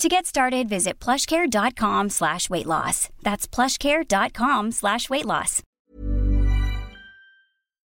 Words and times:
To 0.00 0.08
get 0.08 0.24
started, 0.24 0.66
visit 0.66 0.98
plushcare.com 0.98 2.08
slash 2.08 2.48
weight 2.48 2.64
loss. 2.64 3.10
That's 3.22 3.46
plushcare.com 3.46 4.72
slash 4.72 5.10
weight 5.10 5.26
loss. 5.26 5.62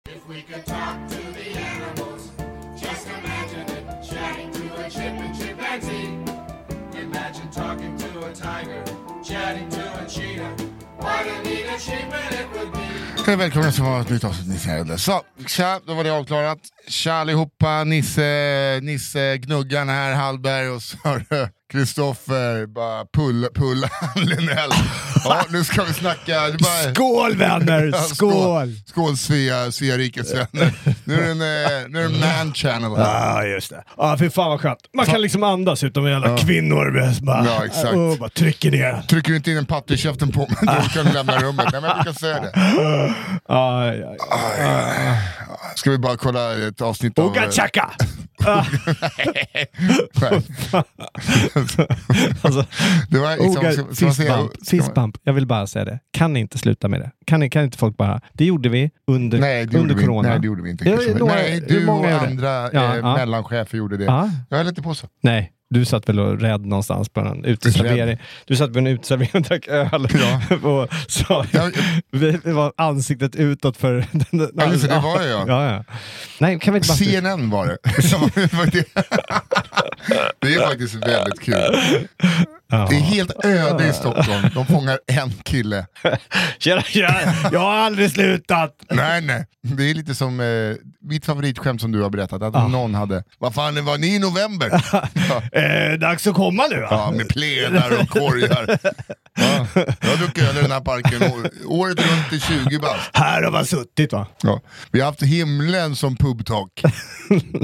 If 0.08 0.28
we 0.28 0.42
could 0.42 0.64
talk 0.64 1.08
to 1.08 1.16
the 1.16 1.58
animals, 1.58 2.30
just 2.80 3.08
imagine 3.08 3.66
it. 3.76 4.04
Chatting 4.08 4.52
to 4.52 4.86
a 4.86 4.88
chip 4.88 5.02
and 5.02 5.34
chimpanzee. 5.36 7.02
Imagine 7.02 7.50
talking 7.50 7.98
to 7.98 8.26
a 8.26 8.32
tiger, 8.32 8.84
chatting 9.24 9.68
to 9.70 10.04
a 10.04 10.06
cheetah. 10.06 10.54
What 10.98 11.26
a 11.26 11.42
neat 11.42 11.66
achievement 11.66 12.32
it 12.32 12.46
would 12.54 12.72
be. 12.72 13.22
Hej 13.26 13.36
välkomna 13.36 13.72
till 13.72 13.84
ett 13.84 14.10
nytt 14.10 14.24
avsnitt 14.24 14.48
Nisse 14.48 14.68
Herrade. 14.68 14.98
Så, 14.98 15.22
tja, 15.46 15.80
då 15.86 15.94
var 15.94 16.04
det 16.04 16.10
avklarat. 16.12 16.58
Tja 16.88 17.12
allihopa, 17.12 17.84
Nisse, 17.84 18.80
Nisse 18.82 19.38
Gnuggan 19.38 19.88
här, 19.88 20.14
Hallberg 20.14 20.68
och 20.68 20.82
så 20.82 20.96
har 21.04 21.24
du 21.30 21.48
Kristoffer, 21.72 22.66
bara 22.66 23.04
pull, 23.12 23.46
pulla 23.54 23.88
Linnell. 24.16 24.70
Ja, 25.24 25.44
nu 25.50 25.64
ska 25.64 25.84
vi 25.84 25.92
snacka. 25.92 26.32
Bara, 26.60 26.94
Skål 26.94 27.36
vänner! 27.36 27.82
Ja, 27.92 27.98
Skål! 28.02 28.72
Skål 28.86 29.16
Svea, 29.16 29.72
Svea 29.72 29.96
rikes 29.98 30.34
vänner. 30.34 30.72
Nu 31.04 31.14
är 31.14 31.20
det 31.22 31.30
en, 31.30 31.30
eh, 31.30 31.88
nu 31.88 31.98
är 32.04 32.08
det 32.08 32.18
man 32.36 32.54
channel. 32.54 32.90
Ja, 32.96 33.44
just 33.44 33.70
det. 33.70 33.82
Ja, 33.96 34.16
fy 34.18 34.30
fan 34.30 34.50
vad 34.50 34.60
skönt. 34.60 34.78
Man 34.96 35.06
kan 35.06 35.20
liksom 35.20 35.42
andas 35.42 35.84
utan 35.84 36.04
de 36.04 36.10
jävla 36.10 36.36
kvinnor. 36.38 37.14
Bara, 37.22 37.44
Ja, 37.46 37.64
exakt. 37.64 37.94
Och 37.94 38.18
bara 38.18 38.28
trycker 38.30 38.70
ner. 38.70 39.02
Trycker 39.08 39.30
du 39.30 39.36
inte 39.36 39.50
in 39.50 39.56
en 39.56 39.66
patte 39.66 39.94
i 39.94 39.96
käften 39.96 40.32
på 40.32 40.40
mig, 40.40 40.56
då 40.82 40.88
kan 40.88 41.04
du 41.06 41.12
lämna 41.12 41.38
rummet. 41.38 41.66
Nej, 41.72 41.80
men 41.80 41.90
jag 41.90 41.96
brukar 42.04 42.18
säga 42.20 42.40
det. 42.40 42.50
Ja, 43.48 43.94
ja, 43.94 43.94
ja. 44.18 45.16
Ska 45.76 45.90
vi 45.90 45.98
bara 45.98 46.16
kolla 46.16 46.68
ett 46.68 46.80
avsnitt 46.80 47.18
av... 47.18 47.26
Oga 47.26 47.44
eh, 47.44 47.50
chaka! 47.50 47.90
Alltså, 52.42 52.64
Det 53.10 53.18
var 53.18 53.36
liksom, 53.36 53.62
Oga, 53.62 53.72
ska, 53.72 53.94
ska 53.94 54.10
fistbump, 54.12 54.66
fistbump. 54.68 55.16
Jag 55.22 55.32
vill 55.32 55.46
bara 55.46 55.66
säga 55.66 55.84
det. 55.84 55.98
Kan 56.12 56.36
inte 56.36 56.58
sluta 56.58 56.88
med 56.88 57.00
det? 57.00 57.10
Kan, 57.26 57.50
kan 57.50 57.64
inte 57.64 57.78
folk 57.78 57.96
bara... 57.96 58.20
Det 58.32 58.44
gjorde 58.44 58.68
vi 58.68 58.90
under, 59.06 59.38
Nej, 59.38 59.68
under 59.76 59.94
vi, 59.94 60.04
corona. 60.04 60.28
nej, 60.28 60.38
det 60.40 60.46
gjorde 60.46 60.62
vi 60.62 60.70
inte. 60.70 60.88
Ja, 60.88 60.96
Kristoffer. 60.96 61.18
några- 61.20 61.34
nej, 61.34 61.64
du 61.68 61.88
och 61.88 62.06
andra 62.06 62.48
Ja, 62.72 62.94
eh, 62.94 63.00
ja. 63.00 63.16
mellanchefer 63.16 63.78
gjorde 63.78 63.96
det. 63.96 64.04
Ja. 64.04 64.30
Jag 64.50 64.58
höll 64.58 64.68
inte 64.68 64.82
på 64.82 64.94
så. 64.94 65.06
Nej, 65.22 65.52
du 65.70 65.84
satt 65.84 66.08
väl 66.08 66.20
och 66.20 66.40
rädd 66.40 66.66
någonstans 66.66 67.08
på 67.08 67.20
en 67.20 67.44
uteservering. 67.44 68.18
Du 68.46 68.56
satt 68.56 68.72
på 68.72 68.78
en 68.78 68.86
uteservering 68.86 69.30
och 69.34 69.42
drack 69.42 69.68
öl. 69.68 70.08
Ja. 70.20 70.56
och 70.68 70.88
sa, 71.08 71.46
Ja, 71.52 71.70
vi 72.10 72.52
var 72.52 72.72
ansiktet 72.76 73.36
utåt 73.36 73.76
för... 73.76 73.94
den- 74.12 74.50
Ja, 74.56 74.66
just 74.72 74.88
det, 74.88 74.94
det 74.94 75.00
var 75.00 75.22
jag. 75.22 75.48
Ja, 75.48 75.72
ja. 75.72 75.84
Nej, 76.40 76.58
kan 76.60 76.74
vi 76.74 76.78
inte 76.78 76.88
bara... 76.88 76.96
CNN 76.96 77.50
det. 77.66 77.78
Det 78.34 78.52
var 78.52 78.66
det. 78.66 78.84
Det 80.38 80.54
är 80.54 80.68
faktiskt 80.68 80.94
väldigt 80.94 81.40
kul. 81.40 82.06
Ja. 82.68 82.86
Det 82.90 82.96
är 82.96 83.00
helt 83.00 83.44
öde 83.44 83.88
i 83.88 83.92
Stockholm. 83.92 84.48
De 84.54 84.66
fångar 84.66 84.98
en 85.06 85.30
kille. 85.44 85.86
Tjena, 86.58 86.82
tjena! 86.82 87.14
Jag 87.52 87.60
har 87.60 87.74
aldrig 87.76 88.10
slutat! 88.10 88.76
Nej, 88.90 89.20
nej. 89.20 89.46
Det 89.62 89.90
är 89.90 89.94
lite 89.94 90.14
som 90.14 90.40
eh, 90.40 90.46
mitt 91.00 91.26
favoritskämt 91.26 91.80
som 91.80 91.92
du 91.92 92.02
har 92.02 92.10
berättat. 92.10 92.42
Att 92.42 92.70
någon 92.70 92.94
hade, 92.94 93.24
vad 93.38 93.54
fan 93.54 93.84
var 93.84 93.98
ni 93.98 94.14
i 94.14 94.18
november? 94.18 94.70
Ja, 94.92 95.58
Eh, 95.60 95.98
dags 95.98 96.26
att 96.26 96.34
komma 96.34 96.62
nu 96.70 96.80
va? 96.80 96.86
ja 96.90 97.10
med 97.16 97.28
plädar 97.28 98.00
och 98.00 98.08
korgar. 98.08 98.78
Ja, 99.38 99.66
jag 100.00 100.08
har 100.10 100.16
druckit 100.16 100.44
öl 100.48 100.58
i 100.58 100.60
den 100.62 100.70
här 100.70 100.80
parken 100.80 101.22
året 101.66 101.98
runt 101.98 102.32
i 102.32 102.40
20 102.40 102.78
bast. 102.78 103.10
Här 103.12 103.42
har 103.42 103.50
man 103.50 103.66
suttit 103.66 104.12
va? 104.12 104.26
Ja. 104.42 104.60
Vi 104.92 105.00
har 105.00 105.06
haft 105.06 105.22
himlen 105.22 105.96
som 105.96 106.16
pubtalk. 106.16 106.82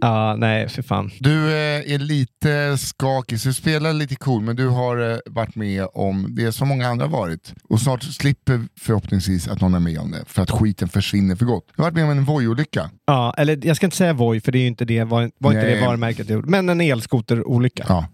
Ja, 0.00 0.36
nej 0.38 0.68
för 0.68 0.82
fan. 0.82 1.10
Du 1.20 1.48
eh, 1.52 1.92
är 1.94 1.98
lite 1.98 2.78
skakig, 2.78 3.40
så 3.40 3.48
du 3.48 3.54
spelar 3.54 3.92
lite 4.14 4.24
cool, 4.24 4.42
men 4.42 4.56
du 4.56 4.68
har 4.68 5.12
eh, 5.12 5.18
varit 5.26 5.56
med 5.56 5.86
om 5.94 6.26
det 6.30 6.52
som 6.52 6.68
många 6.68 6.88
andra 6.88 7.06
har 7.06 7.12
varit. 7.12 7.54
Och 7.68 7.80
snart 7.80 8.02
slipper 8.02 8.60
förhoppningsvis 8.80 9.48
att 9.48 9.60
någon 9.60 9.74
är 9.74 9.80
med 9.80 9.98
om 9.98 10.10
det, 10.10 10.24
för 10.26 10.42
att 10.42 10.50
skiten 10.50 10.88
försvinner 10.88 11.36
för 11.36 11.44
gott. 11.44 11.66
Du 11.76 11.82
har 11.82 11.90
varit 11.90 11.94
med 11.94 12.04
om 12.04 12.10
en 12.10 12.24
Voi-olycka. 12.24 12.90
Ja, 13.06 13.34
eller 13.36 13.66
jag 13.66 13.76
ska 13.76 13.86
inte 13.86 13.96
säga 13.96 14.12
Voi, 14.12 14.40
för 14.40 14.52
det 14.52 14.58
är 14.58 14.60
ju 14.60 14.66
inte 14.66 14.84
det, 14.84 15.04
var, 15.04 15.30
var 15.38 15.52
inte 15.52 15.64
Nej. 15.66 15.74
det 15.74 15.86
varumärket 15.86 16.28
jag 16.28 16.36
gjorde. 16.36 16.50
Men 16.50 16.68
en 16.68 16.80
elskoterolycka. 16.80 17.84
Ja. 17.88 18.06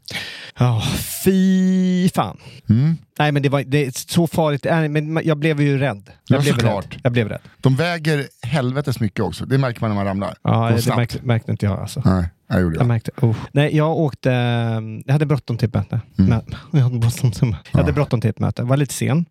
Ja, 0.59 0.83
fy 1.25 2.09
fan. 2.09 2.37
Mm. 2.69 2.97
Nej, 3.19 3.33
men 3.33 3.43
det, 3.43 3.49
var, 3.49 3.63
det 3.63 3.97
så 3.97 4.27
farligt. 4.27 4.67
Nej, 4.71 4.89
men 4.89 5.21
jag 5.25 5.39
blev 5.39 5.61
ju 5.61 5.79
rädd. 5.79 6.11
Jag 6.29 6.39
Ja, 6.39 6.43
blev 6.43 6.53
såklart. 6.53 6.85
rädd. 6.95 7.01
Jag 7.03 7.13
blev 7.13 7.29
rädd. 7.29 7.41
De 7.59 7.77
väger 7.77 8.27
helvetes 8.43 9.01
mycket 9.01 9.21
också, 9.25 9.47
det 9.47 9.59
märker 9.59 9.81
man 9.81 9.91
när 9.91 9.95
man 9.95 10.05
ramlar. 10.07 10.35
Ja, 10.43 10.71
det 10.87 10.97
märkte, 10.97 11.19
märkte 11.23 11.51
inte 11.51 11.67
jag 11.67 11.79
alltså. 11.81 12.03
Nej, 12.05 12.29
jag 12.49 12.61
gjorde 12.61 12.77
Jag 12.77 12.85
det. 12.85 12.89
märkte, 12.89 13.11
oh. 13.21 13.37
Nej, 13.53 13.77
jag 13.77 13.91
åkte... 13.99 14.33
ehm, 14.33 15.03
Jag 15.07 15.13
hade 15.13 15.27
bråttom 15.27 15.59
till 15.59 15.69
ett 15.69 15.75
möte. 15.75 16.01
Mm. 16.19 16.41
Jag 16.73 16.81
hade 16.81 16.99
bråttom 16.99 17.31
till, 17.33 17.57
jag 17.73 17.79
hade 17.81 17.93
bråttom 17.93 18.21
till 18.21 18.31
ett 18.31 18.39
möte. 18.39 18.63
Var 18.63 18.77
lite 18.77 18.95
sen. 18.95 19.25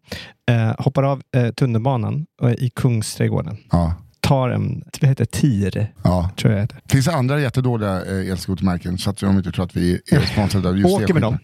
Eh, 0.51 0.73
hoppar 0.79 1.03
av 1.03 1.21
eh, 1.35 1.49
tunnelbanan 1.49 2.25
eh, 2.43 2.49
i 2.51 2.71
Kungsträdgården. 2.75 3.57
Ja. 3.71 3.93
Tar 4.29 4.49
en, 4.49 4.83
vad 5.01 5.09
heter 5.09 5.25
TIR, 5.25 5.93
Ja. 6.03 6.29
tror 6.37 6.53
jag 6.53 6.61
heter. 6.61 6.79
Det 6.83 6.91
finns 6.91 7.07
andra 7.07 7.39
jättedåliga 7.41 8.05
eh, 8.05 8.31
elskotermärken, 8.31 8.97
så 8.97 9.09
att 9.09 9.17
de 9.17 9.37
inte 9.37 9.51
tror 9.51 9.65
att 9.65 9.75
vi 9.75 10.01
är 10.11 10.21
sponsrade 10.21 10.69
av 10.69 10.77
just 10.77 10.95
Åker 10.95 11.13
med 11.13 11.23
dem. 11.23 11.37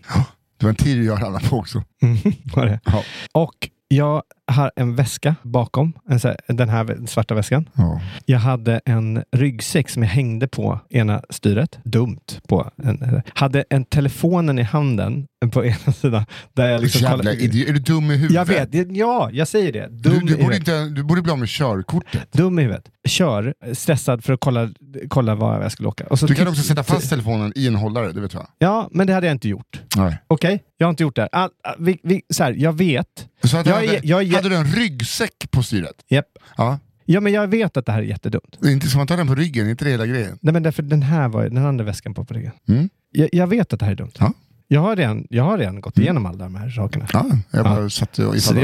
Det 0.59 0.66
var 0.66 0.69
en 0.69 0.75
tid 0.75 1.03
jag 1.03 1.22
ramlade 1.24 1.50
på 1.50 1.57
också. 1.57 1.84
Mm, 2.01 2.18
var 2.56 2.66
det. 2.66 2.79
Ja. 2.85 3.03
Och 3.31 3.69
jag 3.88 4.24
har 4.47 4.72
en 4.75 4.95
väska 4.95 5.35
bakom, 5.41 5.94
här, 6.09 6.38
den 6.47 6.69
här 6.69 6.97
svarta 7.07 7.35
väskan. 7.35 7.69
Ja. 7.73 8.01
Jag 8.25 8.39
hade 8.39 8.81
en 8.85 9.23
ryggsäck 9.31 9.89
som 9.89 10.03
jag 10.03 10.09
hängde 10.09 10.47
på 10.47 10.79
ena 10.89 11.22
styret. 11.29 11.79
Dumt. 11.83 12.19
På 12.47 12.72
en, 12.83 13.22
hade 13.35 13.63
en 13.69 13.85
telefonen 13.85 14.59
i 14.59 14.61
handen 14.61 15.28
på 15.51 15.66
ena 15.66 15.94
sidan. 15.94 16.25
Där 16.53 16.67
jag 16.69 16.81
liksom 16.81 17.01
Jävla 17.01 17.17
kollade-. 17.17 17.44
Är 17.69 17.73
du 17.73 17.79
dum 17.79 18.11
i 18.11 18.16
huvudet? 18.16 18.35
Jag 18.35 18.45
vet, 18.45 18.97
ja, 18.97 19.29
jag 19.33 19.47
säger 19.47 19.72
det. 19.73 19.88
Du, 19.91 20.09
Dum, 20.09 20.25
du, 20.25 20.38
i 20.38 20.44
borde 20.44 20.56
inte, 20.56 20.85
du 20.85 21.03
borde 21.03 21.22
bli 21.22 21.31
av 21.31 21.39
med 21.39 21.50
körkortet. 21.50 22.31
Dum 22.33 22.59
i 22.59 22.62
huvudet. 22.62 22.85
Kör, 23.07 23.53
stressad 23.73 24.23
för 24.23 24.33
att 24.33 24.39
kolla, 24.39 24.69
kolla 25.09 25.35
var 25.35 25.62
jag 25.62 25.72
skulle 25.72 25.88
åka. 25.89 26.06
Du 26.27 26.35
kan 26.35 26.47
också 26.47 26.62
sätta 26.63 26.83
fast 26.83 27.09
telefonen 27.09 27.51
i 27.56 27.67
en 27.67 27.75
hållare, 27.75 28.12
det 28.12 28.22
vet 28.22 28.33
jag. 28.33 28.47
Ja, 28.57 28.89
men 28.91 29.07
det 29.07 29.13
hade 29.13 29.27
jag 29.27 29.33
inte 29.35 29.50
gjort. 29.50 29.81
Okej? 30.27 30.63
Jag 30.77 30.88
har 30.88 30.89
inte 30.89 31.03
gjort 31.03 31.16
det. 31.16 31.27
All, 31.31 31.50
all, 31.63 31.75
vi, 31.79 32.00
vi, 32.03 32.22
så 32.29 32.44
här, 32.44 32.51
jag 32.57 32.73
vet. 32.77 33.07
Så 33.44 33.57
Jag 33.57 33.63
hade, 33.63 33.85
är- 33.97 34.00
jag 34.03 34.22
är- 34.22 34.25
hade 34.35 34.50
du 34.50 34.56
en 34.56 34.66
ryggsäck 34.66 35.51
på 35.51 35.63
styret? 35.63 35.96
Japp. 36.09 36.25
Ja. 36.57 36.80
Ja, 37.06 37.19
men 37.21 37.33
jag 37.33 37.48
vet 37.48 37.77
att 37.77 37.86
det 37.86 37.92
här 37.92 38.00
är 38.00 38.04
jättedumt. 38.04 38.57
Det 38.62 38.68
är 38.68 38.71
inte 38.71 38.88
som 38.88 39.01
att 39.01 39.07
ta 39.07 39.15
den 39.15 39.27
på 39.27 39.36
ryggen, 39.36 39.69
inte 39.69 39.86
det 39.86 39.92
hela 39.92 40.06
grejen. 40.06 40.38
Nej, 40.42 40.54
men 40.54 40.63
därför 40.63 40.83
den 40.83 41.01
här 41.01 41.27
var 41.27 41.44
den 41.44 41.57
andra 41.65 41.86
väskan 41.86 42.13
på 42.13 42.25
på 42.25 42.33
ryggen. 42.33 42.51
Mm. 42.68 42.89
Jag, 43.12 43.30
jag 43.31 43.48
vet 43.48 43.74
att 43.74 43.80
det 43.80 43.86
här 43.86 43.92
är 43.92 43.95
dumt. 43.95 44.12
Ja. 44.19 44.33
Jag 44.68 44.81
har 44.81 44.95
redan, 44.95 45.27
jag 45.30 45.44
har 45.44 45.57
redan 45.57 45.81
gått 45.81 45.98
igenom 46.00 46.25
alla 46.25 46.38
de 46.44 46.56
här 46.56 46.69
sakerna. 46.69 47.07
Ja, 47.13 47.25
jag 47.51 47.63
bara 47.63 47.81
Ja. 47.81 47.89
satt 47.89 48.19
och 48.19 48.36
ifall 48.36 48.56
du 48.56 48.62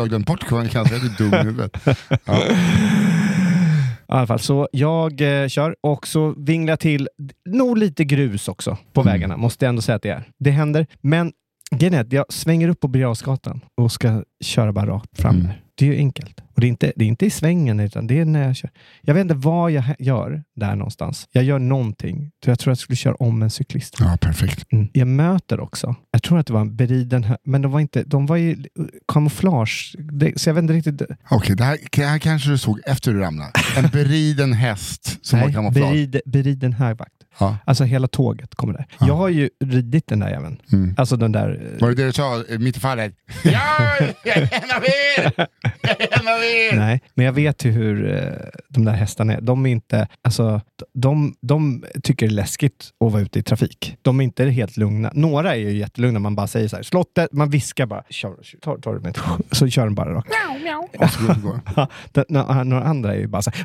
har 0.00 0.06
glömt 0.06 0.26
bort 0.26 0.48
kan 0.48 0.58
jag 0.58 0.70
säga 0.70 0.82
att 0.82 0.90
du 1.18 1.24
är 1.24 1.30
dum 1.30 1.34
i 1.34 1.36
huvudet. 1.44 1.76
Ja. 2.24 2.42
I 4.08 4.16
alla 4.16 4.26
fall, 4.26 4.38
så 4.40 4.68
jag 4.72 5.42
eh, 5.42 5.48
kör 5.48 5.76
och 5.80 6.06
så 6.06 6.34
vinglar 6.38 6.76
till 6.76 7.08
nog 7.48 7.78
lite 7.78 8.04
grus 8.04 8.48
också 8.48 8.78
på 8.92 9.00
Mm. 9.00 9.12
vägarna, 9.12 9.36
måste 9.36 9.64
jag 9.64 9.68
ändå 9.68 9.82
säga 9.82 9.96
att 9.96 10.02
det 10.02 10.08
är. 10.10 10.24
Det 10.38 10.50
händer, 10.50 10.86
men 11.00 11.32
grejen 11.70 12.00
att 12.00 12.12
jag 12.12 12.24
svänger 12.32 12.68
upp 12.68 12.80
på 12.80 12.88
Birger 12.88 13.16
och 13.76 13.92
ska 13.92 14.22
köra 14.40 14.72
bara 14.72 14.86
rakt 14.86 15.20
fram 15.20 15.34
Mm. 15.40 15.52
Det 15.76 15.88
är 15.88 15.92
ju 15.92 15.96
enkelt. 15.98 16.40
Och 16.54 16.60
det 16.60 16.66
är, 16.66 16.68
inte, 16.68 16.92
det 16.96 17.04
är 17.04 17.08
inte 17.08 17.26
i 17.26 17.30
svängen, 17.30 17.80
utan 17.80 18.06
det 18.06 18.20
är 18.20 18.24
när 18.24 18.46
jag 18.46 18.56
kör. 18.56 18.70
Jag 19.02 19.14
vet 19.14 19.20
inte 19.20 19.34
vad 19.34 19.70
jag 19.70 19.84
gör 19.98 20.42
där 20.56 20.76
någonstans. 20.76 21.28
Jag 21.32 21.44
gör 21.44 21.58
någonting. 21.58 22.30
Så 22.44 22.50
Jag 22.50 22.58
tror 22.58 22.70
jag 22.70 22.78
skulle 22.78 22.96
köra 22.96 23.14
om 23.14 23.42
en 23.42 23.50
cyklist. 23.50 23.96
Ja, 24.00 24.18
perfekt. 24.20 24.72
Mm. 24.72 24.88
Jag 24.92 25.08
möter 25.08 25.60
också. 25.60 25.94
Jag 26.10 26.22
tror 26.22 26.38
att 26.38 26.46
det 26.46 26.52
var 26.52 26.60
en 26.60 26.76
beriden 26.76 27.26
men 27.44 27.62
de 27.62 27.72
var 27.72 27.80
inte, 27.80 28.02
de 28.04 28.26
var 28.26 28.36
ju 28.36 28.64
kamouflage. 29.12 29.94
Det, 29.98 30.40
så 30.40 30.48
jag 30.48 30.54
vet 30.54 30.62
inte 30.62 30.74
riktigt. 30.74 31.02
Okej, 31.30 31.56
det, 31.56 31.64
här, 31.64 31.78
det 31.92 32.04
här 32.04 32.18
kanske 32.18 32.50
du 32.50 32.58
såg 32.58 32.80
efter 32.86 33.12
du 33.12 33.20
ramlade. 33.20 33.50
En 33.76 33.88
beriden 33.92 34.52
häst 34.52 35.18
som 35.26 35.38
var 35.40 35.46
Nej, 35.46 35.54
kamouflage. 35.54 35.90
berid, 35.90 36.20
beriden 36.26 36.72
högvakt. 36.72 37.13
Ja. 37.38 37.56
Alltså 37.64 37.84
hela 37.84 38.08
tåget 38.08 38.54
kommer 38.54 38.72
där. 38.72 38.86
Jag 39.00 39.14
har 39.14 39.28
ju 39.28 39.50
ridit 39.64 40.06
den 40.06 40.20
där 40.20 40.30
jäveln. 40.30 40.60
Mm. 40.72 40.94
Alltså 40.98 41.16
den 41.16 41.32
där... 41.32 41.76
Var 41.80 41.88
det 41.88 41.94
det 41.94 42.04
du 42.04 42.12
sa 42.12 42.44
eh, 42.48 42.58
mitt 42.58 42.76
i 42.76 42.80
fallet? 42.80 43.14
Ja, 43.44 43.60
jag 44.24 44.36
är 44.36 44.42
en 44.42 44.76
av 44.76 44.84
er! 44.84 45.32
Jag 45.80 46.00
är 46.00 46.20
en 46.20 46.28
av 46.28 46.42
er! 46.42 46.76
Nej, 46.76 47.00
men 47.14 47.26
jag 47.26 47.32
vet 47.32 47.64
ju 47.64 47.70
hur 47.70 48.16
eh, 48.16 48.22
de 48.68 48.84
där 48.84 48.92
hästarna 48.92 49.32
är. 49.32 49.40
De 49.40 49.66
är 49.66 49.70
inte, 49.70 50.08
alltså, 50.22 50.60
de, 50.94 51.34
de 51.40 51.84
tycker 52.02 52.26
det 52.26 52.32
är 52.32 52.34
läskigt 52.34 52.90
att 53.04 53.12
vara 53.12 53.22
ute 53.22 53.38
i 53.38 53.42
trafik. 53.42 53.96
De 54.02 54.20
är 54.20 54.24
inte 54.24 54.44
helt 54.44 54.76
lugna. 54.76 55.10
Några 55.14 55.54
är 55.54 55.58
ju 55.58 55.76
jättelugna. 55.76 56.18
Man 56.18 56.34
bara 56.34 56.46
säger 56.46 56.68
så 56.68 56.76
här, 56.76 56.82
slottet, 56.82 57.32
man 57.32 57.50
viskar 57.50 57.86
bara. 57.86 58.02
Kör, 58.10 58.34
kör, 58.42 58.58
tar, 58.58 58.78
tar 58.78 58.98
med 58.98 59.18
så 59.52 59.68
kör 59.68 59.84
den 59.84 59.94
bara 59.94 60.14
rakt. 60.14 60.28
Ja, 60.30 60.56
Några 62.64 62.84
andra 62.94 63.14
är 63.14 63.18
ju 63.18 63.26
bara 63.26 63.42
så 63.42 63.50
här. 63.50 63.64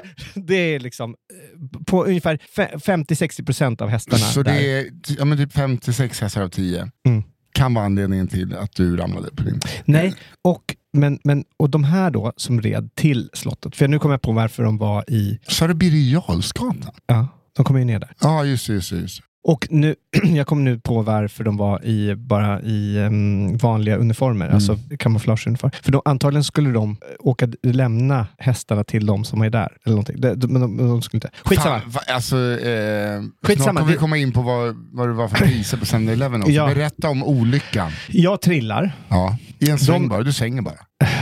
"Ah! 0.00 0.08
Ah!" 0.36 0.40
Det 0.46 0.54
är 0.74 0.80
liksom 0.80 1.10
eh, 1.10 1.84
på 1.84 2.04
ungefär 2.04 2.38
fe- 2.56 2.74
50-60 2.78 3.44
procent 3.44 3.80
av 3.80 3.88
hästarna. 3.88 4.18
Så 4.24 4.42
där. 4.42 4.52
det 4.54 4.72
är 4.80 4.86
ja, 5.18 5.24
men 5.24 5.38
typ 5.38 5.52
56 5.52 6.20
hästar 6.20 6.42
av 6.42 6.48
10. 6.48 6.90
Mm. 7.06 7.22
Kan 7.52 7.74
vara 7.74 7.84
anledningen 7.84 8.28
till 8.28 8.56
att 8.56 8.72
du 8.74 8.96
ramlade 8.96 9.30
på 9.36 9.42
din. 9.42 9.60
Nej, 9.84 10.14
och, 10.44 10.76
men, 10.92 11.18
men, 11.24 11.44
och 11.56 11.70
de 11.70 11.84
här 11.84 12.10
då 12.10 12.32
som 12.36 12.60
red 12.60 12.94
till 12.94 13.30
slottet. 13.32 13.76
För 13.76 13.88
nu 13.88 13.98
kommer 13.98 14.12
jag 14.12 14.22
på 14.22 14.32
varför 14.32 14.62
de 14.62 14.78
var 14.78 15.10
i... 15.10 15.38
Sa 15.48 15.66
du 15.66 15.74
Birger 15.74 16.12
Jarlsgatan? 16.12 16.84
Ja, 17.06 17.28
de 17.56 17.64
kommer 17.64 17.80
ju 17.80 17.86
ner 17.86 17.98
där. 17.98 18.12
Ja, 18.20 18.44
just 18.44 18.66
det. 18.66 18.72
Just 18.72 18.90
det, 18.90 18.96
just 18.96 19.18
det. 19.18 19.24
Och 19.44 19.66
nu, 19.70 19.94
jag 20.24 20.46
kommer 20.46 20.62
nu 20.62 20.78
på 20.78 21.02
varför 21.02 21.44
de 21.44 21.56
var 21.56 21.84
i, 21.84 22.14
bara 22.16 22.60
i 22.62 22.98
em, 22.98 23.56
vanliga 23.56 23.96
uniformer, 23.96 24.44
Mm. 24.44 24.54
alltså 24.54 24.78
kamouflageuniformer. 24.98 25.76
För 25.82 25.92
då, 25.92 26.02
antagligen 26.04 26.44
skulle 26.44 26.70
de 26.70 26.90
eh, 26.90 26.96
åka, 27.20 27.48
lämna 27.62 28.26
hästarna 28.38 28.84
till 28.84 29.06
de 29.06 29.24
som 29.24 29.40
är 29.42 29.50
där. 29.50 29.76
Eller 29.84 29.94
någonting. 29.96 30.20
De, 30.20 30.34
de, 30.34 30.54
de, 30.60 30.76
de 30.76 31.02
skulle 31.02 31.16
inte. 31.18 31.30
Skitsamma. 31.44 31.80
Fan, 31.80 31.90
va, 31.90 32.00
alltså, 32.08 32.36
eh, 32.36 33.22
Skitsamma, 33.42 33.80
kommer 33.80 33.92
vi 33.92 33.98
komma 33.98 34.16
in 34.16 34.32
på 34.32 34.42
vad, 34.42 34.76
vad 34.92 35.08
det 35.08 35.12
var 35.12 35.28
för 35.28 35.36
priser 35.36 35.76
på 35.76 35.84
7-Eleven 35.84 36.40
också. 36.40 36.52
Ja. 36.52 36.66
Berätta 36.66 37.08
om 37.08 37.22
olyckan. 37.24 37.90
Jag 38.08 38.40
trillar. 38.40 38.92
Ja. 39.08 39.36
I 39.58 39.70
en 39.70 39.78
sväng 39.78 40.02
De- 40.02 40.08
bara, 40.08 40.22
du 40.22 40.32
svänger 40.32 40.62
bara. 40.62 40.74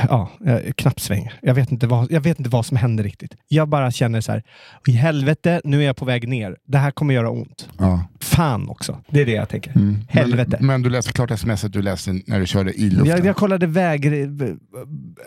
Ja, 0.08 0.30
eh, 0.46 0.72
knappt 0.76 1.00
svänger. 1.00 1.32
Jag 1.42 1.54
vet, 1.54 1.72
inte 1.72 1.86
vad, 1.86 2.12
jag 2.12 2.20
vet 2.20 2.38
inte 2.38 2.50
vad 2.50 2.66
som 2.66 2.76
händer 2.76 3.04
riktigt. 3.04 3.34
Jag 3.48 3.68
bara 3.68 3.90
känner 3.90 4.20
så 4.20 4.32
här, 4.32 4.42
i 4.86 4.92
helvete, 4.92 5.60
nu 5.64 5.82
är 5.82 5.86
jag 5.86 5.96
på 5.96 6.04
väg 6.04 6.28
ner. 6.28 6.56
Det 6.66 6.78
här 6.78 6.90
kommer 6.90 7.14
göra 7.14 7.30
ont. 7.30 7.68
Ja. 7.78 8.04
Fan 8.20 8.68
också. 8.68 8.98
Det 9.08 9.20
är 9.20 9.26
det 9.26 9.32
jag 9.32 9.48
tänker. 9.48 9.70
Mm. 9.76 9.96
Helvete. 10.08 10.56
Men, 10.60 10.66
men 10.66 10.82
du 10.82 10.90
läste 10.90 11.12
klart 11.12 11.30
sms 11.30 11.62
du 11.62 11.82
läste 11.82 12.20
när 12.26 12.40
du 12.40 12.46
körde 12.46 12.72
i 12.72 12.90
luften. 12.90 13.06
Jag, 13.06 13.26
jag 13.26 13.36
kollade 13.36 13.66
väg... 13.66 14.28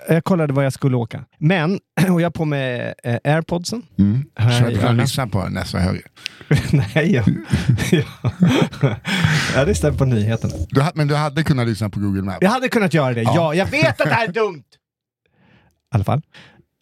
Jag 0.09 0.24
kollade 0.24 0.53
var 0.53 0.63
jag 0.63 0.74
skulle 0.74 0.95
åka. 0.95 1.24
Men, 1.38 1.80
och 2.09 2.21
jag 2.21 2.25
har 2.25 2.31
på 2.31 2.45
mig 2.45 2.94
eh, 3.03 3.18
airpodsen. 3.24 3.81
Mm. 4.00 4.25
Så 4.38 4.44
att 4.44 4.69
du 4.69 4.75
kan 4.75 4.83
öronen. 4.83 4.98
lyssna 4.98 5.27
på 5.27 5.50
nästa 5.50 5.80
höger. 5.80 6.03
Nej, 6.71 7.13
jag, 7.13 7.25
jag, 7.92 8.95
jag 9.56 9.68
lyssnade 9.68 9.98
på 9.98 10.06
nyheterna. 10.06 10.53
Du, 10.69 10.83
men 10.94 11.07
du 11.07 11.15
hade 11.15 11.44
kunnat 11.44 11.68
lyssna 11.68 11.89
på 11.89 12.00
Google 12.00 12.21
Maps. 12.21 12.38
Jag 12.42 12.50
hade 12.50 12.69
kunnat 12.69 12.94
göra 12.94 13.13
det, 13.13 13.21
ja. 13.21 13.33
Ja. 13.36 13.53
Jag 13.56 13.65
vet 13.65 14.01
att 14.01 14.07
det 14.07 14.13
här 14.13 14.27
dumt! 14.45 14.63
I 15.93 15.95
alla 15.95 16.03
fall. 16.03 16.21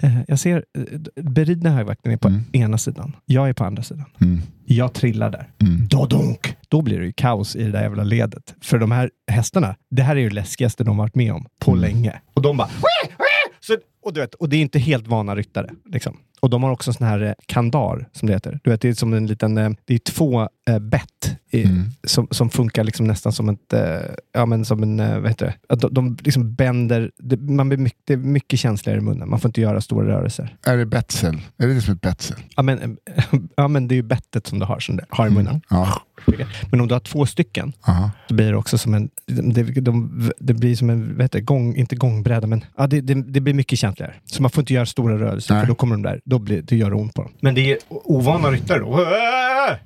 Eh, 0.03 0.21
Jag 0.27 0.39
ser 0.39 0.65
eh, 0.77 1.23
beridna 1.23 1.69
högvakten 1.69 2.11
är 2.11 2.17
på 2.17 2.27
Mm. 2.27 2.41
ena 2.53 2.77
sidan. 2.77 3.15
Jag 3.25 3.49
är 3.49 3.53
på 3.53 3.63
andra 3.65 3.83
sidan. 3.83 4.05
Mm. 4.21 4.41
Jag 4.65 4.93
trillar 4.93 5.29
där. 5.29 5.47
Mm. 5.61 5.87
Då 6.69 6.81
blir 6.81 6.99
det 6.99 7.05
ju 7.05 7.13
kaos 7.13 7.55
i 7.55 7.63
det 7.63 7.71
där 7.71 7.81
jävla 7.81 8.03
ledet. 8.03 8.55
För 8.61 8.77
de 8.79 8.91
här 8.91 9.11
hästarna, 9.31 9.75
det 9.89 10.03
här 10.03 10.15
är 10.15 10.19
ju 10.19 10.29
det 10.29 10.35
läskigaste 10.35 10.83
de 10.83 10.97
har 10.97 11.03
varit 11.05 11.15
med 11.15 11.33
om 11.33 11.45
på 11.59 11.71
Mm. 11.71 11.81
länge. 11.81 12.21
Och 12.33 12.41
de 12.41 12.57
bara... 12.57 12.69
Så, 13.61 13.77
och, 14.03 14.13
du 14.13 14.21
vet, 14.21 14.33
och 14.33 14.49
det 14.49 14.55
är 14.57 14.61
inte 14.61 14.79
helt 14.79 15.07
vana 15.07 15.35
ryttare. 15.35 15.69
Liksom. 15.85 16.17
Och 16.41 16.49
de 16.49 16.63
har 16.63 16.71
också 16.71 16.93
sån 16.93 17.07
här 17.07 17.21
eh, 17.21 17.33
kandar, 17.45 18.09
som 18.11 18.27
det 18.27 18.33
heter. 18.33 18.59
Du 18.63 18.69
vet, 18.69 18.81
det 18.81 18.89
är 18.89 18.93
som 18.93 19.13
en 19.13 19.27
liten... 19.27 19.57
eh, 19.57 19.69
Det 19.85 19.93
är 19.93 19.99
två 19.99 20.41
eh, 20.69 20.79
bett 20.79 21.37
i, 21.51 21.63
Mm. 21.63 21.83
som, 22.03 22.27
som 22.31 22.49
funkar 22.49 22.83
liksom 22.83 23.07
nästan 23.07 23.31
som 23.33 23.49
ett... 23.49 23.73
Ja, 24.33 24.45
men 24.45 24.65
som 24.65 24.83
en... 24.83 24.97
Vad 25.21 25.27
heter 25.27 25.45
det? 25.45 25.73
Att 25.73 25.79
De, 25.79 25.93
de 25.93 26.17
liksom 26.21 26.53
bänder... 26.53 27.11
Det, 27.17 27.37
man 27.37 27.69
blir 27.69 27.77
mycket, 27.77 27.99
det 28.05 28.13
är 28.13 28.17
mycket 28.17 28.59
känsligare 28.59 28.99
i 28.99 29.01
munnen. 29.01 29.29
Man 29.29 29.39
får 29.39 29.49
inte 29.49 29.61
göra 29.61 29.81
stora 29.81 30.07
rörelser. 30.07 30.55
Är 30.65 30.77
det 30.77 30.85
Betzel? 30.85 31.41
Är 31.57 31.67
det 31.67 31.73
det 31.73 31.81
som 31.81 31.91
är 31.91 31.95
Betzel? 31.97 32.37
Ja, 32.55 32.61
men, 32.63 32.97
ja, 33.55 33.67
men 33.67 33.87
det 33.87 33.93
är 33.93 33.97
ju 33.97 34.01
bettet 34.03 34.47
som 34.47 34.59
du 34.59 34.65
har, 34.65 34.79
som 34.79 34.95
det, 34.95 35.05
har 35.09 35.27
i 35.27 35.29
munnen. 35.29 35.61
Ja. 35.69 36.01
Men 36.71 36.81
om 36.81 36.87
du 36.87 36.95
har 36.95 36.99
två 36.99 37.25
stycken, 37.25 37.73
Aha. 37.87 38.11
så 38.27 38.33
blir 38.33 38.51
det 38.51 38.57
också 38.57 38.77
som 38.77 38.93
en... 38.93 39.09
Det, 39.25 39.63
de, 39.63 40.31
det 40.39 40.53
blir 40.53 40.75
som 40.75 40.89
en, 40.89 41.13
vad 41.17 41.21
heter 41.21 41.39
det, 41.39 41.45
gång, 41.45 41.75
inte 41.75 41.95
gångbräda, 41.95 42.47
men 42.47 42.63
ja, 42.77 42.87
det, 42.87 43.01
det, 43.01 43.13
det 43.13 43.39
blir 43.39 43.53
mycket 43.53 43.79
känsligare. 43.79 44.13
Så 44.25 44.41
man 44.41 44.51
får 44.51 44.61
inte 44.61 44.73
göra 44.73 44.85
stora 44.85 45.19
rörelser, 45.19 45.53
Nej. 45.53 45.61
för 45.61 45.67
då 45.67 45.75
kommer 45.75 45.95
de 45.95 46.01
där, 46.01 46.21
då 46.25 46.39
blir, 46.39 46.61
det 46.61 46.75
gör 46.75 46.93
ont 46.93 47.13
på 47.13 47.21
dem. 47.21 47.31
Men 47.39 47.55
det 47.55 47.71
är 47.71 47.77
ovana 47.89 48.51
ryttare 48.51 48.79
då. 48.79 49.05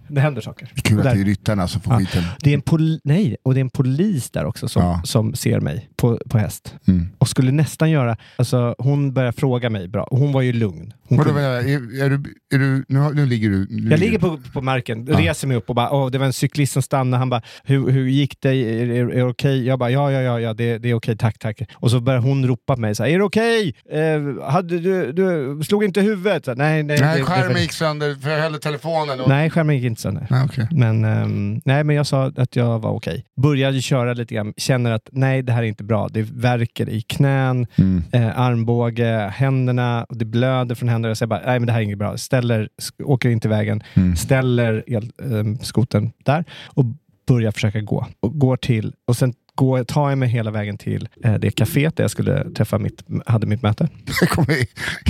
Det 0.08 0.22
händer 0.22 0.42
saker. 0.42 0.72
Kul 0.84 1.00
Och 1.00 1.06
att 1.06 1.12
där- 1.12 1.16
det 1.16 1.22
är 1.22 1.26
ryttarna 1.26 1.68
som 1.68 1.82
får 1.82 1.94
Ja. 1.94 2.00
skiten. 2.00 2.24
det 2.44 2.50
är 2.50 2.54
en 2.54 2.62
pol, 2.62 3.00
nej, 3.04 3.36
och 3.44 3.54
det 3.54 3.60
är 3.60 3.62
en 3.62 3.70
polis 3.70 4.32
där 4.32 4.46
också 4.46 4.68
som, 4.68 4.84
Ja. 4.84 5.02
som 5.06 5.36
ser 5.36 5.60
mig 5.60 5.90
på, 5.96 6.20
på 6.30 6.38
häst. 6.38 6.76
Mm. 6.88 7.08
Och 7.18 7.28
skulle 7.28 7.52
nästan 7.52 7.92
göra, 7.92 8.18
alltså 8.36 8.76
hon 8.78 9.14
börjar 9.14 9.32
fråga 9.32 9.70
mig 9.70 9.88
bra. 9.88 10.08
Hon 10.12 10.32
var 10.32 10.42
ju 10.42 10.54
lugn. 10.54 10.94
Hon 11.08 11.18
Vadå, 11.18 11.30
kunde- 11.30 11.44
är, 11.44 12.04
är 12.04 12.10
du, 12.10 12.36
är 12.56 12.60
du, 12.60 12.86
nu, 12.88 13.10
nu 13.14 13.26
ligger 13.26 13.50
du... 13.50 13.68
Nu 13.70 13.90
Jag 13.92 14.00
ligger 14.00 14.20
på, 14.20 14.40
på 14.54 14.62
marken, 14.62 15.08
reser 15.08 15.48
mig 15.48 15.58
upp 15.58 15.70
och 15.70 15.76
bara, 15.76 15.92
åh, 15.92 16.12
det 16.12 16.18
var 16.18 16.26
en 16.26 16.34
cyklist 16.34 16.74
som 16.74 16.82
stannade. 16.82 17.18
Han 17.20 17.30
bara, 17.30 17.42
hur, 17.64 17.90
hur 17.92 18.08
gick 18.08 18.38
det? 18.42 18.50
Är, 18.50 18.90
är, 18.90 19.10
är 19.10 19.16
det 19.16 19.24
okej? 19.24 19.66
Jag 19.66 19.80
bara, 19.80 19.90
ja, 19.92 20.12
ja, 20.12 20.22
ja, 20.22 20.40
ja 20.40 20.54
det, 20.54 20.78
det 20.78 20.90
är 20.90 20.94
okej, 20.94 21.18
tack, 21.18 21.40
tack. 21.40 21.62
Och 21.76 21.92
så 21.92 22.00
börjar 22.00 22.20
hon 22.20 22.48
ropa 22.48 22.76
på 22.76 22.82
mig, 22.82 22.96
så 22.96 23.04
här, 23.04 23.10
är 23.10 23.18
det 23.18 23.24
okej? 23.24 23.76
Eh, 23.92 24.50
hade 24.52 24.80
du, 24.80 25.12
du 25.12 25.64
slog 25.64 25.84
inte 25.84 26.02
huvudet? 26.02 26.46
Så, 26.46 26.54
nej, 26.54 26.84
nej. 26.84 27.00
Nej, 27.02 27.18
det- 27.20 27.24
skärmen 27.26 27.62
gick 27.62 27.72
sönder 27.72 28.16
för 28.16 28.30
jag 28.30 28.42
höll 28.42 28.60
telefonen. 28.60 29.20
Och... 29.20 29.30
Nej, 29.30 29.50
skärmen 29.50 29.73
gick 29.76 29.84
inte 29.86 30.02
sönder. 30.02 30.28
Nej, 30.30 30.44
okej. 30.46 30.68
Men, 30.72 31.06
ehm, 31.06 31.62
nej, 31.66 31.84
men 31.84 31.96
jag 31.96 32.08
sa 32.08 32.26
att 32.36 32.56
jag 32.56 32.80
var 32.80 32.92
okej. 32.92 33.26
Började 33.42 33.82
köra 33.82 34.14
lite 34.14 34.36
grann, 34.36 34.54
känner 34.58 34.92
att 34.92 35.10
nej, 35.12 35.42
det 35.42 35.52
här 35.54 35.64
är 35.64 35.68
inte 35.68 35.84
bra. 35.84 36.08
Det 36.08 36.22
värker 36.22 36.90
i 36.90 37.02
knän, 37.02 37.68
Mm. 37.76 38.04
eh, 38.12 38.40
armbåge, 38.40 39.32
händerna, 39.36 40.04
och 40.10 40.18
det 40.18 40.26
blöder 40.26 40.76
från 40.76 40.90
händerna. 40.90 41.16
Så 41.16 41.22
jag 41.24 41.30
bara, 41.30 41.42
nej 41.46 41.60
men 41.60 41.68
det 41.68 41.72
här 41.74 41.80
är 41.80 41.84
inget 41.84 41.98
bra. 41.98 42.18
Ställer, 42.18 42.70
åker 43.04 43.30
in 43.30 43.40
till 43.40 43.50
vägen, 43.50 43.84
Mm. 43.94 44.16
ställer 44.16 44.84
elskoten 44.88 46.12
där 46.26 46.46
och 46.66 46.86
börjar 47.28 47.52
försöka 47.52 47.82
gå. 47.82 48.08
Och 48.20 48.40
går 48.40 48.58
till, 48.58 48.94
och 49.08 49.18
sen 49.18 49.34
går, 49.56 49.84
tar 49.84 50.10
jag 50.10 50.18
mig 50.18 50.30
hela 50.30 50.52
vägen 50.52 50.78
till 50.78 51.10
eh, 51.24 51.34
det 51.34 51.52
kaféet 51.52 51.96
där 51.96 52.04
jag 52.04 52.12
skulle 52.12 52.50
träffa 52.52 52.78
mitt, 52.78 53.04
hade 53.26 53.48
mitt 53.48 53.62
möte. 53.62 53.90
Jag 54.22 54.30
kommer 54.30 54.58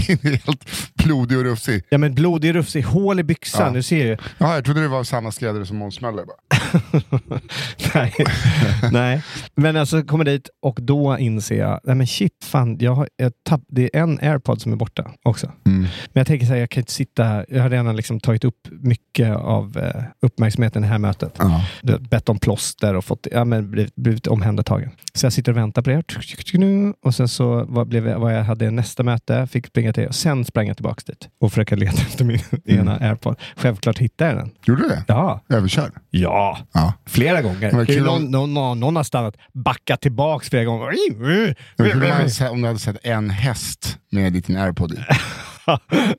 in 0.10 0.18
helt 0.24 0.66
blodig 1.04 1.38
och 1.38 1.44
rufsig. 1.44 1.84
Ja 1.90 1.98
men 1.98 2.14
blodig 2.16 2.56
rufsig, 2.56 2.82
hål 2.84 3.20
i 3.20 3.24
byxan, 3.24 3.68
Ja. 3.68 3.74
du 3.74 3.84
ser 3.84 4.06
ju. 4.06 4.18
Ja, 4.38 4.56
jag 4.56 4.66
trodde 4.66 4.82
det 4.82 4.88
var 4.88 5.04
samma 5.04 5.32
skräddare 5.32 5.66
som 5.66 5.78
Måns 5.78 6.02
Möller. 6.02 6.26
Nej. 7.94 8.14
nej. 8.92 9.24
Men 9.56 9.78
alltså 9.78 10.02
kommer 10.04 10.26
dit 10.26 10.50
och 10.62 10.80
då 10.82 11.18
inser 11.20 11.60
jag, 11.60 11.80
nej 11.84 11.96
men 11.96 12.08
shit, 12.08 12.34
fan, 12.44 12.78
jag 12.80 12.92
har, 12.96 13.10
jag 13.18 13.32
tapp, 13.44 13.62
det 13.68 13.96
är 13.96 14.00
en 14.04 14.20
airpod 14.22 14.62
som 14.62 14.72
är 14.72 14.76
borta 14.76 15.12
också. 15.24 15.52
Mm. 15.66 15.80
Men 15.82 15.90
jag 16.14 16.28
tänker 16.28 16.46
så 16.46 16.52
här, 16.54 16.60
jag 16.60 16.70
kan 16.70 16.82
inte 16.82 16.92
sitta 16.92 17.24
här. 17.24 17.46
Jag 17.50 17.62
har 17.62 17.70
redan 17.70 17.96
liksom 17.96 18.20
tagit 18.20 18.44
upp 18.44 18.68
mycket 18.72 19.36
av 19.36 19.78
eh, 19.78 20.04
uppmärksamheten 20.22 20.84
i 20.84 20.88
det 20.88 20.92
här 20.92 21.00
mötet. 21.00 21.36
Ja. 21.40 21.66
Bett 22.00 22.30
om 22.30 22.40
plåster 22.40 22.96
och 22.96 23.06
fått, 23.06 23.28
ja, 23.32 23.46
men 23.46 23.72
blivit, 23.72 23.96
blivit 23.96 24.28
omhändertagen. 24.34 24.92
Så 25.14 25.26
jag 25.26 25.34
sitter 25.34 25.52
och 25.52 25.58
väntar 25.58 25.82
på 25.82 25.90
det. 25.90 26.96
Och 27.02 27.16
sen 27.16 27.28
så 27.28 27.66
var, 27.66 27.86
blev 27.86 28.08
jag, 28.08 28.20
var 28.20 28.32
jag 28.32 28.44
hade 28.44 28.72
nästa 28.72 29.04
möte, 29.04 29.48
fick 29.48 29.68
springa 29.68 29.94
till 29.94 30.08
och 30.08 30.16
sen 30.16 30.46
sprang 30.46 30.68
jag 30.68 30.78
tillbaka 30.78 31.02
dit 31.06 31.30
och 31.40 31.52
försöka 31.52 31.76
leta 31.76 32.02
efter 32.08 32.26
min 32.26 32.40
ena 32.66 32.98
airpod. 32.98 33.36
Självklart 33.56 33.98
hittade 34.00 34.30
jag 34.30 34.40
den. 34.40 34.52
Gjorde 34.66 34.82
du 34.82 34.88
det? 34.88 35.04
Ja, 35.08 35.42
Överkörd? 35.50 35.92
ja. 36.10 36.58
Ja. 36.74 36.94
Flera 37.06 37.42
gånger. 37.42 38.02
Någon, 38.04 38.26
någon, 38.32 38.54
någon, 38.54 38.80
någon 38.80 38.96
har 38.96 39.04
stannat, 39.04 39.36
backat 39.54 40.02
tillbaks 40.02 40.50
flera 40.50 40.64
gånger. 40.64 40.86
Det 41.78 41.84
var 41.84 41.90
kul 41.90 42.04
om 42.50 42.62
du 42.62 42.68
hade 42.68 42.80
sett 42.80 43.06
en 43.06 43.30
häst 43.30 43.98
med 44.12 44.34
din 44.34 44.58
airpod 44.58 44.92
i. 44.92 44.98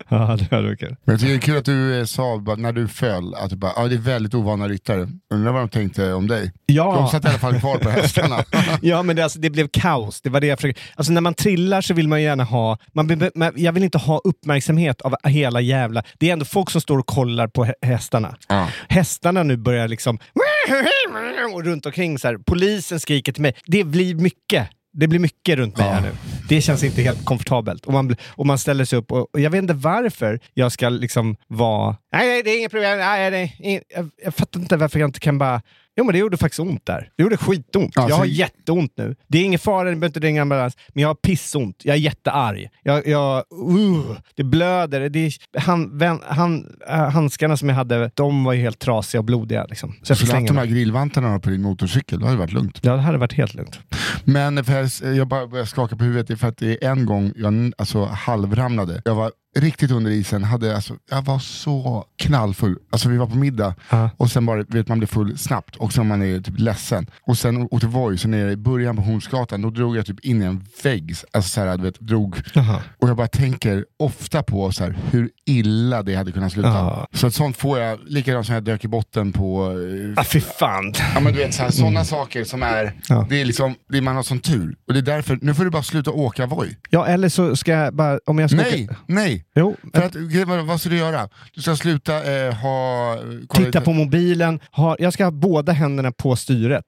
ja, 0.09 0.37
det 0.39 0.49
hade 0.51 0.63
varit 0.63 0.81
kul. 0.81 0.97
Men 1.05 1.13
jag 1.13 1.21
tycker 1.21 1.33
det 1.33 1.39
är 1.39 1.41
kul 1.41 1.57
att 1.57 1.65
du 1.65 1.99
eh, 1.99 2.05
sa 2.05 2.39
bara, 2.39 2.57
när 2.57 2.73
du 2.73 2.89
föll 2.89 3.35
att 3.35 3.51
du 3.51 3.57
bara, 3.57 3.73
ah, 3.77 3.89
det 3.89 3.95
är 3.95 3.99
väldigt 3.99 4.35
ovana 4.35 4.69
ryttare. 4.69 5.09
Undrar 5.35 5.53
vad 5.53 5.63
de 5.63 5.69
tänkte 5.69 6.13
om 6.13 6.27
dig. 6.27 6.53
Ja. 6.67 6.95
De 6.95 7.09
satt 7.09 7.25
i 7.25 7.29
alla 7.29 7.39
fall 7.39 7.61
kvar 7.61 7.79
på 7.79 7.89
hästarna. 7.91 8.45
Ja, 8.83 9.03
men 9.03 9.17
det, 9.17 9.23
alltså, 9.25 9.39
det 9.39 9.51
blev 9.51 9.69
kaos. 9.73 10.21
Det 10.21 10.31
var 10.31 10.41
det 10.41 10.47
jag 10.47 10.59
försökte. 10.59 10.83
Alltså, 10.97 11.13
när 11.13 11.21
man 11.21 11.35
trillar 11.35 11.81
så 11.81 11.95
vill 11.95 12.09
man 12.09 12.23
gärna 12.23 12.45
ha... 12.45 12.79
Man, 12.93 13.21
jag 13.57 13.73
vill 13.73 13.85
inte 13.85 13.99
ha 13.99 14.21
uppmärksamhet 14.25 15.01
av 15.01 15.15
hela 15.25 15.61
jävla... 15.61 16.03
Det 16.19 16.29
är 16.29 16.33
ändå 16.33 16.45
folk 16.45 16.71
som 16.71 16.81
står 16.81 16.99
och 16.99 17.07
kollar 17.07 17.49
på 17.49 17.65
hä- 17.65 17.75
hästarna. 17.83 18.37
Ja. 18.49 18.69
Hästarna 18.89 19.43
nu 19.43 19.57
börjar 19.57 19.89
liksom... 19.89 20.19
Och 21.55 21.65
runt 21.65 21.87
omkring 21.87 22.19
så 22.19 22.29
här. 22.29 22.37
Polisen 22.47 23.01
skriker 23.01 23.33
till 23.33 23.43
mig. 23.43 23.55
Det 23.67 23.85
blir 23.85 24.15
mycket. 24.15 24.69
Det 24.97 25.09
blir 25.09 25.19
mycket 25.19 25.57
runt 25.59 25.77
mig 25.77 25.87
Ja. 25.87 25.93
här 25.93 26.01
nu. 26.03 26.11
Det 26.49 26.61
känns 26.61 26.85
inte 26.85 27.03
helt 27.03 27.25
komfortabelt. 27.25 27.87
Och 27.87 27.93
man, 27.93 28.17
och 28.29 28.47
man 28.47 28.59
ställer 28.59 28.85
sig 28.85 28.99
upp 28.99 29.13
och, 29.13 29.35
och 29.35 29.41
jag 29.41 29.51
vet 29.51 29.59
inte 29.63 29.75
varför 29.75 30.41
jag 30.55 30.73
ska 30.73 30.89
liksom 30.89 31.37
vara... 31.47 31.97
Nej, 32.13 32.29
nej, 32.29 32.43
det 32.43 32.51
är 32.51 32.59
inget 32.59 32.71
problem. 32.71 32.99
Nej, 32.99 33.31
nej, 33.31 33.57
ing- 33.61 33.83
jag, 33.97 34.11
jag 34.25 34.35
fattar 34.35 34.61
inte 34.61 34.77
varför 34.77 35.01
jag 35.01 35.09
inte 35.09 35.21
kan 35.21 35.39
bara... 35.39 35.63
Jo, 35.97 36.05
men 36.05 36.13
det 36.13 36.19
gjorde 36.19 36.37
faktiskt 36.37 36.61
ont 36.61 36.87
där. 36.87 37.11
Det 37.17 37.23
gjorde 37.23 37.37
skitont. 37.37 37.93
Ja, 37.97 38.09
jag 38.09 38.17
har 38.17 38.25
jätteont 38.25 38.93
nu. 38.97 39.17
Det 39.29 39.39
är 39.39 39.45
ingen 39.45 39.59
fara, 39.59 39.85
ni 39.85 39.91
behöver 39.91 40.07
inte 40.07 40.21
ringa 40.21 40.43
ambulans. 40.43 40.77
Men 40.89 41.03
jag 41.03 41.09
har 41.09 41.15
pissont. 41.15 41.77
Jag 41.85 41.97
är 41.97 42.01
jättearg. 42.01 42.69
Jag, 42.83 43.07
jag, 43.07 43.45
uh, 43.71 44.17
det 44.35 44.45
blöder. 44.45 45.09
Det 45.09 45.27
är, 45.27 45.61
han, 45.61 45.99
vän, 45.99 46.21
han, 46.27 46.77
äh, 46.89 47.11
handskarna 47.11 47.57
som 47.57 47.69
jag 47.69 47.77
hade, 47.77 48.11
de 48.15 48.45
var 48.45 48.53
ju 48.53 48.61
helt 48.61 48.79
trasiga 48.79 49.21
och 49.21 49.25
blodiga. 49.25 49.65
Liksom. 49.65 49.95
Så 50.03 50.11
jag 50.11 50.19
fick 50.19 50.29
slänga 50.29 50.47
de 50.47 50.57
här 50.57 50.67
grillvantarna 50.67 51.39
på 51.39 51.51
din 51.51 51.63
motorcykel, 51.63 52.21
då 52.21 52.27
hade 52.27 52.37
det 52.37 52.41
varit 52.41 52.53
lugnt. 52.53 52.81
Ja, 52.83 52.93
det 52.93 53.01
hade 53.01 53.19
varit 53.19 53.33
helt 53.33 53.55
lugnt. 53.55 53.79
Men 54.25 54.65
för 54.65 54.73
jag, 54.73 55.17
jag 55.17 55.29
bara 55.29 55.47
började 55.47 55.69
skaka 55.69 55.97
på 55.97 56.05
huvudet, 56.05 56.27
det 56.27 56.35
är 56.35 56.37
för 56.37 56.49
att 56.49 56.59
det 56.59 56.85
är 56.85 56.91
en 56.91 57.07
gång 57.07 57.33
jag 57.37 57.73
alltså, 57.79 58.05
halvramlade. 58.05 59.03
Jag 59.05 59.15
var 59.15 59.33
riktigt 59.57 59.91
under 59.91 60.11
isen, 60.11 60.45
hade, 60.45 60.75
alltså, 60.77 60.95
jag 61.11 61.23
var 61.23 61.39
så 61.39 62.05
knallfull. 62.19 62.77
Alltså 62.91 63.09
vi 63.09 63.17
var 63.17 63.27
på 63.27 63.37
middag 63.37 63.75
Ja. 63.91 64.11
och 64.17 64.31
sen 64.31 64.47
bara, 64.47 64.63
vet 64.63 64.89
man 64.89 64.99
blir 64.99 65.09
full 65.09 65.39
snabbt 65.39 65.77
och 65.77 65.93
sen 65.93 66.09
man 66.09 66.23
är 66.23 66.41
typ 66.41 66.59
ledsen. 66.59 67.07
Och 67.27 67.39
sen 67.39 67.69
åkte 67.71 67.87
Voi, 67.87 68.17
nere 68.25 68.53
i 68.53 68.57
början 68.57 68.97
på 68.97 69.03
Hornsgatan, 69.03 69.63
då 69.63 69.71
drog 69.71 69.97
jag 69.97 70.07
typ 70.07 70.21
in 70.21 70.43
i 70.43 70.45
en 70.45 70.65
vägg. 70.83 71.15
Alltså 71.33 71.49
så 71.51 71.61
här, 71.61 71.79
vet, 71.79 72.01
drog. 72.01 72.37
Jaha. 72.55 72.83
Och 73.01 73.09
jag 73.09 73.17
bara 73.17 73.27
tänker 73.29 73.85
ofta 73.99 74.43
på 74.43 74.73
så 74.73 74.85
här, 74.85 74.99
hur 75.11 75.31
illa 75.47 76.03
det 76.03 76.15
hade 76.15 76.33
kunnat 76.33 76.53
sluta. 76.53 76.69
Ja. 76.69 77.07
Så 77.13 77.27
ett 77.27 77.35
sånt 77.35 77.57
får 77.57 77.79
jag, 77.79 77.99
likadant 78.07 78.47
som 78.47 78.55
jag 78.55 78.65
dök 78.65 78.85
i 78.85 78.89
botten 78.89 79.33
på 79.33 79.71
eh, 79.71 80.21
Ah, 80.21 80.25
fy 80.25 80.41
fan. 80.41 80.93
Ja 81.15 81.21
men 81.21 81.33
du 81.33 81.39
vet, 81.39 81.55
så 81.55 81.73
sådana 81.73 82.05
saker 82.05 82.45
som 82.45 82.63
är, 82.63 82.93
Ja. 83.09 83.27
det 83.31 83.41
är 83.41 83.45
liksom, 83.45 83.75
det 83.89 83.97
är, 83.99 84.03
man 84.03 84.17
har 84.17 84.23
sån 84.23 84.39
tur. 84.41 84.77
Och 84.89 84.93
det 84.95 84.99
är 85.01 85.03
därför, 85.03 85.39
nu 85.43 85.55
får 85.55 85.65
du 85.65 85.71
bara 85.71 85.83
sluta 85.83 86.11
åka 86.11 86.47
Voi. 86.47 86.77
Ja, 86.91 87.07
eller 87.07 87.29
så 87.29 87.57
ska 87.57 87.73
jag 87.73 87.95
bara... 87.95 88.19
Om 88.27 88.39
jag 88.39 88.51
ska 88.51 88.57
Nej, 88.57 88.85
åka- 88.85 88.97
nej. 89.07 89.44
Jo, 89.57 89.77
För 89.95 90.03
att, 90.03 90.67
vad, 90.67 90.81
ska 90.81 90.91
du 90.91 90.97
göra? 90.97 91.29
Du 91.55 91.63
ska 91.63 91.77
sluta 91.77 92.33
eh, 92.35 92.55
ha... 92.55 93.17
titta 93.51 93.61
lite- 93.61 93.81
på 93.81 93.93
mobilen. 93.93 94.61
Ha, 94.71 94.97
jag 94.99 95.13
ska 95.13 95.25
ha 95.25 95.31
båda 95.31 95.73
händerna 95.73 96.13
på 96.13 96.37
styret. 96.37 96.85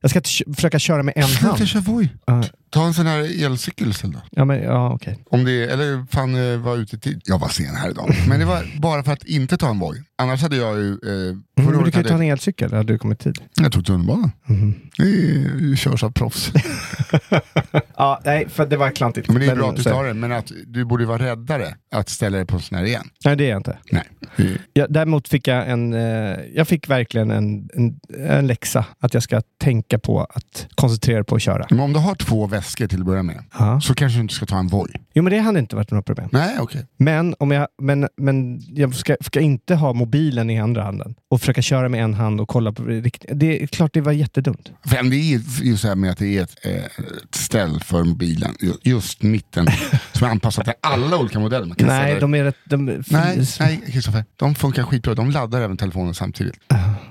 Jag 0.00 0.10
ska 0.10 0.20
försöka 0.56 0.78
köra 0.78 1.02
med 1.02 1.16
en 1.16 1.22
Sluta 1.28 1.56
hand. 1.56 1.68
köra 1.68 1.82
Voi. 1.82 2.08
Ja, 2.26 2.42
Ta 2.70 2.86
en 2.86 2.94
sån 2.94 3.06
här 3.06 3.44
elcykel 3.44 3.88
istället 3.90 4.16
ja, 4.30 4.44
men, 4.44 4.62
ja 4.62 4.92
okej. 4.94 5.18
Om 5.30 5.44
det, 5.44 5.62
eller 5.64 6.06
fan 6.10 6.52
eh, 6.52 6.58
var 6.58 6.76
ute 6.76 6.96
i 6.96 6.98
tid. 6.98 7.22
Jag 7.24 7.38
var 7.38 7.48
sen 7.48 7.76
här 7.76 7.90
idag. 7.90 8.14
Men 8.28 8.40
det 8.40 8.46
var 8.46 8.80
bara 8.80 9.02
för 9.02 9.12
att 9.12 9.24
inte 9.24 9.56
ta 9.56 9.70
en 9.70 9.78
Voi. 9.78 10.02
Annars 10.18 10.42
hade 10.42 10.56
jag 10.56 10.76
ju... 10.78 10.92
Eh, 10.92 11.36
Mm, 11.58 11.70
men 11.74 11.84
du 11.84 11.90
kan 11.90 12.00
ju 12.02 12.08
hade, 12.08 12.08
ta 12.08 12.14
en 12.24 12.30
elcykel, 12.30 12.72
hade 12.72 12.92
du 12.92 12.98
kommit 12.98 13.18
tid. 13.18 13.38
Jag 13.54 13.72
tog 13.72 13.86
tunnelbanan. 13.86 14.30
Mhm. 14.46 14.74
Det 15.70 15.76
körs 15.76 16.02
av 16.04 16.10
proffs. 16.10 16.52
Ja, 17.96 18.20
nej, 18.24 18.48
för 18.48 18.66
det 18.66 18.76
var 18.76 18.90
klantigt. 18.90 19.28
Men 19.28 19.40
det 19.40 19.46
är 19.46 19.56
bra 19.56 19.70
att 19.70 19.76
du 19.76 19.82
tar 19.82 20.04
det. 20.04 20.14
Men 20.14 20.32
att 20.32 20.52
du 20.66 20.84
borde 20.84 21.06
vara 21.06 21.22
räddare 21.24 21.74
att 21.92 22.08
ställa 22.08 22.36
dig 22.36 22.46
på 22.46 22.56
en 22.56 22.62
sån 22.62 22.78
här 22.78 22.84
igen. 22.84 23.08
Nej, 23.24 23.36
det 23.36 23.44
är 23.44 23.48
jag 23.50 23.58
inte. 23.58 23.78
Nej. 23.92 24.04
Ja, 24.72 24.86
däremot 24.88 25.28
fick 25.28 25.48
jag 25.48 25.70
en... 25.70 25.92
Eh, 25.94 26.00
jag 26.54 26.68
fick 26.68 26.88
verkligen 26.88 27.30
en, 27.30 27.68
en, 27.74 28.00
en 28.28 28.46
läxa. 28.46 28.84
Att 28.98 29.14
jag 29.14 29.22
ska 29.22 29.42
tänka 29.60 29.98
på 29.98 30.20
att 30.20 30.66
koncentrera 30.74 31.24
på 31.24 31.34
att 31.34 31.42
köra. 31.42 31.66
Men 31.70 31.80
om 31.80 31.92
du 31.92 31.98
har 31.98 32.14
två 32.14 32.46
väskor 32.58 32.86
till 32.86 33.00
att 33.00 33.06
börja 33.06 33.22
med, 33.22 33.44
Ja. 33.58 33.80
så 33.80 33.94
kanske 33.94 34.18
du 34.18 34.22
inte 34.22 34.34
ska 34.34 34.46
ta 34.46 34.58
en 34.58 34.68
Voi. 34.68 34.90
Jo, 35.14 35.22
men 35.22 35.32
det 35.32 35.38
hade 35.38 35.58
inte 35.58 35.76
varit 35.76 35.90
något 35.90 36.06
problem. 36.06 36.28
Nej, 36.32 36.56
okej. 36.60 36.86
Men, 36.96 37.34
om 37.38 37.50
jag, 37.50 37.68
men, 37.82 38.08
men 38.16 38.60
jag 38.74 38.94
ska, 38.94 39.16
ska 39.20 39.40
inte 39.40 39.74
ha 39.74 39.92
mobilen 39.92 40.50
i 40.50 40.60
andra 40.60 40.82
handen 40.82 41.14
och 41.30 41.40
försöka 41.40 41.62
köra 41.62 41.88
med 41.88 42.04
en 42.04 42.14
hand 42.14 42.40
och 42.40 42.48
kolla 42.48 42.72
på 42.72 42.82
Det 42.82 43.62
är 43.62 43.66
klart 43.66 43.90
det 43.94 44.00
var 44.00 44.12
jättedumt. 44.12 44.72
För 44.86 45.02
det 45.10 45.16
är 45.16 45.64
ju 45.64 45.76
så 45.76 45.88
här 45.88 45.94
med 45.94 46.10
att 46.10 46.18
det 46.18 46.38
är 46.38 46.42
ett, 46.42 46.56
eh, 46.66 46.72
ett 46.74 47.34
ställ 47.34 47.80
för 47.80 48.04
mobilen, 48.04 48.54
ju- 48.60 48.72
just 48.92 49.22
mitten, 49.22 49.66
som 50.12 50.26
är 50.26 50.30
anpassat 50.30 50.64
till 50.64 50.74
alla 50.82 51.16
olika 51.18 51.38
modeller. 51.38 51.74
Nej, 51.78 52.20
de 52.20 52.34
är 52.34 52.44
rätt... 52.44 52.56
De, 52.64 52.84
nej, 53.10 53.46
nej, 53.60 53.80
Kristoffer. 53.92 54.24
De 54.36 54.54
funkar 54.54 54.82
skitbra. 54.82 55.14
De 55.14 55.30
laddar 55.30 55.60
även 55.60 55.76
telefonen 55.76 56.14
samtidigt. 56.14 56.54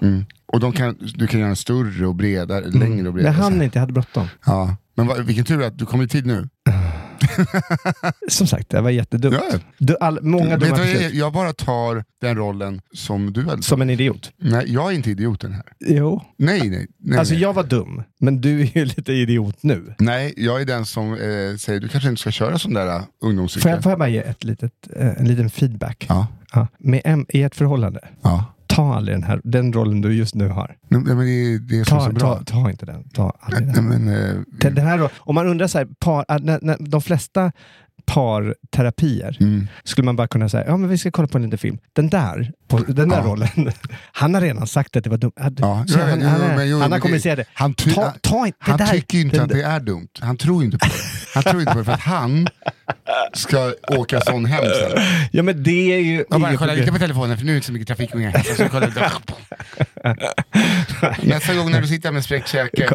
Mm. 0.01 0.25
Och 0.45 0.59
de 0.59 0.71
kan, 0.71 0.97
du 1.15 1.27
kan 1.27 1.39
göra 1.39 1.47
den 1.49 1.55
större 1.55 2.07
och 2.07 2.15
bredare, 2.15 2.65
längre 2.65 3.07
och 3.07 3.13
bredare. 3.13 3.33
han 3.33 3.61
inte, 3.61 3.77
jag 3.77 3.81
hade 3.81 3.93
bråttom. 3.93 4.27
ja. 4.45 4.75
Men 4.95 5.07
vad, 5.07 5.25
vilken 5.25 5.45
tur 5.45 5.63
att 5.63 5.77
du 5.77 5.85
kom 5.85 6.01
i 6.01 6.07
tid 6.07 6.25
nu. 6.25 6.49
Som 8.29 8.47
sagt, 8.47 8.69
det 8.69 8.81
var 8.81 8.89
jättedumt. 8.89 9.35
Ja. 9.51 9.59
Du, 9.77 9.97
all, 9.99 10.19
många 10.21 10.57
du 10.57 10.65
dumma 10.65 10.77
vad 10.77 10.87
jag, 10.87 11.13
jag 11.13 11.33
bara 11.33 11.53
tar 11.53 12.03
den 12.21 12.35
rollen 12.37 12.81
som 12.93 13.33
du 13.33 13.43
hade 13.45 13.63
Som 13.63 13.81
en 13.81 13.89
idiot. 13.89 14.31
Nej, 14.37 14.73
jag 14.73 14.91
är 14.91 14.95
inte 14.95 15.11
idioten 15.11 15.53
här. 15.53 15.63
Jo. 15.79 16.21
Nej, 16.37 16.69
nej. 16.69 16.87
nej, 16.97 17.19
Alltså 17.19 17.33
nej. 17.33 17.43
jag 17.43 17.53
var 17.53 17.63
dum, 17.63 18.03
men 18.19 18.41
du 18.41 18.61
är 18.61 18.77
ju 18.77 18.85
lite 18.97 19.13
idiot 19.13 19.63
nu. 19.63 19.95
Nej, 19.99 20.33
jag 20.37 20.61
är 20.61 20.65
den 20.65 20.85
som 20.85 21.13
eh, 21.13 21.57
säger 21.59 21.79
du 21.79 21.87
kanske 21.87 22.09
inte 22.09 22.21
ska 22.21 22.31
köra 22.31 22.59
sån 22.59 22.73
där 22.73 22.87
uh, 22.87 23.01
Får 23.21 23.27
ungdomscykel. 23.27 23.71
jag, 23.71 23.83
får 23.83 23.91
jag 23.91 23.99
bara 23.99 24.09
ge 24.09 24.19
ett 24.19 24.43
litet, 24.43 24.73
eh, 24.95 25.19
en 25.19 25.27
liten 25.27 25.49
feedback? 25.49 26.05
Ja, 26.09 26.27
Ja. 26.53 26.67
Med 26.77 27.25
I 27.29 27.41
ett 27.43 27.55
förhållande, 27.55 27.99
ja. 28.21 28.45
Ta 28.67 28.95
aldrig 28.95 29.15
den, 29.17 29.23
här, 29.23 29.41
den 29.43 29.73
rollen 29.73 30.01
du 30.01 30.13
just 30.13 30.35
nu 30.35 30.47
har. 30.47 30.75
Nej, 30.89 31.01
men 31.01 31.17
det 31.17 31.59
det 31.59 31.79
är 31.79 31.85
Ta, 31.85 32.05
så 32.05 32.11
bra. 32.11 32.35
ta, 32.35 32.43
ta 32.43 32.69
inte 32.69 32.85
den. 32.85 33.09
Ta 33.09 33.33
aldrig 33.39 33.65
Nej, 33.65 33.75
den. 33.75 33.85
men, 33.85 34.07
eh, 34.07 34.41
Den 34.71 34.77
här, 34.87 35.09
om 35.17 35.35
man 35.35 35.47
undrar, 35.47 35.67
så 35.67 35.77
här, 35.77 35.85
par, 35.99 36.25
när, 36.39 36.59
när, 36.61 36.77
de 36.79 37.01
flesta 37.01 37.51
parterapier 38.07 39.37
mm. 39.39 39.67
skulle 39.83 40.05
man 40.05 40.15
bara 40.15 40.27
kunna 40.27 40.49
säga, 40.49 40.65
ja 40.67 40.77
men 40.77 40.89
vi 40.89 40.97
ska 40.97 41.11
kolla 41.11 41.27
på 41.27 41.37
en 41.37 41.43
liten 41.43 41.57
film. 41.59 41.77
Den 41.93 42.09
där, 42.09 42.51
på, 42.67 42.77
den 42.77 43.09
där 43.09 43.17
Ja. 43.17 43.23
rollen, 43.23 43.47
han 44.11 44.33
har 44.33 44.41
redan 44.41 44.67
sagt 44.67 44.95
att 44.95 45.03
det 45.03 45.09
var 45.09 45.17
dumt. 45.17 45.31
Ja, 45.35 45.43
han, 45.73 45.85
jo, 45.87 45.97
han, 46.27 46.55
men 46.55 46.69
jo, 46.69 46.79
han 46.79 46.91
har 46.91 46.97
det- 46.97 47.01
kommunicerat 47.01 47.37
det. 47.37 47.45
Han, 47.53 47.73
ty- 47.73 47.93
Ta, 47.93 48.13
ta 48.21 48.45
inte 48.45 48.57
han 48.61 48.77
det 48.77 48.83
där. 48.85 48.91
tycker 48.91 49.17
inte 49.17 49.35
den, 49.35 49.43
att 49.43 49.49
det 49.49 49.61
är 49.63 49.79
dumt. 49.79 50.07
Han 50.19 50.37
tror 50.37 50.63
inte 50.63 50.77
på 50.77 50.85
det. 50.85 50.93
Han 51.33 51.43
tror 51.43 51.59
inte 51.61 51.73
på 51.73 51.79
det 51.79 51.85
för 51.85 51.91
att 51.91 51.99
han 51.99 52.47
ska 53.33 53.73
åka 53.91 54.21
sån 54.21 54.45
hem 54.45 54.63
sen. 54.63 55.03
Ja 55.31 55.43
men 55.43 55.63
det 55.63 55.93
är 55.95 55.99
ju... 55.99 56.25
Jag 56.29 56.41
bara, 56.41 56.57
kolla 56.57 56.73
lite 56.73 56.91
på 56.91 56.97
telefonen 56.99 57.37
för 57.37 57.45
nu 57.45 57.51
är 57.51 57.53
det 57.53 57.57
inte 57.57 57.65
så 57.67 57.73
mycket 57.73 57.87
trafik. 57.87 58.13
med. 58.13 58.45
Så 58.45 58.61
jag 58.61 58.71
kollar- 58.71 58.87
Nästa 61.23 61.55
gång 61.55 61.71
när 61.71 61.81
du 61.81 61.87
sitter 61.87 62.11
med 62.11 62.23
spräckt 62.23 62.47
käke, 62.47 62.83
eh, 62.83 62.89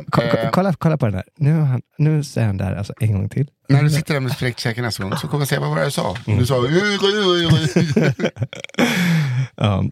kolla, 0.50 0.73
kolla 0.78 0.97
på 0.99 1.07
den 1.07 1.14
här. 1.14 1.25
Nu, 1.38 1.61
han, 1.61 1.83
nu 1.99 2.25
säger 2.25 2.47
han 2.47 2.57
det 2.57 2.64
här 2.64 2.75
alltså 2.75 2.92
en 3.00 3.12
gång 3.12 3.28
till. 3.28 3.47
När 3.73 3.83
du 3.83 3.91
sitter 3.91 4.14
där 4.14 4.21
med 4.21 4.33
spräckt 4.33 4.61
käke 4.61 4.83
nästa 4.83 5.02
gång 5.02 5.17
så 5.17 5.29
kommer 5.29 5.41
jag 5.41 5.49
säga 5.49 5.61
vad 5.61 5.69
var 5.71 5.76
det 5.76 5.83
jag 5.83 5.93
sa? 5.93 6.17
Du 6.26 6.47
sa 6.47 6.61
Ja. 9.57 9.85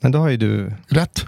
Men 0.00 0.12
då 0.12 0.18
har 0.18 0.28
ju 0.28 0.36
du... 0.36 0.72
rätt. 0.88 1.24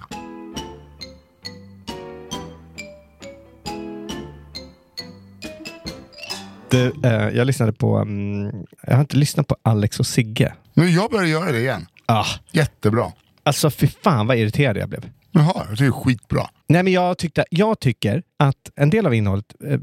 du 6.70 6.92
eh, 7.04 7.12
jag 7.12 7.46
lyssnade 7.46 7.72
på... 7.72 7.96
mm, 7.96 8.52
jag 8.86 8.94
har 8.94 9.00
inte 9.00 9.16
lyssnat 9.16 9.46
på 9.46 9.56
Alex 9.62 10.00
och 10.00 10.06
Sigge. 10.06 10.54
Nu 10.74 10.90
jag 10.90 11.10
börjar 11.10 11.26
göra 11.26 11.52
det 11.52 11.58
igen. 11.58 11.86
Ah, 12.06 12.26
Jättebra. 12.52 13.12
alltså 13.42 13.70
fy 13.70 13.86
fan 13.86 14.26
vad 14.26 14.36
irriterad 14.36 14.76
jag 14.76 14.88
blev. 14.88 15.04
Jaha, 15.32 15.66
det 15.78 15.84
är 15.86 15.90
skitbra. 15.90 16.46
Nej, 16.68 16.82
men 16.82 16.92
jag, 16.92 17.18
tyckte, 17.18 17.44
jag 17.50 17.80
tycker 17.80 18.22
att 18.36 18.70
en 18.76 18.90
del 18.90 19.06
av 19.06 19.14
innehållet 19.14 19.54
är 19.60 19.78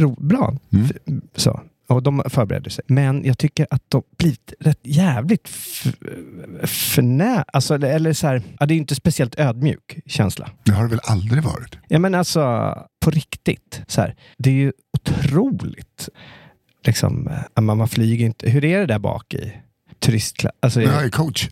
ro, 0.00 0.16
bra. 0.20 0.56
Mm. 0.72 1.20
Så. 1.36 1.60
Och 1.88 2.02
de 2.02 2.22
förbereder 2.28 2.70
sig. 2.70 2.84
Men 2.88 3.24
jag 3.24 3.38
tycker 3.38 3.66
att 3.70 3.82
de 3.88 4.02
blivit 4.18 4.52
rätt 4.60 4.78
jävligt 4.82 5.48
förnä... 6.64 7.44
Alltså, 7.52 7.74
eller- 7.74 7.90
eller 7.94 8.12
så 8.12 8.26
här, 8.26 8.42
ja, 8.60 8.66
det 8.66 8.72
är 8.72 8.76
ju 8.76 8.80
inte 8.80 8.94
speciellt 8.94 9.38
ödmjuk 9.38 9.98
känsla. 10.06 10.50
Det 10.64 10.72
har 10.72 10.82
det 10.82 10.88
väl 10.90 11.00
aldrig 11.02 11.42
varit? 11.42 11.78
Ja 11.88 11.98
men 11.98 12.14
alltså, 12.14 12.74
på 13.04 13.10
riktigt. 13.10 13.82
Så 13.86 14.00
här, 14.00 14.14
det 14.38 14.50
är 14.50 14.54
ju 14.54 14.72
otroligt. 14.92 16.08
Liksom, 16.86 17.28
eh, 17.28 17.62
man, 17.62 17.76
man 17.78 17.88
flyger 17.88 18.26
inte. 18.26 18.50
Hur 18.50 18.64
är 18.64 18.78
det 18.78 18.86
där 18.86 18.98
bak 18.98 19.34
i 19.34 19.52
turistklass? 20.00 20.52
Alltså, 20.60 20.82
Jag 20.82 21.04
är 21.04 21.08
coach. 21.10 21.48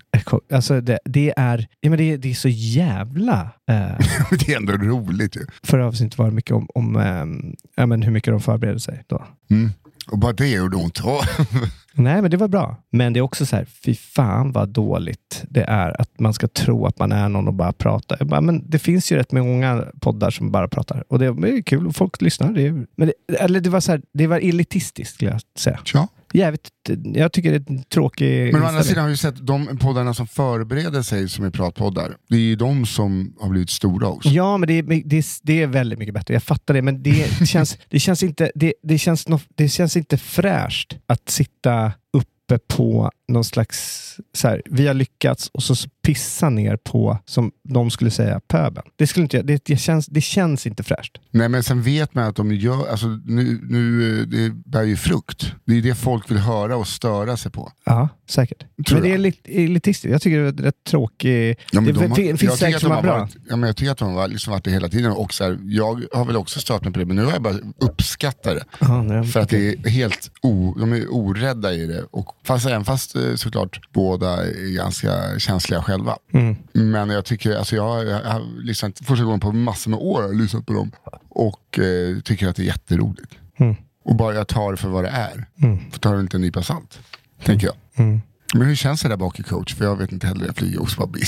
alltså 0.53 0.81
det, 0.81 0.99
det, 1.05 1.35
är, 1.37 1.69
ja, 1.81 1.91
men 1.91 1.99
det, 1.99 2.17
det 2.17 2.31
är 2.31 2.35
så 2.35 2.49
jävla... 2.49 3.41
Eh, 3.71 3.99
Det 4.31 4.53
är 4.53 4.57
ändå 4.57 4.73
roligt 4.73 5.37
ju. 5.37 5.47
förra 5.63 5.87
avsnittet 5.87 6.19
var 6.19 6.27
det 6.27 6.33
mycket 6.33 6.53
om, 6.53 6.69
om 6.75 6.97
ehm, 6.97 7.57
ja, 7.77 7.87
men 7.87 8.03
hur 8.03 8.13
mycket 8.13 8.33
de 8.33 8.41
förbereder 8.41 8.79
sig. 8.79 9.05
Då. 9.07 9.25
Mm. 9.51 9.71
Och 10.11 10.19
bara 10.19 10.33
det 10.33 10.49
gjorde 10.49 10.77
ont. 10.77 11.01
Nej, 11.93 12.23
men 12.23 12.31
det 12.31 12.37
var 12.37 12.49
bra. 12.49 12.77
Men 12.91 13.13
det 13.13 13.19
är 13.19 13.23
också 13.23 13.47
så 13.47 13.57
här, 13.57 13.65
fy 13.85 13.95
fan 13.95 14.53
vad 14.53 14.69
dåligt 14.69 15.45
det 15.49 15.63
är 15.63 16.01
att 16.01 16.21
man 16.21 16.35
ska 16.35 16.49
tro 16.49 16.87
att 16.87 16.99
man 16.99 17.13
är 17.13 17.29
någon 17.29 17.49
och 17.49 17.55
bara 17.55 17.73
pratar. 17.73 18.17
Jag 18.21 18.29
bara, 18.29 18.41
men 18.41 18.71
det 18.71 18.79
finns 18.79 19.13
ju 19.13 19.17
rätt 19.17 19.33
många 19.33 19.85
poddar 20.01 20.31
som 20.31 20.51
bara 20.51 20.69
pratar. 20.69 21.05
Och 21.09 21.19
det 21.19 21.27
är 21.27 21.63
kul 21.63 21.87
och 21.87 21.97
folk 21.97 22.23
lyssnar. 22.23 22.53
Det 22.53 22.67
är, 22.67 22.87
men 22.97 23.11
det, 23.29 23.35
eller 23.35 23.61
det 23.61 23.71
var 23.71 23.81
så 23.81 23.93
här, 23.93 24.03
det 24.15 24.27
var 24.27 24.37
elitistiskt 24.39 25.15
skulle 25.15 25.31
jag 25.31 25.41
säga. 25.59 25.79
Tja. 25.85 26.09
Jävligt, 26.35 26.69
jag 27.15 27.33
tycker 27.33 27.51
det 27.51 27.71
är 27.71 27.77
en 27.77 27.83
tråkig 27.83 28.53
Men 28.53 28.63
å 28.63 28.67
andra 28.67 28.79
inställning. 28.79 28.85
sidan 28.85 29.03
har 29.05 29.11
vi 29.11 29.17
sett 29.17 29.47
de 29.47 29.79
poddarna 29.79 30.15
som 30.15 30.27
förbereder 30.27 31.03
sig 31.03 31.29
som 31.29 31.45
är 31.45 31.51
pratpoddar. 31.51 32.17
Det 32.29 32.37
är 32.37 32.41
ju 32.41 32.57
de 32.57 32.87
som 32.87 33.37
har 33.41 33.49
blivit 33.51 33.71
stora 33.71 34.09
också. 34.09 34.29
Ja, 34.29 34.57
men 34.57 34.67
det 34.67 34.73
är, 34.79 34.83
det, 34.83 35.17
är, 35.19 35.25
det 35.43 35.63
är 35.63 35.67
väldigt 35.67 35.99
mycket 35.99 36.15
bättre. 36.15 36.35
Jag 36.35 36.43
fattar 36.43 36.75
det, 36.75 36.83
men 36.83 37.03
det 37.03 37.47
känns, 37.49 37.79
det 37.89 37.99
känns, 38.01 38.23
inte, 38.23 38.51
det, 38.55 38.75
det 38.83 38.99
känns, 38.99 39.29
nå- 39.29 39.41
det 39.57 39.69
känns 39.69 39.97
inte 39.97 40.19
fräscht 40.19 40.97
att 41.07 41.29
sitta 41.31 41.93
uppe 42.13 42.59
på 42.77 43.11
någon 43.29 43.45
slags, 43.45 44.05
så 44.35 44.49
här, 44.49 44.63
vi 44.71 44.87
har 44.87 44.95
lyckats 44.95 45.51
och 45.55 45.63
så 45.63 45.75
pissa 46.03 46.51
ner 46.51 46.77
på, 46.77 47.19
som 47.27 47.53
de 47.69 47.91
skulle 47.91 48.11
säga, 48.11 48.41
pöben. 48.49 48.83
Det, 48.97 49.07
skulle 49.07 49.23
inte, 49.23 49.43
det, 49.43 49.65
det, 49.65 49.77
känns, 49.77 50.07
det 50.07 50.21
känns 50.21 50.67
inte 50.67 50.83
fräscht. 50.83 51.19
Nej 51.31 51.49
men 51.49 51.63
sen 51.63 51.83
vet 51.83 52.15
man 52.15 52.25
att 52.25 52.37
de 52.37 52.53
gör, 52.55 52.91
alltså 52.91 53.07
nu, 53.25 53.61
nu 53.63 54.25
det 54.27 54.51
bär 54.71 54.83
ju 54.83 54.97
frukt. 54.97 55.53
Det 55.65 55.75
är 55.79 55.83
det 55.83 55.95
folk 55.95 56.31
vill 56.31 56.39
höra 56.39 56.77
och 56.77 56.87
störa 56.89 57.37
sig 57.37 57.53
på. 57.53 57.73
Ja, 57.85 58.09
säkert. 58.29 58.65
Tror 58.87 58.97
men 59.01 59.03
det 59.03 59.09
är 59.09 59.11
jag. 59.11 59.21
elit- 59.21 59.49
elitistiskt. 59.67 60.13
Jag 60.13 60.23
tycker 60.23 60.39
det 60.39 60.49
är 60.49 60.65
rätt 60.65 60.85
tråkig... 60.87 61.57
Ja, 61.73 61.81
det 61.81 61.93
de 61.93 62.09
har- 62.09 62.17
fin- 62.17 62.27
jag 62.29 62.39
finns 62.39 62.41
tycker 62.41 62.57
säkert 62.57 62.75
att 62.77 62.81
som 62.81 62.91
de 62.91 62.99
är 62.99 63.03
bra. 63.03 63.19
Varit, 63.19 63.37
ja, 63.49 63.57
men 63.57 63.67
jag 63.67 63.77
tycker 63.77 63.93
att 63.93 63.99
de 63.99 64.15
har 64.15 64.29
liksom 64.29 64.51
varit 64.51 64.65
det 64.65 64.71
hela 64.71 64.89
tiden. 64.89 65.13
Och 65.13 65.35
så 65.35 65.45
här, 65.45 65.59
jag 65.63 66.03
har 66.13 66.25
väl 66.25 66.37
också 66.37 66.61
stört 66.61 66.83
mig 66.85 66.93
på 66.93 66.99
det, 66.99 67.05
men 67.07 67.17
nu 67.17 67.25
har 67.25 67.33
jag 67.33 67.43
bara 67.43 67.55
uppskattat 67.79 68.55
det. 68.55 68.65
Ja, 68.81 69.03
nej, 69.03 69.27
För 69.27 69.41
att 69.41 69.49
det 69.49 69.69
är 69.69 69.89
helt 69.91 70.31
o, 70.43 70.75
de 70.79 70.93
är 70.93 71.07
orädda 71.15 71.73
i 71.75 71.87
det. 71.87 72.03
Och 72.11 72.27
fast, 72.45 72.67
även 72.67 72.85
fast 72.85 73.17
såklart 73.37 73.81
båda 73.93 74.47
är 74.47 74.75
ganska 74.77 75.39
känsliga 75.39 75.83
själva. 75.83 76.17
Mm. 76.33 76.57
Men 76.73 77.11
jag 77.11 77.25
tycker, 77.25 77.57
alltså 77.57 77.77
jag, 77.77 78.07
jag 78.07 78.21
har 78.21 78.63
lyssnat 78.63 78.99
första 78.99 79.25
gången 79.25 79.41
på 79.41 79.53
massor 79.53 79.91
med 79.91 80.01
år 80.01 80.35
lyssnat 80.35 80.67
på 80.67 80.73
dem. 80.73 80.91
Och 81.29 81.79
eh, 81.79 82.21
tycker 82.21 82.49
att 82.49 82.57
det 82.57 82.63
är 82.63 82.67
jätteroligt. 82.67 83.35
Mm. 83.59 83.77
Och 84.05 84.17
bara 84.17 84.35
jag 84.35 84.49
tar 84.49 84.71
det 84.71 84.77
för 84.77 84.89
vad 84.89 85.05
det 85.05 85.11
är. 85.11 85.47
Mm. 85.63 85.91
Får 85.91 85.99
ta 85.99 86.13
det 86.13 86.21
inte 86.21 86.37
en 86.37 86.41
nypa 86.41 86.63
salt. 86.63 86.99
Tänker 87.45 87.67
jag. 87.67 87.77
Mm. 88.07 88.21
Men 88.55 88.67
hur 88.67 88.75
känns 88.75 89.03
det 89.03 89.09
där 89.09 89.17
bak 89.17 89.41
i 89.41 89.43
coach? 89.43 89.75
För 89.75 89.85
jag 89.85 89.97
vet 89.97 90.13
inte 90.13 90.27
heller, 90.27 90.47
jag 90.47 90.57
flyger 90.57 90.83
också 90.83 90.97
bara 90.97 91.07
bil. 91.07 91.27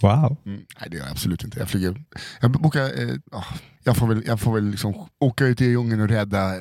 Wow. 0.00 0.36
Mm, 0.46 0.64
nej 0.80 0.90
det 0.90 0.96
gör 0.96 1.04
jag 1.04 1.12
absolut 1.12 1.44
inte. 1.44 1.58
Jag 1.58 1.68
flyger, 1.68 2.04
jag 2.40 2.50
bokar, 2.50 3.02
eh, 3.02 3.14
ah, 3.32 3.44
jag 3.84 3.96
får 3.96 4.06
väl, 4.06 4.22
jag 4.26 4.40
får 4.40 4.54
väl 4.54 4.70
liksom 4.70 5.08
åka 5.20 5.46
ut 5.46 5.60
i 5.60 5.64
djungeln 5.64 6.00
och 6.00 6.08
rädda 6.08 6.54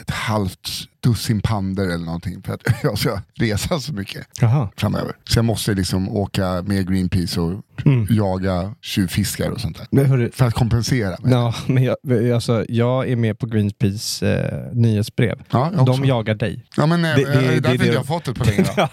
ett 0.00 0.10
halvt 0.10 0.68
dussin 1.02 1.40
pandor 1.40 1.84
eller 1.84 2.04
någonting 2.04 2.42
för 2.42 2.54
att 2.54 2.60
jag 2.82 2.98
ska 2.98 3.20
resa 3.34 3.80
så 3.80 3.92
mycket 3.92 4.26
Jaha. 4.40 4.68
framöver. 4.76 5.12
Så 5.24 5.38
jag 5.38 5.44
måste 5.44 5.74
liksom 5.74 6.08
åka 6.08 6.62
med 6.62 6.88
Greenpeace 6.90 7.40
och 7.40 7.62
Mm. 7.84 8.06
jaga 8.10 8.74
tjuvfiskar 8.82 9.50
och 9.50 9.60
sånt 9.60 9.78
där. 9.90 10.04
Hörru, 10.04 10.30
För 10.34 10.44
att 10.46 10.54
kompensera. 10.54 11.16
Ja, 11.24 11.54
men 11.66 11.82
jag, 11.84 11.96
alltså, 12.34 12.64
jag 12.68 13.08
är 13.08 13.16
med 13.16 13.38
på 13.38 13.46
Greenpeace 13.46 14.26
eh, 14.34 14.72
nyhetsbrev. 14.76 15.38
Ja, 15.50 15.70
jag. 15.76 15.86
De 15.86 16.04
jagar 16.04 16.34
dig. 16.34 16.64
Ja 16.76 16.86
men 16.86 17.04
eh, 17.04 17.16
Det- 17.16 17.24
det, 17.24 17.32
det- 17.32 17.40
det, 17.40 17.54
är 17.56 17.60
därför 17.60 17.86
jag 17.86 17.96
har 17.96 18.04
fått 18.04 18.24
det 18.24 18.34
på 18.34 18.44
länge. 18.44 18.64
Ja, 18.76 18.88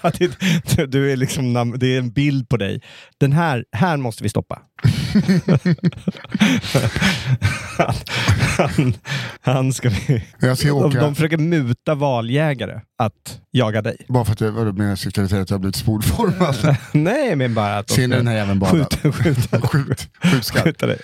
det, 0.76 0.86
du 0.86 1.12
är 1.12 1.16
liksom, 1.18 1.76
det 1.80 1.88
är 1.96 2.00
en 2.00 2.12
bild 2.12 2.50
på 2.50 2.58
dig. 2.58 2.82
Den 3.18 3.32
här, 3.32 3.66
här 3.72 3.98
måste 3.98 4.24
vi 4.24 4.30
stoppa. 4.30 4.62
han, 7.78 7.94
han, 8.58 8.94
han 9.42 9.74
ska 9.74 9.90
vi... 9.90 10.26
Jag 10.40 10.58
ska 10.58 10.68
De, 10.68 10.74
åka, 10.74 11.00
de 11.02 11.16
försöker 11.16 11.38
muta 11.38 11.96
valjägare 12.00 12.82
att 12.98 13.42
jaga 13.52 13.82
dig. 13.82 13.98
bara 14.08 14.26
för 14.26 14.32
att 14.34 14.42
jag, 14.42 14.52
vadå, 14.52 14.72
menar 14.74 14.96
till 15.28 15.42
att 15.42 15.50
jag 15.50 15.56
har 15.56 15.60
blivit 15.60 15.76
spolformad? 15.76 16.78
Nej, 16.94 17.36
men 17.36 17.54
bara 17.54 17.78
att 17.78 17.90
Ser 17.90 18.08
ni 18.08 18.16
den 18.16 18.28
här 18.28 18.36
jäveln 18.36 18.60
bara? 18.60 18.70
skjuta, 18.72 19.12
skjuta, 19.12 19.62
Skjut, 19.62 20.08
skjut 20.24 20.46
skarpt. 20.46 20.64
skjuta 20.66 20.86
dig. 20.88 21.00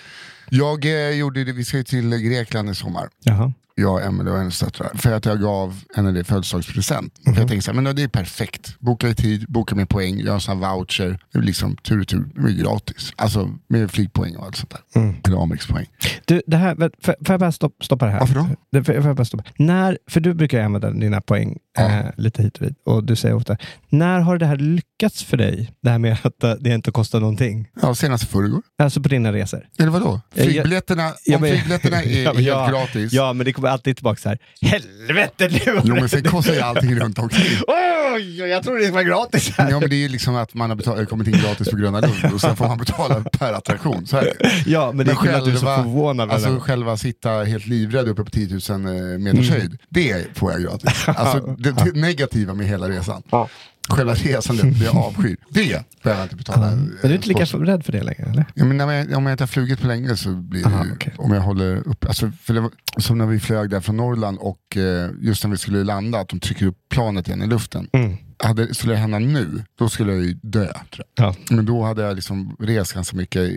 Jag 0.50 0.84
eh, 0.84 1.10
gjorde 1.18 1.44
det, 1.44 1.52
vi 1.52 1.64
ska 1.64 1.76
ju 1.76 1.84
till 1.84 2.10
Grekland 2.16 2.70
i 2.70 2.74
sommar. 2.74 3.08
Jaha. 3.24 3.52
Jag 3.78 4.06
Emelie 4.06 4.32
och 4.32 4.38
hennes 4.38 4.60
döttrar. 4.60 4.90
För 4.94 5.12
att 5.12 5.24
jag 5.24 5.40
gav 5.40 5.80
henne 5.96 6.12
det 6.12 6.20
i 6.20 6.24
födelsedagspresent. 6.24 7.14
För 7.24 7.30
jag 7.36 7.48
tänkte 7.48 7.62
så 7.62 7.72
här, 7.72 7.80
men 7.80 7.96
det 7.96 8.02
är 8.02 8.08
perfekt. 8.08 8.76
Boka 8.80 9.08
i 9.08 9.14
tid, 9.14 9.44
boka 9.48 9.74
med 9.74 9.88
poäng, 9.88 10.18
göra 10.18 10.34
en 10.34 10.40
sån 10.40 10.62
här 10.62 10.70
voucher. 10.74 11.18
Det 11.32 11.38
är 11.38 11.42
liksom 11.42 11.76
tur 11.76 12.00
och 12.00 12.08
tur, 12.08 12.24
det 12.34 12.40
är 12.48 12.52
gratis. 12.64 13.12
Alltså 13.16 13.50
med 13.68 13.90
flygpoäng 13.90 14.36
och 14.36 14.44
allt 14.46 14.56
sånt 14.56 14.70
där. 14.92 15.00
Mm. 15.02 15.14
Eller 15.26 15.42
Amex-poäng. 15.42 15.86
Du, 16.24 16.42
det 16.46 16.56
här, 16.56 16.74
vä- 16.74 16.90
får 17.02 17.14
jag 17.28 17.40
bara 17.40 17.52
stopp, 17.52 17.84
stoppa 17.84 18.04
det 18.06 18.12
här? 18.12 18.20
Varför 18.20 18.34
då? 18.34 18.48
Det, 18.72 18.84
får 18.84 18.92
får 19.02 19.14
jag 19.18 19.26
stoppa. 19.26 19.44
När, 19.56 19.98
för 20.10 20.20
du 20.20 20.34
brukar 20.34 20.60
använda 20.62 20.90
dina 20.90 21.20
poäng 21.20 21.58
Ja. 21.78 21.84
eh, 21.84 22.06
lite 22.16 22.42
hit 22.42 22.56
och 22.58 22.66
dit. 22.66 22.76
Och 22.84 23.04
du 23.04 23.16
säger 23.16 23.34
ofta, 23.34 23.56
när 23.88 24.20
har 24.20 24.38
det 24.38 24.46
här 24.46 24.56
lyckats 24.56 25.22
för 25.24 25.36
dig? 25.36 25.72
Det 25.82 25.90
här 25.90 25.98
med 25.98 26.16
att 26.22 26.44
eh, 26.44 26.52
det 26.60 26.74
inte 26.74 26.90
kostar 26.90 27.20
någonting. 27.20 27.68
Ja, 27.82 27.94
senast 27.94 28.24
i 28.24 28.26
förrgår. 28.26 28.62
Alltså 28.78 29.00
på 29.02 29.08
dina 29.08 29.32
resor. 29.32 29.68
Eller 29.78 29.90
vadå? 29.90 30.20
Jag- 30.34 30.44
Flygbiljetterna, 30.46 31.12
Ja, 31.24 31.36
om 31.36 31.42
flygbiljetterna 31.42 32.02
är 32.02 32.22
Ja, 32.24 32.32
helt 32.32 32.46
ja. 32.46 32.68
gratis. 32.70 33.12
Ja, 33.12 33.32
men 33.32 33.44
det 33.46 33.52
kommer 33.52 33.65
alltid 33.68 33.96
tillbaka 33.96 34.20
så 34.20 34.28
här. 34.28 34.38
Helvete 34.60 35.48
nu! 35.48 35.80
Jo 35.84 35.94
men 35.94 36.08
sen 36.08 36.22
kostar 36.22 36.54
ju 36.54 36.60
allting 36.60 36.94
runt 37.00 37.18
omkring. 37.18 37.46
Oj, 38.14 38.38
jag 38.40 38.62
tror 38.62 38.78
det 38.78 38.90
var 38.90 39.02
gratis 39.02 39.50
här. 39.58 39.70
Ja 39.70 39.80
men 39.80 39.90
det 39.90 39.96
är 39.96 39.98
ju 39.98 40.08
liksom 40.08 40.36
att 40.36 40.54
man 40.54 40.70
har 40.70 40.76
betal- 40.76 41.06
kommit 41.06 41.28
in 41.28 41.34
gratis 41.42 41.68
på 41.70 41.76
Gröna 41.76 42.00
Lund 42.00 42.34
och 42.34 42.40
sen 42.40 42.56
får 42.56 42.68
man 42.68 42.78
betala 42.78 43.20
per 43.32 43.52
attraktion. 43.52 44.06
Så 44.06 44.16
är 44.16 44.22
det. 44.24 44.50
Ja, 44.66 44.92
men 44.94 45.06
det 45.06 45.12
är 45.12 45.16
kul 45.16 45.34
att 45.34 45.44
du 45.44 45.50
är 45.50 45.56
så 45.56 45.66
förvånad. 45.66 46.30
alltså 46.30 46.54
det. 46.54 46.60
själva 46.60 46.96
sitta 46.96 47.30
helt 47.30 47.66
livrädd 47.66 48.08
uppe 48.08 48.24
på 48.24 48.30
10 48.30 48.48
000 48.48 48.78
meters 49.18 49.48
Mm. 49.48 49.60
höjd, 49.60 49.78
det 49.88 50.26
får 50.38 50.52
jag 50.52 50.62
gratis. 50.62 51.04
Alltså 51.08 51.40
det, 51.58 51.72
det 51.72 51.92
negativa 52.00 52.54
med 52.54 52.66
hela 52.66 52.88
resan. 52.88 53.22
Ja. 53.30 53.48
Själva 53.88 54.14
resan, 54.14 54.56
det 54.56 54.84
jag 54.84 54.96
avskyr, 54.96 55.36
det 55.48 55.82
behöver 56.02 56.22
jag 56.22 56.24
inte 56.24 56.36
betala. 56.36 56.66
Men 56.66 56.98
du 57.02 57.08
är 57.08 57.14
inte 57.14 57.28
lika 57.28 57.44
rädd 57.44 57.84
för 57.84 57.92
det 57.92 58.02
längre? 58.02 58.30
Eller? 58.32 58.44
Ja, 58.54 58.64
men 58.64 58.78
jag, 58.78 59.16
om 59.16 59.26
jag 59.26 59.32
inte 59.32 59.42
har 59.42 59.48
flugit 59.48 59.80
på 59.80 59.86
länge 59.86 60.16
så 60.16 60.34
blir 60.34 60.62
det 60.62 60.68
Aha, 60.68 60.84
ju, 60.84 60.92
okej. 60.92 61.14
om 61.18 61.32
jag 61.32 61.40
håller 61.40 61.88
upp, 61.88 62.04
alltså, 62.04 62.32
var, 62.46 62.70
som 63.00 63.18
när 63.18 63.26
vi 63.26 63.40
flög 63.40 63.70
där 63.70 63.80
från 63.80 63.96
Norrland 63.96 64.38
och 64.40 64.76
eh, 64.76 65.10
just 65.20 65.44
när 65.44 65.50
vi 65.50 65.56
skulle 65.56 65.84
landa, 65.84 66.18
att 66.18 66.28
de 66.28 66.40
trycker 66.40 66.66
upp 66.66 66.78
planet 66.88 67.28
igen 67.28 67.42
i 67.42 67.46
luften. 67.46 67.88
Mm. 67.92 68.16
Hade, 68.38 68.74
skulle 68.74 68.92
det 68.92 68.98
hända 68.98 69.18
nu, 69.18 69.64
då 69.78 69.88
skulle 69.88 70.12
jag 70.12 70.24
ju 70.24 70.32
dö. 70.42 70.66
Tror 70.66 71.06
jag. 71.14 71.26
Ja. 71.26 71.34
Men 71.50 71.66
då 71.66 71.82
hade 71.82 72.02
jag 72.02 72.16
liksom 72.16 72.56
rest 72.60 72.92
ganska 72.92 73.16
mycket 73.16 73.50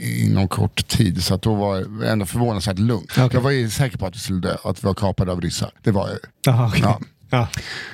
inom 0.00 0.48
kort 0.48 0.88
tid, 0.88 1.24
så 1.24 1.34
att 1.34 1.42
då 1.42 1.54
var 1.54 1.76
jag 1.76 2.12
ändå 2.12 2.26
förvånansvärt 2.26 2.78
lugn. 2.78 3.06
Okej. 3.10 3.28
Jag 3.32 3.40
var 3.40 3.50
ju 3.50 3.70
säker 3.70 3.98
på 3.98 4.06
att 4.06 4.14
vi 4.14 4.18
skulle 4.18 4.40
dö, 4.40 4.56
att 4.64 4.84
vi 4.84 4.86
var 4.86 4.94
kapade 4.94 5.32
av 5.32 5.40
ryssar. 5.40 5.70
Det 5.82 5.90
var 5.90 6.08
jag. 6.08 6.18
Jaha, 6.46 6.68
okej. 6.68 6.80
Ja. 6.84 7.00
Ja. 7.32 7.48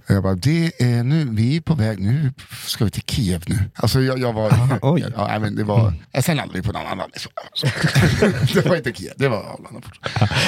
Jag 0.06 0.22
bara, 0.22 0.34
det 0.34 0.82
är 0.82 1.02
nu, 1.02 1.28
vi 1.30 1.56
är 1.56 1.60
på 1.60 1.74
väg, 1.74 1.98
nu 2.00 2.32
ska 2.66 2.84
vi 2.84 2.90
till 2.90 3.02
Kiev 3.02 3.42
nu. 3.46 3.58
Alltså 3.74 4.00
jag, 4.00 4.18
jag 4.18 4.32
var, 4.32 4.50
Aha, 4.52 4.78
oj. 4.82 5.04
ja, 5.16 5.38
men 5.38 5.56
det 5.56 5.64
var, 5.64 5.94
jag 6.12 6.24
sen 6.24 6.36
landade 6.36 6.58
vi 6.60 6.64
på 6.64 6.78
en 6.78 6.86
annan 6.86 7.10
det 8.54 8.66
var 8.66 8.76
inte 8.76 8.92
Kiev, 8.92 9.12
det 9.16 9.28
var 9.28 9.38
Arlanda. 9.38 9.80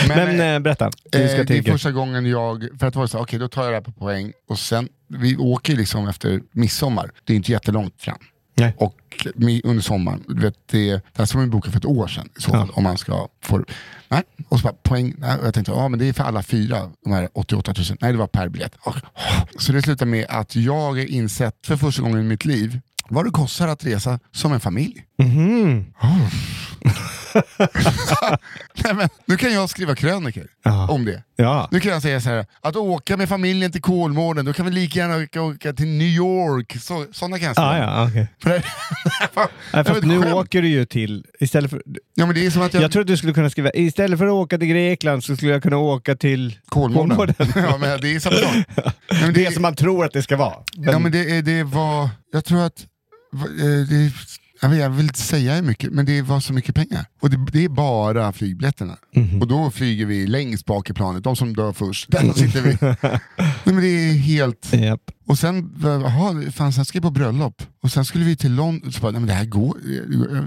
Men, 0.08 0.40
eh, 0.40 0.46
eh, 0.46 0.58
berätta, 0.58 0.90
du 1.10 1.22
Eh, 1.22 1.28
ska 1.28 1.44
det 1.44 1.58
är 1.58 1.62
första 1.62 1.90
gången 1.90 2.26
jag, 2.26 2.68
för 2.80 2.86
att 2.86 2.96
vara 2.96 3.08
så, 3.08 3.18
okej 3.18 3.38
då 3.38 3.48
tar 3.48 3.62
jag 3.62 3.72
det 3.72 3.76
här 3.76 3.82
på 3.82 3.92
poäng 3.92 4.32
och 4.48 4.58
sen, 4.58 4.88
vi 5.08 5.36
åker 5.36 5.76
liksom 5.76 6.08
efter 6.08 6.40
midsommar, 6.52 7.10
det 7.24 7.32
är 7.32 7.36
inte 7.36 7.52
jättelångt 7.52 8.02
fram. 8.02 8.18
Nej. 8.60 8.74
Och 8.78 9.26
mi- 9.34 9.60
under 9.64 9.82
sommaren, 9.82 10.24
du 10.28 10.42
vet, 10.42 10.54
det, 10.70 10.90
det 10.92 11.02
här 11.14 11.24
ska 11.26 11.38
man 11.38 11.46
ju 11.46 11.50
boka 11.50 11.70
för 11.70 11.78
ett 11.78 11.84
år 11.84 12.06
sedan 12.08 12.28
så 12.38 12.50
Ja. 12.52 12.68
om 12.72 12.82
man 12.84 12.98
ska 12.98 13.28
få 13.42 13.64
Nej, 14.08 14.22
och 14.48 14.58
så 14.58 14.62
bara 14.62 14.72
poäng, 14.82 15.14
nej, 15.18 15.38
och 15.38 15.46
jag 15.46 15.54
tänkte, 15.54 15.72
ja 15.72 15.88
men 15.88 15.98
det 15.98 16.08
är 16.08 16.12
för 16.12 16.24
alla 16.24 16.42
fyra, 16.42 16.90
de 17.04 17.12
här 17.12 17.28
88 17.32 17.74
000, 17.76 17.86
nej 18.00 18.12
det 18.12 18.18
var 18.18 18.26
per 18.26 18.48
biljett. 18.48 18.74
Och, 18.80 18.94
så 19.58 19.72
det 19.72 19.82
slutar 19.82 20.06
med 20.06 20.26
att 20.28 20.56
jag 20.56 20.80
har 20.80 21.10
insett 21.10 21.54
för 21.66 21.76
första 21.76 22.02
gången 22.02 22.20
i 22.20 22.22
mitt 22.22 22.44
liv 22.44 22.80
vad 23.08 23.24
det 23.24 23.30
kostar 23.30 23.68
att 23.68 23.84
resa 23.84 24.18
som 24.32 24.52
en 24.52 24.60
familj. 24.60 25.04
Mhm. 25.24 25.84
nej, 28.84 28.94
men, 28.94 29.08
nu 29.26 29.36
kan 29.36 29.52
jag 29.52 29.70
skriva 29.70 29.94
krönikor 29.94 30.46
Ja. 30.62 30.88
om 30.88 31.04
det. 31.04 31.22
Ja. 31.36 31.68
Nu 31.70 31.80
kan 31.80 31.92
jag 31.92 32.02
säga 32.02 32.20
så 32.20 32.28
här, 32.28 32.46
att 32.60 32.76
åka 32.76 33.16
med 33.16 33.28
familjen 33.28 33.72
till 33.72 33.82
Kolmården, 33.82 34.44
då 34.44 34.52
kan 34.52 34.66
vi 34.66 34.72
lika 34.72 34.98
gärna 34.98 35.16
åka, 35.16 35.42
åka 35.42 35.72
till 35.72 35.86
New 35.86 36.06
York. 36.08 36.76
Så, 36.80 37.06
sådana 37.12 37.38
kan 37.38 37.46
jag 37.46 37.56
säga. 37.56 37.66
Ah, 37.68 37.78
ja, 37.78 38.08
okej. 38.08 38.28
För 38.42 38.50
det, 38.50 38.62
Nej, 39.72 39.84
det 39.84 39.90
ett 39.90 40.04
nu 40.04 40.22
skämt. 40.22 40.34
åker 40.34 40.62
du 40.62 40.68
ju 40.68 40.84
till, 40.84 41.24
istället 41.40 41.70
för, 41.70 41.82
ja, 42.14 42.26
men 42.26 42.34
det 42.34 42.46
är 42.46 42.50
som 42.50 42.62
att 42.62 42.74
jag... 42.74 42.82
jag 42.82 42.92
tror 42.92 43.00
att 43.02 43.06
du 43.08 43.16
skulle 43.16 43.32
kunna 43.32 43.50
skriva, 43.50 43.70
istället 43.74 44.18
för 44.18 44.26
att 44.26 44.32
åka 44.32 44.58
till 44.58 44.68
Grekland 44.68 45.24
så 45.24 45.36
skulle 45.36 45.52
jag 45.52 45.62
kunna 45.62 45.76
åka 45.76 46.16
till 46.16 46.58
Kolmården. 46.68 47.08
Kolmården. 47.16 47.34
ja, 47.70 47.76
men 47.78 48.00
det 48.00 48.14
är 48.14 48.20
samma 48.20 48.36
sak. 48.36 48.54
Men 49.20 49.32
det 49.34 49.46
är 49.46 49.50
som 49.50 49.62
man 49.62 49.74
tror 49.76 50.04
att 50.04 50.12
det 50.12 50.22
ska 50.22 50.36
vara. 50.36 50.54
Men, 50.76 50.92
Ja 50.92 50.98
men 50.98 51.12
det, 51.12 51.30
är- 51.36 51.42
det 51.42 51.64
var, 51.64 52.08
jag 52.32 52.44
tror 52.44 52.62
att, 52.66 52.80
eh, 53.34 53.66
det, 53.88 54.12
jag, 54.62 54.90
vill 54.90 55.06
inte 55.06 55.20
säga 55.20 55.54
hur 55.54 55.62
mycket, 55.62 55.92
men 55.92 56.06
det 56.06 56.22
var 56.22 56.40
så 56.40 56.52
mycket 56.52 56.74
pengar. 56.74 57.06
Och 57.20 57.30
det, 57.30 57.46
det 57.52 57.64
är 57.64 57.68
bara 57.68 58.32
flygbiljetterna. 58.32 58.96
Mhm. 59.14 59.40
Och 59.40 59.48
då 59.48 59.70
flyger 59.70 60.06
vi 60.06 60.26
längst 60.26 60.66
bak 60.66 60.90
i 60.90 60.92
planet, 60.92 61.24
de 61.24 61.36
som 61.36 61.56
dör 61.56 61.72
först, 61.72 62.10
där 62.10 62.32
sitter 62.32 62.62
vi. 62.62 62.76
Nej, 63.64 63.74
men 63.74 63.80
det 63.80 63.88
är 63.88 64.12
helt... 64.12 64.72
Japp. 64.72 65.00
Och 65.26 65.38
sen, 65.38 65.70
jaha, 65.82 66.50
fan, 66.52 66.72
sen 66.72 66.84
ska 66.84 66.96
jag 66.96 67.02
på 67.02 67.10
bröllop. 67.10 67.62
Och 67.82 67.92
sen 67.92 68.04
skulle 68.04 68.24
vi 68.24 68.36
till 68.36 68.54
London, 68.54 68.92
så 68.92 69.00
bara, 69.00 69.12
nej 69.12 69.20
men 69.20 69.28
det 69.28 69.34
här 69.34 69.44
går, 69.44 69.76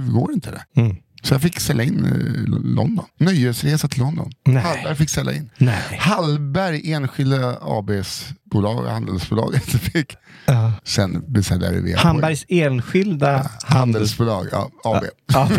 det 0.08 0.12
går 0.14 0.34
inte 0.34 0.52
det. 0.52 0.82
Mm. 0.82 0.96
Så 1.24 1.34
jag 1.34 1.42
fick 1.42 1.60
ställa 1.60 1.84
in 1.84 2.06
eh, 2.06 2.60
London. 2.76 3.06
Nöjesresa 3.18 3.88
till 3.88 4.00
London. 4.02 4.32
Nej. 4.46 4.64
Hallberg 4.64 4.96
fick 4.96 5.10
ställa 5.10 5.34
in. 5.34 5.50
Nej. 5.58 5.98
Hallberg 6.00 6.92
enskilda 6.94 7.58
ABs 7.62 8.30
bolag, 8.52 8.86
handelsbolaget 8.88 9.64
fick 9.94 10.18
Ja. 10.46 10.72
sen 10.84 11.24
beställde 11.34 11.66
jag 11.66 11.76
det 11.76 11.82
via 11.82 11.98
Hambergs 11.98 12.46
enskilda 12.48 13.28
handels... 13.32 13.64
handelsbolag, 13.64 14.48
ja, 14.52 14.70
AB. 14.84 15.04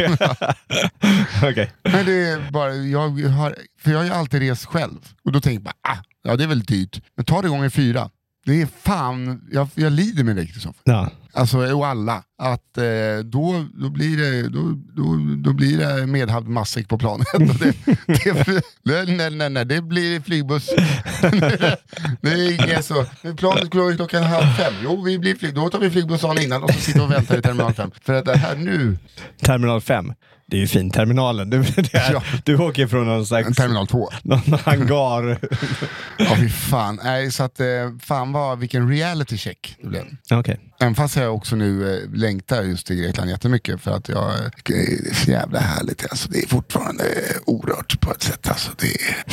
Men 1.82 2.06
det 2.06 2.12
är 2.12 2.50
bara, 2.50 2.74
jag 2.74 3.08
har, 3.28 3.56
för 3.80 3.90
jag 3.90 3.98
har 3.98 4.04
ju 4.04 4.10
alltid 4.10 4.40
rest 4.42 4.64
själv 4.64 4.98
och 5.24 5.32
då 5.32 5.40
tänker 5.40 5.54
jag 5.54 5.62
bara, 5.62 5.92
ah, 5.92 5.96
ja 6.24 6.36
det 6.36 6.44
är 6.44 6.48
väl 6.48 6.62
dyrt, 6.62 7.00
men 7.16 7.24
ta 7.24 7.42
det 7.42 7.48
gånger 7.48 7.68
fyra. 7.68 8.10
Det 8.44 8.62
är 8.62 8.66
fan, 8.66 9.48
jag, 9.52 9.68
jag 9.74 9.92
lider 9.92 10.24
med 10.24 10.36
dig 10.36 10.46
Kristoffer. 10.46 10.82
Ja. 10.84 11.10
Alltså, 11.32 11.58
och 11.74 11.86
alla. 11.86 12.22
Att 12.38 12.78
eh, 12.78 12.84
då, 13.24 13.64
då, 13.74 13.90
blir 13.90 14.16
det, 14.16 14.48
då, 14.48 14.60
då, 14.96 15.16
då 15.36 15.52
blir 15.52 15.78
det 15.78 16.06
medhavd 16.06 16.48
matsäck 16.48 16.88
på 16.88 16.98
planet. 16.98 17.26
Det, 18.06 18.62
det, 18.82 19.06
nej, 19.06 19.30
nej, 19.30 19.50
nej, 19.50 19.64
det 19.64 19.82
blir 19.82 20.20
flygbuss. 20.20 20.70
det 22.20 22.28
är 22.28 22.64
inget 22.64 22.84
så. 22.84 23.04
Planet 23.36 23.70
går 23.70 23.96
klockan 23.96 24.22
halv 24.22 24.46
fem. 24.46 24.74
Jo, 24.82 25.02
vi 25.02 25.18
blir 25.18 25.34
flyg, 25.34 25.54
då 25.54 25.68
tar 25.68 25.78
vi 25.78 25.90
flygbuss 25.90 26.20
dagen 26.20 26.42
innan 26.42 26.62
och 26.62 26.70
så 26.70 26.80
sitter 26.80 27.00
vi 27.00 27.06
och 27.06 27.12
väntar 27.12 27.38
i 27.38 27.42
terminal 27.42 27.74
fem. 27.74 27.90
För 28.02 28.14
att 28.14 28.24
det 28.24 28.36
här 28.36 28.56
nu, 28.56 28.98
Terminal 29.40 29.80
5. 29.80 30.12
Det 30.54 30.58
är 30.58 30.60
ju 30.60 30.66
fin 30.66 30.90
terminalen. 30.90 31.50
Du, 31.50 31.56
är, 31.92 32.12
Ja. 32.12 32.22
du 32.44 32.56
åker 32.58 32.86
från 32.86 33.06
någon 33.06 33.26
slags 33.26 33.56
terminal 33.56 33.86
två. 33.86 34.10
någon 34.22 34.58
hangar. 34.64 35.38
Ja, 36.18 36.36
fy 36.36 36.48
fan. 36.48 37.00
Nej, 37.04 37.30
så 37.30 37.42
att, 37.42 37.60
eh, 37.60 37.66
fan 38.02 38.32
vad, 38.32 38.58
vilken 38.58 38.88
reality 38.88 39.36
check 39.38 39.76
det 39.82 39.88
blev. 39.88 40.04
Okej. 40.30 40.60
Även 40.80 40.94
fast 40.94 41.16
jag 41.16 41.34
också 41.34 41.56
nu 41.56 41.94
eh, 41.96 42.10
längtar 42.14 42.62
just 42.62 42.86
till 42.86 42.96
Grekland 42.96 43.30
jättemycket 43.30 43.80
för 43.80 43.90
att 43.90 44.08
jag, 44.08 44.28
eh, 44.34 44.50
det 44.64 44.74
är 44.74 45.14
så 45.14 45.30
jävla 45.30 45.60
härligt. 45.60 46.06
Alltså, 46.10 46.28
det 46.30 46.38
är 46.42 46.46
fortfarande 46.48 47.04
eh, 47.04 47.36
orört 47.46 48.00
på 48.00 48.10
ett 48.12 48.22
sätt. 48.22 48.48
Alltså, 48.48 48.70
det 48.78 48.86
är, 48.86 49.24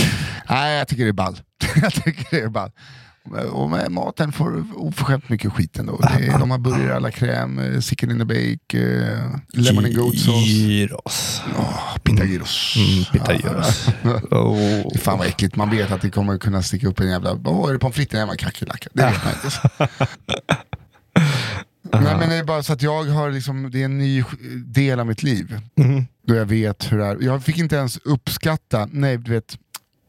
nej, 0.50 0.78
jag 0.78 0.88
tycker 0.88 1.04
det 1.04 1.10
är 1.10 1.14
ball. 1.14 1.40
jag 1.82 1.94
tycker 1.94 2.26
det 2.32 2.42
är 2.42 2.50
ball. 2.50 2.72
Och 3.52 3.70
med 3.70 3.92
maten 3.92 4.32
får 4.32 4.66
oförskämt 4.76 5.30
mycket 5.30 5.54
skit 5.54 5.80
ändå. 5.80 6.00
Är, 6.04 6.40
de 6.40 6.52
har 6.52 6.58
burgare 6.58 6.96
à 6.96 7.00
la 7.00 7.10
crème, 7.10 7.76
eh, 7.76 7.82
chicken 7.82 8.12
in 8.12 8.20
the 8.20 8.26
bake, 8.26 8.78
eh, 8.78 9.36
lemon 9.54 9.86
and 9.86 9.96
goat 9.96 10.18
sauce. 10.18 10.48
Gyros. 10.48 11.42
Oh, 11.58 11.98
pita 12.04 12.26
gyros. 12.26 12.76
Mm, 12.78 13.06
pita 13.12 13.34
gyros. 13.34 13.88
Oh. 14.32 14.98
Fan 14.98 15.18
vad 15.18 15.28
äckligt, 15.28 15.56
man 15.56 15.70
vet 15.70 15.92
att 15.92 16.02
det 16.02 16.10
kommer 16.10 16.38
kunna 16.38 16.64
sticka 16.64 16.88
upp 16.88 17.00
en 17.00 17.10
jävla, 17.10 17.34
åh 17.46 17.70
är 17.70 17.74
det 17.74 17.80
pommes 17.80 17.96
frites? 17.96 18.14
Nej, 18.14 18.26
man 18.26 18.38
kackerlacka. 18.38 18.90
Det 18.94 19.04
vet 19.04 19.24
man 19.24 19.34
inte. 19.34 19.88
Nej 22.04 22.18
men 22.18 22.30
det 22.30 22.36
är 22.36 22.44
bara 22.44 22.64
så 22.64 22.74
att 22.74 22.82
jag 22.82 23.04
har 23.04 23.32
liksom, 23.32 23.72
det 23.72 23.82
är 23.82 23.86
en 23.86 23.98
ny 23.98 24.24
del 24.66 25.00
av 25.00 25.08
mitt 25.08 25.24
liv. 25.24 25.60
Mm. 25.78 26.06
Då 26.28 26.36
jag 26.36 26.46
vet 26.46 26.92
hur 26.92 26.98
det 26.98 27.06
är. 27.06 27.18
Jag 27.22 27.44
fick 27.44 27.58
inte 27.58 27.76
ens 27.76 27.98
uppskatta, 27.98 28.88
nej 28.92 29.18
du 29.18 29.32
vet, 29.32 29.58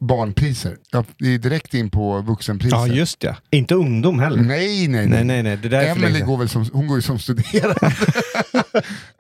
barnpriser. 0.07 0.77
Jag 0.91 1.05
är 1.19 1.39
direkt 1.39 1.75
in 1.75 1.91
på 1.91 2.21
vuxenpriser. 2.21 2.77
Ja, 2.77 2.87
just 2.87 3.21
det. 3.21 3.37
Inte 3.51 3.75
ungdom 3.75 4.19
heller. 4.19 4.43
Nej, 4.43 4.89
nej, 4.89 5.07
Nej, 5.07 5.25
nej, 5.25 5.43
nej. 5.43 5.57
Det 5.57 5.69
där 5.69 5.85
Emelie 5.87 6.21
går 6.25 6.37
väl 6.39 6.49
som, 6.49 6.71
hon 6.73 6.87
går 6.87 6.99
ju 6.99 7.03
som 7.03 7.19
studerande. 7.19 7.75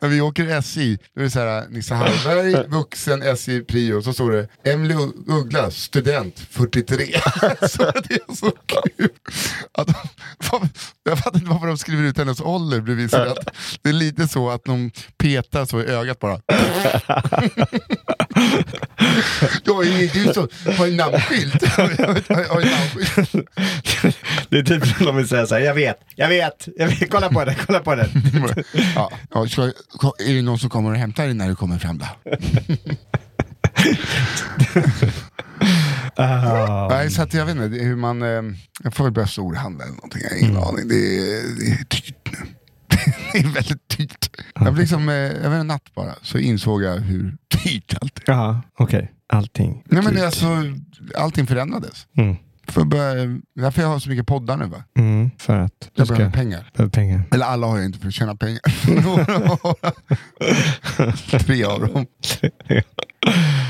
När 0.02 0.08
vi 0.08 0.20
åker 0.20 0.46
SJ, 0.58 0.98
då 1.14 1.20
är 1.20 1.24
det 1.24 1.30
så 1.30 1.40
här, 1.40 1.64
Nisse 1.70 1.94
Hallberg, 1.94 2.68
vuxen, 2.68 3.22
SJ 3.22 3.60
Prio, 3.60 4.02
så 4.02 4.12
står 4.12 4.30
det 4.32 4.48
Emelie 4.72 4.96
Uggla, 5.26 5.70
student, 5.70 6.38
43. 6.50 6.96
så 7.68 7.82
det 7.82 8.14
är 8.14 8.34
så 8.34 8.50
kul. 8.96 9.08
Att, 9.72 9.86
de- 9.86 10.68
jag 11.04 11.18
fattar 11.18 11.38
inte 11.38 11.50
varför 11.50 11.66
de 11.66 11.78
skriver 11.78 12.02
ut 12.02 12.18
hennes 12.18 12.40
ålder 12.40 12.80
bredvid 12.80 13.10
sig. 13.10 13.28
Att 13.28 13.48
det 13.82 13.88
är 13.88 13.92
lite 13.92 14.28
så 14.28 14.50
att 14.50 14.64
de 14.64 14.90
petar 15.18 15.64
så 15.64 15.80
i 15.80 15.84
ögat 15.84 16.18
bara. 16.18 16.40
Jag 19.64 19.86
är 19.86 19.90
namnskylt. 20.00 20.36
Jag 20.36 20.71
har 20.76 20.86
en 20.86 20.96
namnskylt. 20.96 21.60
Det 24.48 24.58
är 24.58 24.62
typ 24.62 24.86
som 24.86 25.06
de 25.06 25.16
vill 25.16 25.28
säga 25.28 25.46
så 25.46 25.54
här, 25.54 25.62
jag 25.62 25.74
vet, 25.74 25.98
jag 26.16 26.28
vet, 26.28 26.68
jag 26.76 26.86
vet, 26.88 27.10
kolla 27.10 27.28
på 27.28 27.44
den, 27.44 27.54
kolla 27.66 27.80
på 27.80 27.94
den. 27.94 28.08
Ja, 28.94 29.10
ja, 29.34 29.46
ska, 29.48 29.62
är 30.18 30.34
det 30.34 30.42
någon 30.42 30.58
som 30.58 30.70
kommer 30.70 30.90
och 30.90 30.96
hämtar 30.96 31.24
dig 31.24 31.34
när 31.34 31.48
du 31.48 31.54
kommer 31.54 31.78
fram 31.78 31.98
då? 31.98 32.06
Ah. 36.16 36.88
Nej, 36.88 37.10
så 37.10 37.22
att 37.22 37.34
jag 37.34 37.46
vet 37.46 37.56
inte 37.56 37.84
hur 37.84 37.96
man... 37.96 38.22
Eh, 38.22 38.42
jag 38.82 38.94
får 38.94 39.04
väl 39.04 39.12
börja 39.12 39.26
storhandla 39.26 39.84
eller 39.84 39.94
någonting. 39.94 40.20
Jag 40.22 40.30
har 40.30 40.36
ingen 40.36 40.56
aning. 40.56 40.88
Det 40.88 40.94
är, 40.94 41.42
det 41.58 41.66
är 41.66 41.78
dyrt 41.88 42.28
nu. 42.32 42.38
det 43.32 43.38
är 43.38 43.54
väldigt 43.54 43.88
dyrt. 43.96 44.30
Jag 44.54 44.78
liksom, 44.78 45.08
eh, 45.08 45.14
jag 45.14 45.50
vet 45.50 45.60
en 45.60 45.66
natt 45.66 45.94
bara, 45.94 46.14
så 46.22 46.38
insåg 46.38 46.82
jag 46.82 46.96
hur 46.96 47.36
dyrt 47.64 47.94
allt 48.00 48.18
är. 48.18 48.32
Ja, 48.32 48.62
okej. 48.78 49.12
Allting. 49.28 49.82
Nej 49.86 50.02
men 50.02 50.14
Dyrt. 50.14 50.24
alltså, 50.24 50.46
allting 51.16 51.46
förändrades. 51.46 52.06
Mm. 52.16 52.36
För 52.66 52.84
börja, 52.84 53.40
därför 53.54 53.82
jag 53.82 53.88
har 53.88 53.98
så 53.98 54.08
mycket 54.08 54.26
poddar 54.26 54.56
nu 54.56 54.64
va? 54.66 54.84
Mm, 54.98 55.30
för 55.38 55.58
att 55.58 55.90
Jag 55.94 56.06
ska 56.06 56.16
behöver 56.16 56.32
pengar. 56.36 56.88
pengar. 56.92 57.22
Eller 57.30 57.46
alla 57.46 57.66
har 57.66 57.76
jag 57.76 57.84
inte 57.86 57.98
för 57.98 58.08
att 58.08 58.14
tjäna 58.14 58.36
pengar. 58.36 58.60
Tre 61.38 61.64
av 61.64 61.80
dem. 61.80 62.06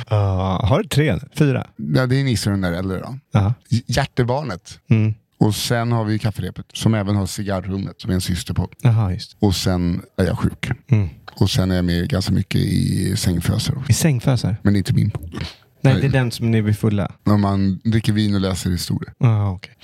Ah, 0.09 0.67
har 0.67 0.83
du 0.83 0.89
tre? 0.89 1.19
Fyra? 1.37 1.67
Ja, 1.77 2.07
det 2.07 2.21
är 2.21 2.25
Nisse 2.25 2.51
och 2.51 2.53
den 2.53 2.61
där 2.61 2.73
äldre 2.79 2.99
då. 2.99 3.19
Ja. 3.33 3.55
Hjärtebarnet. 3.87 4.79
Mm. 4.91 5.15
Och 5.43 5.55
sen 5.55 5.93
har 5.93 6.05
vi 6.05 6.19
kafferepet 6.19 6.67
som 6.73 6.95
även 6.95 7.17
har 7.17 7.27
cigarrummet 7.27 8.01
som 8.01 8.11
är 8.11 8.15
en 8.15 8.21
syster 8.21 8.55
på. 8.55 8.69
Jaha, 8.83 9.13
just 9.13 9.37
Och 9.41 9.55
sen 9.55 10.03
är 10.17 10.25
jag 10.25 10.39
sjuk. 10.39 10.71
mm. 10.91 11.09
Och 11.35 11.51
sen 11.51 11.71
är 11.71 11.77
jag 11.77 11.85
med 11.85 12.09
ganska 12.09 12.33
mycket 12.33 12.61
i 12.61 13.17
sängfösar. 13.17 13.79
också. 13.79 13.91
I 13.91 13.95
sängfösar? 13.95 14.57
Men 14.63 14.73
det 14.73 14.77
är 14.77 14.79
inte 14.79 14.93
min 14.95 15.11
podd. 15.11 15.45
Nej, 15.81 16.01
det 16.01 16.07
är 16.07 16.11
den 16.11 16.31
som 16.31 16.51
ni 16.51 16.63
blir 16.63 16.75
fulla. 16.75 17.13
När 17.25 17.37
man 17.37 17.81
dricker 17.85 18.13
vin 18.13 18.35
och 18.35 18.41
läser 18.41 18.71
historia. 18.71 19.13
Ah, 19.19 19.51
okej. 19.51 19.75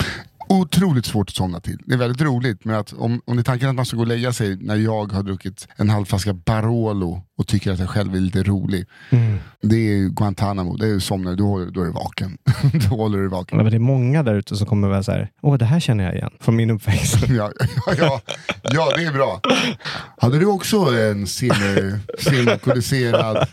Otroligt 0.49 1.07
svårt 1.07 1.29
att 1.29 1.35
somna 1.35 1.61
till. 1.61 1.79
Det 1.87 1.95
är 1.95 1.99
väldigt 1.99 2.23
roligt, 2.23 2.65
men 2.65 2.77
att 2.77 2.93
om, 2.93 3.21
om 3.25 3.37
det 3.37 3.41
är 3.41 3.45
tanken 3.45 3.69
att 3.69 3.75
man 3.75 3.87
ska 3.87 3.97
gå 3.97 4.03
och 4.03 4.09
lägga 4.09 4.33
sig 4.33 4.57
när 4.57 4.77
jag 4.77 5.13
har 5.13 5.23
druckit 5.23 5.69
en 5.77 5.91
halv 5.91 6.05
flaska 6.05 6.33
Barolo 6.33 7.23
och 7.39 7.47
tycker 7.47 7.73
att 7.73 7.79
jag 7.79 7.89
själv 7.89 8.15
är 8.15 8.21
lite 8.21 8.43
rolig. 8.43 8.87
Mm. 9.11 9.39
Det 9.63 9.77
är 9.77 10.09
Guantanamo, 10.09 10.77
det 10.77 10.87
är 10.87 10.99
somnar 10.99 11.37
då, 11.37 11.65
då 11.65 11.81
är 11.81 11.87
du 11.87 11.93
vaken. 11.93 12.39
då 12.91 12.97
håller 12.97 13.19
du 13.19 13.29
vaken. 13.29 13.59
Ja, 13.59 13.65
men 13.65 13.73
det 13.73 13.77
är 13.77 13.81
många 13.81 14.23
där 14.23 14.35
ute 14.35 14.57
som 14.57 14.67
kommer 14.67 14.89
vara 14.89 15.03
så 15.03 15.13
här, 15.13 15.31
åh 15.43 15.59
det 15.59 15.65
här 15.65 15.81
känner 15.81 16.05
jag 16.05 16.15
igen 16.15 16.31
från 16.41 16.57
min 16.57 16.71
uppväxt. 16.71 17.17
Ja, 17.29 17.53
ja, 17.87 17.95
ja, 17.99 18.21
ja, 18.63 18.93
det 18.97 19.05
är 19.05 19.13
bra. 19.13 19.41
Hade 20.19 20.39
du 20.39 20.47
också 20.47 20.77
en 20.77 21.27
simmalkoholiserad 21.27 23.49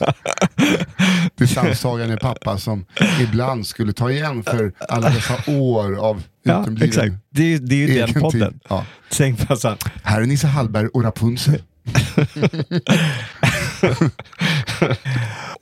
distanstagande 1.36 2.16
pappa 2.16 2.58
som 2.58 2.84
ibland 3.20 3.66
skulle 3.66 3.92
ta 3.92 4.10
igen 4.10 4.42
för 4.42 4.72
alla 4.88 5.10
dessa 5.10 5.34
år 5.52 5.96
av 5.98 6.22
ja, 6.42 6.66
exakt. 6.82 7.12
Det, 7.30 7.54
är- 7.54 7.58
det 7.58 7.74
är 7.74 7.88
ju 7.88 7.98
den 8.06 8.14
podden. 8.22 8.60
Ja. 8.68 8.84
Sängfösan. 9.10 9.76
Här 10.02 10.20
är 10.22 10.26
Nisse 10.26 10.46
Hallberg 10.46 10.86
och 10.86 11.02
Rapunzel. 11.04 11.62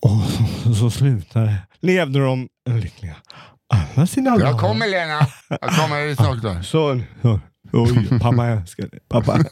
Och 0.01 0.11
så, 0.65 0.75
så 0.75 0.91
slutar 0.91 1.45
det. 1.45 1.55
Levde 1.81 2.19
de 2.19 2.49
lyckliga 2.69 3.17
alla 3.75 4.07
sina 4.07 4.31
dagar. 4.31 4.47
Jag 4.47 4.61
kommer 4.61 4.87
Lena, 4.87 5.27
jag 5.49 5.61
kommer 5.71 6.15
snart. 6.15 6.65
Så, 6.67 7.01
så. 7.23 7.41
Oj, 7.73 8.19
pappa 8.21 8.49
jag 8.49 8.59
älskar 8.61 8.87
dig. 8.87 9.01
Pappa. 9.09 9.39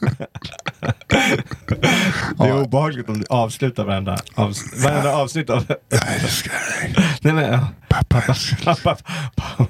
Det 2.37 2.43
är 2.47 2.61
obehagligt 2.63 3.09
om 3.09 3.19
du 3.19 3.25
avslutar 3.29 3.83
varenda, 3.85 4.17
avs 4.35 4.83
varenda 4.83 5.15
avsnitt 5.15 5.49
av 5.49 5.65
det. 5.65 5.75
Jag 5.89 6.13
älskar 6.23 6.51
dig. 6.81 6.95
Nej 7.21 7.33
men 7.33 7.51
ja. 7.53 7.67
Pappa, 7.89 8.21
älskar 8.27 8.55
dig. 8.65 8.65
Pappa, 8.83 8.97
pappa. 9.35 9.67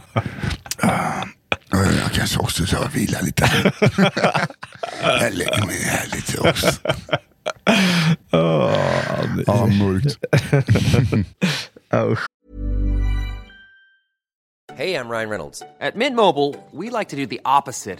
Jag 1.71 2.11
kanske 2.13 2.39
också 2.39 2.65
ska 2.65 2.87
vila 2.93 3.21
lite. 3.21 3.49
Jag 5.03 5.33
lägger 5.33 5.65
mig 5.65 5.83
här 5.83 6.05
lite 6.15 6.39
också. 6.49 6.71
Åh, 8.31 9.35
det- 9.35 9.43
Ja, 9.47 9.65
mörkt. 9.65 10.17
Hey, 14.75 14.93
I'm 14.93 15.09
Ryan 15.09 15.29
Reynolds. 15.29 15.63
At 15.81 15.95
Mint 15.95 16.15
Mobile, 16.15 16.53
we 16.71 16.89
like 16.91 17.09
to 17.09 17.15
do 17.15 17.25
the 17.25 17.39
opposite 17.45 17.99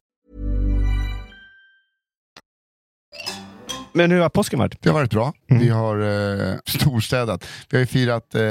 Men 3.93 4.11
hur 4.11 4.19
har 4.19 4.29
påsken 4.29 4.59
varit? 4.59 4.81
Det 4.81 4.89
har 4.89 4.93
varit 4.93 5.11
bra. 5.11 5.33
Mm. 5.51 5.63
Vi 5.63 5.69
har 5.69 5.99
eh, 6.49 6.55
storstädat. 6.65 7.47
Vi 7.69 7.77
har 7.77 7.79
ju 7.79 7.85
firat 7.85 8.35
eh, 8.35 8.41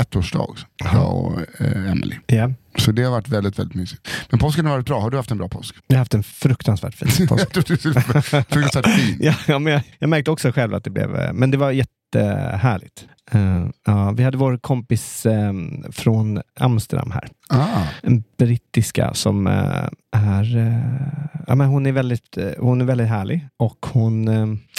ettårsdag, 0.00 0.38
också, 0.38 0.66
jag 0.78 1.16
och 1.16 1.40
eh, 1.60 1.90
Emily. 1.90 2.16
Ja. 2.26 2.52
Så 2.78 2.92
det 2.92 3.02
har 3.02 3.10
varit 3.10 3.28
väldigt, 3.28 3.58
väldigt 3.58 3.74
mysigt. 3.74 4.08
Men 4.30 4.40
påsken 4.40 4.66
har 4.66 4.72
varit 4.72 4.86
bra. 4.86 5.00
Har 5.00 5.10
du 5.10 5.16
haft 5.16 5.30
en 5.30 5.38
bra 5.38 5.48
påsk? 5.48 5.76
Jag 5.86 5.94
har 5.94 5.98
haft 5.98 6.14
en 6.14 6.22
fruktansvärt 6.22 6.94
fin 6.94 7.26
påsk. 7.28 7.52
fruktansvärt 7.52 8.88
fin. 8.94 9.18
ja, 9.20 9.34
ja, 9.46 9.58
men 9.58 9.72
jag, 9.72 9.82
jag 9.98 10.10
märkte 10.10 10.30
också 10.30 10.52
själv 10.52 10.74
att 10.74 10.84
det 10.84 10.90
blev, 10.90 11.16
eh, 11.16 11.32
men 11.32 11.50
det 11.50 11.56
var 11.56 11.70
jättehärligt. 11.70 13.06
Uh, 13.34 13.66
ja, 13.86 14.10
vi 14.10 14.22
hade 14.24 14.36
vår 14.38 14.56
kompis 14.58 15.26
eh, 15.26 15.52
från 15.90 16.40
Amsterdam 16.60 17.10
här. 17.10 17.28
Ah, 17.48 17.84
En 18.02 18.24
brittiska 18.38 19.14
som 19.14 19.46
eh, 19.46 19.88
är, 20.12 20.82
ja, 21.46 21.54
men 21.54 21.68
hon 21.68 21.86
är 21.86 21.92
väldigt, 21.92 22.38
hon 22.58 22.80
är 22.80 22.84
väldigt 22.84 23.08
härlig 23.08 23.48
och 23.56 23.86
hon, 23.92 24.24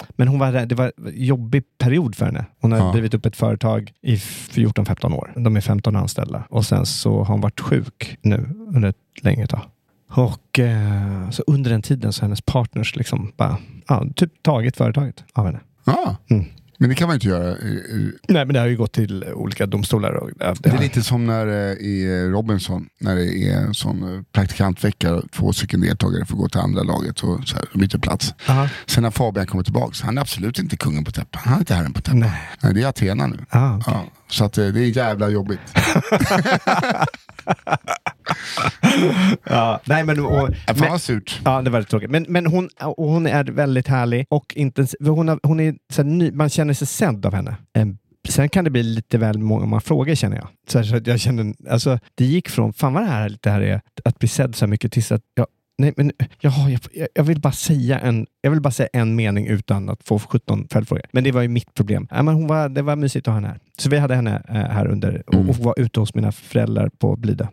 men 0.10 0.28
hon 0.28 0.40
var, 0.40 0.52
det 0.66 0.76
var 0.76 0.86
en 0.86 0.92
jobbig 1.16 1.64
period 1.78 2.16
för 2.16 2.26
henne. 2.26 2.46
Hon 2.62 2.72
har 2.72 2.80
Ja. 2.80 2.92
drivit 2.92 3.14
upp 3.14 3.26
ett 3.26 3.36
företag 3.36 3.92
i 4.02 4.16
14-15 4.16 5.14
år. 5.14 5.34
De 5.36 5.56
är 5.58 5.62
15 5.62 5.96
anställda 5.96 6.44
och 6.50 6.66
sen 6.66 6.86
så 6.86 7.18
har 7.24 7.34
hon 7.34 7.42
varit 7.42 7.60
sjuk 7.60 8.18
nu 8.22 8.50
under 8.68 8.90
ett 8.90 8.96
längre 9.22 9.48
tag. 9.48 9.62
Och 10.12 10.60
så 11.32 11.44
under 11.48 11.72
den 11.72 11.82
tiden 11.82 12.14
så 12.14 12.22
har 12.22 12.28
hennes 12.28 12.42
partners 12.42 12.96
liksom 12.96 13.32
bara, 13.38 13.58
typ 14.16 14.44
tagit 14.44 14.78
företaget 14.78 15.24
av 15.34 15.46
henne. 15.46 15.60
ah. 15.86 16.16
Mm. 16.30 16.46
Men 16.82 16.90
det 16.90 16.96
kan 16.96 17.08
man 17.08 17.14
ju 17.14 17.16
inte 17.16 17.28
göra. 17.28 17.48
Eh, 17.48 17.54
eh, 17.54 18.12
Nej, 18.28 18.46
men 18.46 18.54
det 18.54 18.60
har 18.60 18.68
ju 18.68 18.78
gått 18.78 18.94
till 18.94 19.24
olika 19.24 19.66
domstolar. 19.66 20.14
Och, 20.14 20.30
det 20.36 20.56
Det 20.60 20.70
är 20.70 20.78
lite 20.78 21.04
som 21.04 21.26
när 21.26 21.48
eh, 21.48 21.74
i 21.74 22.28
Robinson, 22.32 22.90
när 23.00 23.16
det 23.16 23.38
är 23.38 23.58
en 23.58 23.74
sån 23.74 24.26
praktikantvecka 24.32 25.14
och 25.14 25.32
två 25.32 25.54
stycken 25.54 25.82
deltagare 25.82 26.26
får 26.26 26.38
gå 26.38 26.50
till 26.50 26.60
andra 26.60 26.84
laget 26.84 27.20
och 27.20 27.48
så 27.48 27.56
här, 27.56 27.66
byter 27.74 27.98
plats. 27.98 28.34
Aha. 28.48 28.70
Sen 28.86 29.04
när 29.04 29.12
Fabian 29.12 29.48
kommer 29.48 29.64
tillbaka, 29.64 29.96
han 30.04 30.18
är 30.18 30.22
absolut 30.22 30.60
inte 30.60 30.78
kungen 30.78 31.06
på 31.06 31.12
täppan. 31.12 31.42
Han 31.46 31.54
är 31.54 31.60
inte 31.60 31.74
herren 31.74 31.94
på 31.94 32.02
täppan. 32.02 32.20
Nej. 32.20 32.50
Nej. 32.64 32.74
det 32.74 32.84
är 32.84 32.88
Athena 32.88 33.28
nu. 33.28 33.38
Ah, 33.50 33.78
okej. 33.78 33.94
Ja, 33.96 34.06
så 34.28 34.46
att, 34.46 34.54
det 34.54 34.64
är 34.66 34.98
jävla 34.98 35.30
jobbigt. 35.30 35.60
Ja, 39.44 39.82
nej, 39.86 40.04
men, 40.04 40.20
och, 40.26 40.50
Fan 40.68 40.90
vad 40.90 41.02
surt. 41.02 41.42
Ja, 41.46 41.62
det 41.62 41.70
var 41.70 41.80
lite 41.80 41.92
tråkigt. 41.92 42.12
Men, 42.12 42.26
men 42.30 42.46
hon, 42.46 42.70
och 42.82 43.08
hon 43.08 43.28
är 43.28 43.44
väldigt 43.44 43.88
härlig 43.88 44.26
och 44.30 44.54
intensiv. 44.56 45.08
Hon, 45.08 45.28
har, 45.28 45.40
hon 45.44 45.60
är 45.60 45.76
så 45.94 46.02
här, 46.02 46.10
ny, 46.10 46.32
man 46.32 46.50
känner 46.50 46.74
sig 46.74 46.88
sedd 46.88 47.26
av 47.26 47.34
henne. 47.34 47.56
Eh, 47.78 47.86
Sen 48.30 48.50
kan 48.50 48.64
det 48.64 48.70
bli 48.70 48.84
lite 48.84 49.18
väl 49.18 49.40
många 49.40 49.80
frågor 49.80 50.16
känner 50.16 50.38
jag. 50.38 50.48
Så, 50.68 50.78
här, 50.78 50.86
så 50.86 50.96
att 50.96 51.08
jag 51.08 51.20
kände, 51.20 51.54
alltså, 51.70 52.00
det 52.16 52.26
gick 52.26 52.50
från, 52.50 52.74
fan 52.74 52.94
vad 52.94 53.04
det 53.04 53.10
här, 53.10 53.38
det 53.42 53.50
här 53.50 53.62
är, 53.62 53.82
att 54.06 54.20
bli 54.20 54.28
sedd 54.28 54.56
så 54.56 54.66
här 54.66 54.70
mycket 54.70 54.92
tills 54.92 55.12
att 55.12 55.22
jag, 55.36 55.48
nej, 55.80 55.94
men, 55.98 56.12
jaha, 56.40 56.70
jag, 56.70 57.08
jag, 57.16 57.24
vill 57.24 57.40
bara 57.42 57.54
säga 57.54 58.00
en, 58.00 58.28
jag 58.42 58.52
vill 58.52 58.62
bara 58.62 58.72
säga 58.72 58.90
en 58.94 59.16
mening 59.16 59.48
utan 59.48 59.90
att 59.90 60.04
få 60.04 60.20
17 60.20 60.68
följdfrågor. 60.72 61.04
Men 61.12 61.24
det 61.24 61.32
var 61.32 61.42
ju 61.42 61.48
mitt 61.48 61.74
problem. 61.74 62.08
Ja, 62.12 62.24
men 62.24 62.34
hon 62.36 62.48
var, 62.48 62.70
det 62.70 62.82
var 62.82 62.96
mysigt 62.96 63.28
att 63.28 63.32
ha 63.32 63.36
henne 63.36 63.48
här. 63.48 63.60
Så 63.78 63.90
vi 63.90 63.98
hade 63.98 64.16
henne 64.16 64.42
eh, 64.50 64.56
här 64.56 64.88
under 64.88 65.24
och, 65.28 65.50
och 65.50 65.56
var 65.56 65.74
ute 65.78 66.00
hos 66.00 66.16
mina 66.16 66.32
föräldrar 66.32 66.90
på 66.90 67.16
Blida. 67.16 67.50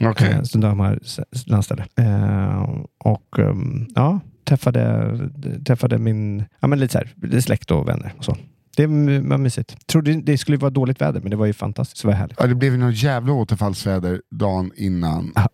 Okej. 0.00 0.30
Eh, 0.32 0.42
Så 0.42 0.58
de 0.58 0.80
har 0.80 0.98
landställe. 1.46 1.84
Eh, 1.96 2.70
och 2.98 3.38
ehm, 3.38 3.86
ja, 3.94 4.20
träffade, 4.44 5.18
träffade 5.66 5.98
min 5.98 6.44
ja, 6.60 6.68
men 6.68 6.78
lite 6.78 6.92
så 6.92 6.98
här, 6.98 7.40
släkt 7.40 7.70
och 7.70 7.88
vänner. 7.88 8.12
Och 8.18 8.24
så. 8.24 8.36
Det 8.76 8.86
var 8.86 9.38
mysigt. 9.38 9.86
Trodde 9.86 10.14
det 10.14 10.38
skulle 10.38 10.56
vara 10.56 10.70
dåligt 10.70 11.00
väder, 11.00 11.20
men 11.20 11.30
det 11.30 11.36
var 11.36 11.46
ju 11.46 11.52
fantastiskt. 11.52 12.02
Det 12.02 12.08
var 12.08 12.14
härligt. 12.14 12.36
Ja, 12.40 12.46
det 12.46 12.54
blev 12.54 12.72
ju 12.72 12.78
något 12.78 13.02
jävla 13.02 13.32
återfallsväder 13.32 14.22
dagen 14.30 14.72
innan. 14.76 15.32
Ah. 15.34 15.48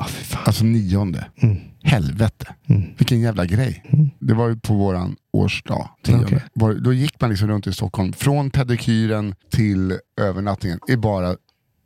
Alltså 0.45 0.65
nionde. 0.65 1.27
Mm. 1.43 1.57
Helvete. 1.83 2.47
Mm. 2.69 2.83
Vilken 2.99 3.21
jävla 3.21 3.47
grej. 3.47 3.85
Mm. 3.89 4.11
Det 4.21 4.35
var 4.35 4.49
ju 4.49 4.57
på 4.57 4.75
våran 4.75 5.17
årsdag. 5.33 5.89
Var, 6.55 6.75
då 6.75 6.93
gick 6.93 7.21
man 7.21 7.31
liksom 7.31 7.49
runt 7.49 7.67
i 7.67 7.73
Stockholm. 7.73 8.13
Från 8.13 8.51
pedikyren 8.51 9.35
till 9.51 9.99
övernattningen. 10.21 10.79
i 10.89 10.97
bara 10.97 11.37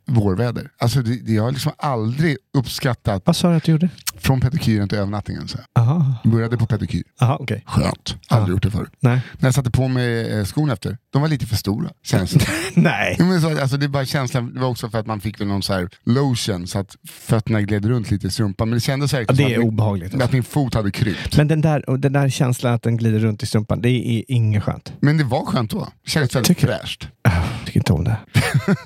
vårväder. 0.07 0.71
Alltså 0.77 1.01
det, 1.01 1.15
det, 1.25 1.33
jag 1.33 1.43
har 1.43 1.51
liksom 1.51 1.71
aldrig 1.77 2.37
uppskattat 2.57 3.21
Vad 3.25 3.35
sa 3.35 3.49
du 3.49 3.55
att 3.55 3.63
du 3.63 3.71
gjorde? 3.71 3.89
från 4.19 4.41
pedikyren 4.41 4.89
till 4.89 4.97
övernattningen. 4.97 5.47
Så. 5.47 5.57
Aha, 5.79 6.13
Började 6.23 6.57
på 6.57 6.65
pedikyr. 6.65 7.03
Aha 7.21 7.37
okej. 7.41 7.63
Skönt. 7.67 8.15
Aldrig 8.27 8.49
Ja. 8.49 8.53
gjort 8.55 8.63
det 8.63 8.71
förr. 8.71 8.89
Nej. 8.99 9.21
När 9.39 9.47
jag 9.47 9.53
satte 9.53 9.71
på 9.71 9.87
mig 9.87 10.31
eh, 10.39 10.43
skon 10.45 10.69
efter, 10.69 10.97
de 11.13 11.21
var 11.21 11.29
lite 11.29 11.45
för 11.45 11.55
stora. 11.55 11.89
Det. 12.11 12.27
Nej. 12.75 13.15
Ja, 13.19 13.25
men 13.25 13.41
så, 13.41 13.61
alltså, 13.61 13.77
det, 13.77 13.85
är 13.85 13.89
bara 13.89 14.05
känslan, 14.05 14.53
det 14.53 14.59
var 14.59 14.67
också 14.67 14.89
för 14.89 14.99
att 14.99 15.07
man 15.07 15.19
fick 15.21 15.39
väl 15.41 15.47
någon 15.47 15.63
så 15.63 15.73
här 15.73 15.89
lotion 16.03 16.67
så 16.67 16.79
att 16.79 16.95
fötterna 17.09 17.61
gled 17.61 17.85
runt 17.85 18.11
lite 18.11 18.27
i 18.27 18.31
strumpan. 18.31 18.69
Men 18.69 18.75
det 18.77 18.81
kändes 18.81 19.13
Ja, 19.13 19.19
verkligen 19.19 19.37
det 19.37 19.43
som 19.43 19.51
är 19.51 19.55
att, 19.55 19.59
min, 19.59 19.67
obehagligt. 19.73 20.13
att 20.15 20.21
Alltså. 20.21 20.35
min 20.35 20.43
fot 20.43 20.73
hade 20.73 20.91
krypt. 20.91 21.37
Men 21.37 21.47
den 21.47 21.61
där, 21.61 21.97
den 21.97 22.13
där 22.13 22.29
känslan 22.29 22.73
att 22.73 22.83
den 22.83 22.97
glider 22.97 23.19
runt 23.19 23.43
i 23.43 23.45
strumpan, 23.45 23.81
det 23.81 23.89
är 23.89 24.23
inget 24.27 24.63
skönt. 24.63 24.93
Men 24.99 25.17
det 25.17 25.23
var 25.23 25.45
skönt 25.45 25.71
då. 25.71 25.87
Det 26.03 26.09
kändes 26.09 26.35
väldigt 26.35 26.59
fräscht. 26.59 27.07
Jag 27.33 27.65
tycker 27.65 27.79
inte 27.79 27.93
om 27.93 28.03
det. 28.03 28.17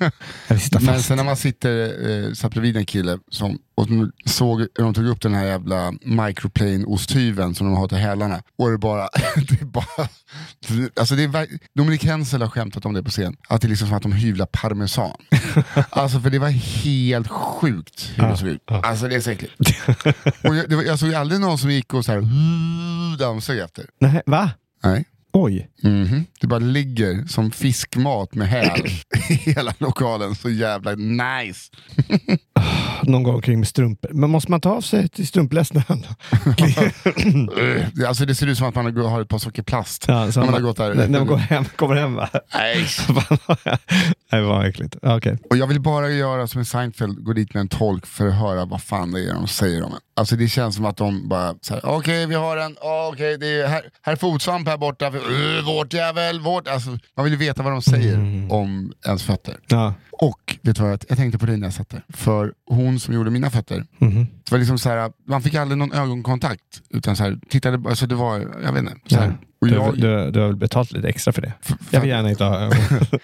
Jag 0.48 0.54
vill 0.54 0.60
sitta 0.60 0.80
Men 0.80 0.94
fast. 0.94 1.08
sen 1.08 1.16
när 1.16 1.24
man 1.24 1.36
sitter, 1.36 2.08
eh, 2.28 2.32
satt 2.32 2.52
bredvid 2.52 2.76
en 2.76 2.86
kille 2.86 3.18
som, 3.30 3.58
och 3.74 3.86
de 3.86 4.12
såg, 4.26 4.66
de 4.74 4.94
tog 4.94 5.06
upp 5.06 5.20
den 5.20 5.34
här 5.34 5.44
jävla 5.44 5.90
microplane-osthyveln 5.90 7.54
som 7.54 7.66
de 7.66 7.76
har 7.76 7.88
till 7.88 7.98
hälarna. 7.98 8.42
Och 8.58 8.70
det 8.70 8.78
bara, 8.78 9.08
det 9.48 9.60
är 9.60 9.64
bara, 9.64 10.08
alltså 10.96 11.14
det 11.14 11.22
är, 11.22 11.48
Dominik 11.74 12.04
Hensel 12.04 12.42
har 12.42 12.48
skämtat 12.48 12.84
om 12.84 12.94
det 12.94 13.02
på 13.02 13.10
scen. 13.10 13.36
Att 13.48 13.60
det 13.60 13.66
är 13.66 13.68
liksom 13.68 13.88
som 13.88 13.96
att 13.96 14.02
de 14.02 14.12
hyvlar 14.12 14.46
parmesan. 14.46 15.16
alltså 15.90 16.20
för 16.20 16.30
det 16.30 16.38
var 16.38 16.48
helt 16.84 17.28
sjukt 17.28 18.10
hur 18.14 18.28
det 18.28 18.36
såg 18.36 18.48
ut. 18.48 18.62
Alltså 18.66 19.08
det 19.08 19.14
är 19.14 19.20
så 19.20 19.30
äckligt. 19.30 19.54
och 20.44 20.56
jag, 20.56 20.76
var, 20.76 20.82
jag 20.82 20.98
såg 20.98 21.14
aldrig 21.14 21.40
någon 21.40 21.58
som 21.58 21.70
gick 21.70 21.94
och 21.94 22.04
så 22.04 22.12
här, 22.12 22.28
dammsög 23.18 23.58
efter. 23.58 23.84
Nej, 24.00 24.22
va? 24.26 24.50
Nej. 24.84 25.04
Oj. 25.32 25.68
Mhm. 25.82 26.24
Det 26.40 26.46
bara 26.46 26.58
ligger 26.58 27.24
som 27.26 27.50
fiskmat 27.50 28.34
med 28.34 28.48
häl 28.48 28.86
i 29.30 29.34
hela 29.34 29.74
lokalen. 29.78 30.34
Så 30.34 30.50
jävla 30.50 30.94
nice. 30.94 31.70
Någon 33.02 33.22
gång 33.22 33.40
kring 33.42 33.58
med 33.58 33.68
strumpor. 33.68 34.10
Men 34.12 34.30
måste 34.30 34.50
man 34.50 34.60
ta 34.60 34.70
av 34.70 34.80
sig 34.80 35.08
till 35.08 35.26
strumpläsaren? 35.26 36.06
Det- 36.56 38.06
Alltså 38.08 38.24
det 38.26 38.34
ser 38.34 38.46
ut 38.46 38.58
som 38.58 38.66
att 38.68 38.74
man 38.74 38.96
har- 38.96 39.20
ett 39.22 39.28
par 39.28 39.38
socker 39.38 39.62
plast. 39.62 40.04
Ja, 40.08 40.14
när 40.26 40.36
man 40.44 40.54
har 40.54 40.60
gått 40.60 40.76
där. 40.76 40.94
När 40.94 41.08
man 41.08 41.26
går 41.26 41.36
hem, 41.36 41.64
kommer 41.76 41.94
hem 41.96 42.14
va? 42.14 42.28
Nej. 42.54 42.86
Nej, 44.32 44.42
vad 44.42 44.66
äckligt. 44.66 44.96
Okej. 45.02 45.38
Och 45.50 45.56
jag 45.56 45.66
vill 45.66 45.80
bara 45.80 46.10
göra 46.10 46.46
som 46.46 46.58
en 46.58 46.64
Seinfeld, 46.64 47.24
gå 47.24 47.32
dit 47.32 47.54
med 47.54 47.60
en 47.60 47.68
tolk 47.68 48.06
för 48.06 48.26
att 48.28 48.34
höra 48.34 48.64
vad 48.64 48.82
fan 48.82 49.12
det 49.12 49.20
är 49.30 49.34
de 49.34 49.46
säger 49.48 49.82
om 49.82 49.92
en. 49.92 49.98
Alltså 50.16 50.36
det 50.36 50.48
känns 50.48 50.74
som 50.76 50.84
att 50.84 50.96
de 50.96 51.28
bara 51.28 51.54
okej 51.82 52.26
vi 52.26 52.34
har 52.34 52.56
en, 52.56 52.72
oh, 52.72 53.08
okej 53.12 53.38
det 53.38 53.46
är 53.60 53.66
här, 53.68 53.82
här 54.02 54.12
är 54.12 54.16
fotsvamp 54.16 54.68
här 54.68 54.76
borta, 54.78 55.06
uh, 55.10 55.64
vårt 55.66 55.92
jävel, 55.92 56.40
vårt. 56.40 56.68
Alltså, 56.68 56.90
man 57.16 57.24
vill 57.24 57.32
ju 57.32 57.38
veta 57.38 57.62
vad 57.62 57.72
de 57.72 57.82
säger 57.82 58.16
om 58.52 58.92
ens 59.06 59.22
fötter. 59.22 59.56
Ja. 59.68 59.94
Och 60.22 60.58
vet 60.62 60.76
du 60.76 60.82
vad, 60.82 61.04
jag 61.08 61.18
tänkte 61.18 61.38
på 61.38 61.46
dig 61.46 61.56
när 61.56 61.66
jag 61.66 61.74
satt 61.74 61.88
där. 61.90 62.04
För 62.08 62.52
hon 62.66 63.00
som 63.00 63.14
gjorde 63.14 63.30
mina 63.30 63.50
fötter, 63.50 63.84
Mhm. 63.98 64.26
det 64.44 64.50
var 64.52 64.58
liksom 64.58 64.78
så 64.78 64.88
här, 64.88 65.12
man 65.28 65.42
fick 65.42 65.54
aldrig 65.54 65.78
någon 65.78 65.92
ögonkontakt. 65.92 66.82
Utan 66.90 67.16
så 67.16 67.22
här, 67.22 67.38
tittade, 67.48 67.88
alltså 67.88 68.06
det 68.06 68.14
var, 68.14 68.38
jag 68.64 68.72
vet 68.72 68.82
inte. 68.82 68.96
Så 69.06 69.16
här. 69.20 69.38
Och 69.60 69.68
Du, 69.68 69.74
jag, 69.74 69.94
du, 70.00 70.30
du 70.30 70.40
har 70.40 70.46
väl 70.46 70.56
betalt 70.56 70.92
lite 70.92 71.08
extra 71.08 71.32
för 71.32 71.42
det? 71.42 71.52
för, 71.62 71.76
Jag 71.90 72.00
vill 72.00 72.10
gärna 72.10 72.30
inte 72.30 72.44
ha 72.44 72.58
ögon. 72.58 72.76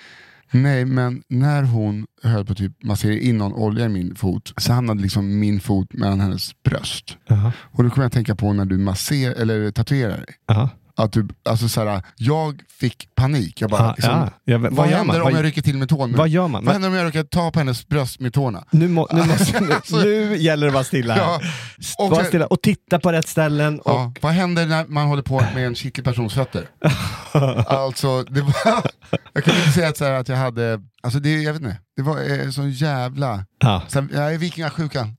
Nej, 0.51 0.85
men 0.85 1.23
när 1.29 1.63
hon 1.63 2.07
höll 2.23 2.45
på 2.47 2.55
typ 2.55 2.83
massera 2.85 3.13
in 3.19 3.39
någon 3.39 3.53
olja 3.53 3.85
i 3.85 3.89
min 3.89 4.15
fot 4.15 4.53
så 4.57 4.73
hamnade 4.73 5.03
liksom 5.03 5.41
min 5.41 5.61
fot 5.61 5.93
mellan 5.93 6.21
hennes 6.21 6.63
bröst. 6.63 7.17
Jaha. 7.27 7.53
Och 7.61 7.85
då 7.85 7.91
kommer 7.91 8.05
jag 8.05 8.07
att 8.07 8.13
tänka 8.13 8.35
på 8.37 8.53
när 8.53 8.65
du 8.65 8.79
masserar 8.79 9.35
eller 9.35 9.71
tatuerar 9.71 10.17
dig. 10.17 10.27
Jaha. 10.47 10.71
Att 10.99 11.13
du, 11.13 11.29
alltså 11.45 11.69
så 11.69 11.85
här, 11.89 12.03
jag 12.17 12.61
fick 12.81 13.15
panik. 13.15 13.61
Jag 13.61 13.71
bara, 13.71 13.83
Ah, 13.89 13.95
liksom, 13.97 14.13
ja. 14.15 14.31
Ja, 14.45 14.59
vad, 14.59 14.73
vad 14.73 14.87
händer 14.87 15.05
man? 15.05 15.17
om 15.17 15.23
Vad- 15.23 15.33
jag 15.33 15.45
rycker 15.45 15.63
till 15.63 15.77
med 15.79 15.89
tån? 15.89 16.13
Vad 16.17 16.29
gör 16.29 16.49
man? 16.49 16.65
Vad 16.65 16.73
händer 16.73 16.89
om 16.89 16.95
jag 16.95 17.07
råkar 17.07 17.23
ta 17.25 17.51
på 17.51 17.59
hennes 17.59 17.89
bröst 17.89 18.21
med 18.21 18.33
tårna? 18.35 18.65
Nu, 18.71 18.89
må, 18.89 19.09
nu, 19.13 19.23
måste, 19.27 19.61
nu, 19.61 19.75
nu 20.05 20.37
gäller 20.37 20.67
det 20.67 20.71
att 20.71 20.75
vara 20.75 20.85
stilla. 20.85 21.17
Ja, 21.17 21.41
och 21.99 22.17
sen- 22.17 22.25
stilla 22.27 22.47
och 22.47 22.63
titta 22.63 22.99
på 22.99 23.13
rätt 23.13 23.29
ställen. 23.29 23.81
Och, 23.81 23.91
Ja, 23.91 24.13
vad 24.21 24.33
händer 24.33 24.67
när 24.67 24.87
man 24.87 25.07
håller 25.07 25.23
på 25.23 25.41
med 25.55 25.67
en 25.67 25.75
kittlig 25.75 26.05
persons 26.05 26.35
fötter? 26.35 26.69
alltså, 27.67 28.23
det 28.23 28.41
var, 28.41 28.55
jag 29.33 29.45
kunde 29.45 29.59
inte 29.61 29.73
säga 29.73 29.89
att, 29.89 29.97
så 29.97 30.05
här, 30.05 30.13
att 30.13 30.29
jag 30.29 30.37
hade, 30.37 30.81
alltså 31.03 31.19
det, 31.21 31.43
jag 31.43 31.53
vet 31.53 31.63
inte, 31.63 31.77
det 31.97 32.03
var 32.03 32.41
eh, 32.45 32.51
sån 32.51 32.71
jävla, 32.71 33.45
Ja. 33.61 33.83
här, 33.95 34.09
jag 34.15 34.35
är 34.35 34.39
vikingasjukan. 34.39 35.17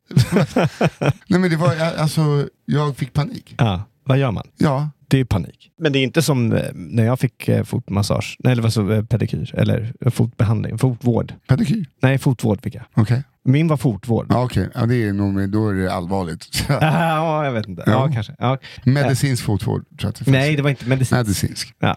Nej 1.27 1.39
men 1.39 1.49
det 1.49 1.55
var, 1.55 1.75
alltså, 1.99 2.47
jag 2.65 2.97
fick 2.97 3.13
panik. 3.13 3.55
Ja. 3.57 3.81
Vad 4.05 4.17
gör 4.17 4.31
man? 4.31 4.47
Ja, 4.57 4.89
Det 5.09 5.19
är 5.19 5.25
panik. 5.25 5.71
Men 5.79 5.91
det 5.93 5.99
är 5.99 6.03
inte 6.03 6.21
som 6.21 6.53
eh, 6.53 6.63
när 6.73 7.05
jag 7.05 7.19
fick 7.19 7.47
eh, 7.47 7.63
fotmassage, 7.63 8.35
nej, 8.39 8.51
eller 8.51 8.61
vad 8.63 8.73
så, 8.73 8.91
eh, 8.91 9.03
pedikyr, 9.05 9.55
eller 9.55 9.93
eh, 10.05 10.11
fotbehandling, 10.11 10.77
fotvård. 10.77 11.33
pedikyr. 11.47 11.85
Nej, 12.01 12.17
fotvård 12.17 12.61
fick 12.63 12.75
jag. 12.75 12.83
Okej, 12.95 13.23
Min 13.43 13.67
var 13.67 13.77
fotvård. 13.77 14.25
ja, 14.29 14.43
okej. 14.43 14.69
Ja, 14.75 14.85
det 14.85 14.95
är 15.03 15.13
nog, 15.13 15.49
då 15.51 15.69
är 15.69 15.73
det 15.73 15.93
allvarligt. 15.93 16.65
Ja, 16.69 17.45
jag 17.45 17.51
vet 17.51 17.67
inte. 17.67 17.83
Ja, 17.85 17.91
Ja. 17.91 18.11
kanske. 18.13 18.35
Ja. 18.39 18.57
Medicinsk 18.85 19.43
fotvård 19.43 19.81
tror 19.85 19.97
jag 20.01 20.09
att 20.09 20.25
det. 20.25 20.31
Nej, 20.31 20.55
det 20.55 20.61
var 20.61 20.69
inte 20.69 20.85
medicinskt. 20.85 21.11
Medicinsk. 21.27 21.73
Ja. 21.79 21.95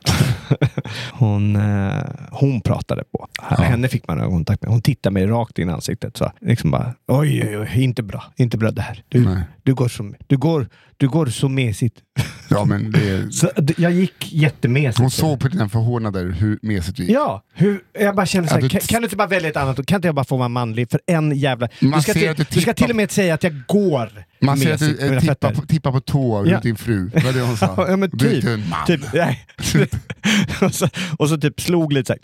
Hon, 1.13 1.57
eh, 1.57 2.03
hon 2.31 2.61
pratade 2.61 3.05
på. 3.13 3.29
Henne 3.63 3.89
fick 3.89 4.09
man 4.09 4.21
ögonkontakt 4.21 4.63
med. 4.63 4.71
Hon 4.71 4.83
tittade 4.83 5.15
mig 5.15 5.27
rakt 5.27 5.59
in 5.59 5.69
i 5.69 5.73
ansiktet. 5.73 6.17
Så 6.17 6.33
liksom 6.41 6.71
bara, 6.71 6.95
oj, 7.09 7.43
oj, 7.49 7.59
oj, 7.59 7.83
inte 7.85 8.03
bra. 8.03 8.25
Inte 8.37 8.59
bra 8.59 8.71
det 8.71 8.83
här. 8.83 9.03
Du, 9.09 9.25
Nej. 9.25 9.43
du, 9.63 9.75
går, 9.75 9.89
så, 9.89 10.13
du, 10.27 10.37
går, 10.37 10.69
du 10.97 11.09
går 11.09 11.27
så 11.27 11.49
mesigt. 11.49 11.97
Ja, 12.55 12.65
men 12.65 12.91
det 12.93 13.33
Så, 13.35 13.51
jag 13.77 13.93
gick 13.93 14.33
jättemesigt. 14.33 14.99
hon 14.99 15.11
såg 15.11 15.41
på 15.41 15.49
dina 15.49 15.69
förhårdnader 15.69 16.31
hur 16.31 16.59
mesigt 16.63 16.97
du 16.97 17.03
gick. 17.03 17.13
Ja, 17.13 17.43
hur, 17.55 17.81
jag 17.99 18.15
bara 18.17 18.27
kände 18.27 18.47
Ja, 18.47 18.51
såhär, 18.51 18.63
du- 18.69 18.87
kan, 18.87 19.01
du 19.01 19.07
inte 19.07 19.17
bara 19.17 19.29
välja 19.29 19.49
ett 19.51 19.57
annat? 19.57 19.87
Kan 19.87 19.97
inte 19.97 20.09
jag 20.09 20.15
bara 20.15 20.25
få 20.25 20.37
vara 20.37 20.49
manlig 20.49 20.91
för 20.91 21.01
en 21.07 21.37
jävla... 21.39 21.69
Man 21.81 21.93
Du 21.99 22.03
ska, 22.03 22.13
till, 22.13 22.35
du 22.37 22.45
du 22.51 22.61
ska 22.61 22.75
till 22.75 22.91
och 22.91 22.97
med 22.97 23.11
säga 23.11 23.35
att 23.35 23.43
jag 23.43 23.63
går 23.69 24.25
Man 24.41 24.59
ser 24.59 24.75
att 24.75 24.81
du 24.81 24.99
eh, 25.15 25.21
tippar 25.21 25.55
på, 25.55 25.67
tippar 25.67 25.93
på 25.93 26.01
tå 26.01 26.45
Ja. 26.47 26.61
din 26.61 26.77
fru. 26.77 27.11
Det 27.15 27.25
var 27.25 27.33
det 27.33 27.41
hon 27.41 27.57
sa. 27.57 27.75
Ja, 27.91 27.97
men 27.97 28.11
Du 28.13 28.27
är 28.27 28.31
typ. 28.31 28.37
inte 28.37 28.53
en 28.53 28.69
man. 28.69 28.87
Typ, 28.87 29.01
och, 30.63 30.75
så, 30.75 30.89
och 31.19 31.29
så 31.29 31.37
typ 31.37 31.61
slog 31.61 31.93
lite 31.93 32.07
såhär. 32.07 32.21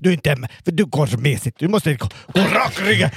Du 0.00 0.08
är 0.08 0.12
inte 0.14 0.30
en- 0.30 0.46
för 0.64 0.72
du 0.72 0.84
går 0.84 1.16
mesigt. 1.16 1.58
Du 1.58 1.68
måste 1.68 1.94
gå, 1.94 2.08
gå 2.34 2.40
rak 2.40 2.80
ryggen. 2.80 3.10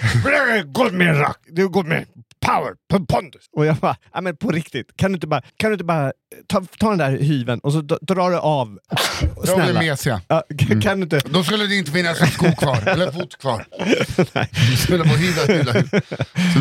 Gå 0.66 0.90
mer 0.92 1.14
rak. 1.14 1.38
Du 1.52 1.70
går 1.70 1.84
med 1.84 2.06
power, 2.46 2.74
pondus. 3.08 3.42
Och 3.58 3.66
jag 3.66 3.76
bara, 3.76 3.96
ja, 4.14 4.22
men 4.22 4.38
på 4.38 4.52
riktigt. 4.52 4.88
Kan 4.98 5.12
du 5.12 5.16
inte 5.16 5.28
bara, 5.28 5.42
kan 5.58 5.70
du 5.70 5.74
inte 5.74 5.84
bara 5.86 6.12
ta, 6.48 6.64
ta 6.80 6.90
den 6.90 6.98
där 6.98 7.12
hyven 7.18 7.60
och 7.60 7.74
så 7.74 7.82
drar 7.82 8.30
du 8.32 8.38
av. 8.38 8.78
De 9.20 9.26
är 9.42 9.46
Snälla. 9.56 9.80
mesiga. 9.80 10.22
Ja, 10.28 10.44
kan, 10.58 10.82
kan 10.82 10.98
du 11.00 11.04
inte? 11.04 11.20
Då 11.30 11.44
skulle 11.44 11.66
det 11.68 11.76
inte 11.76 11.92
finnas 11.92 12.22
en 12.22 12.28
sko 12.28 12.52
kvar, 12.56 12.88
eller 12.88 13.12
fot 13.12 13.38
kvar. 13.42 13.66
Du 14.70 14.78
skulle 14.78 15.04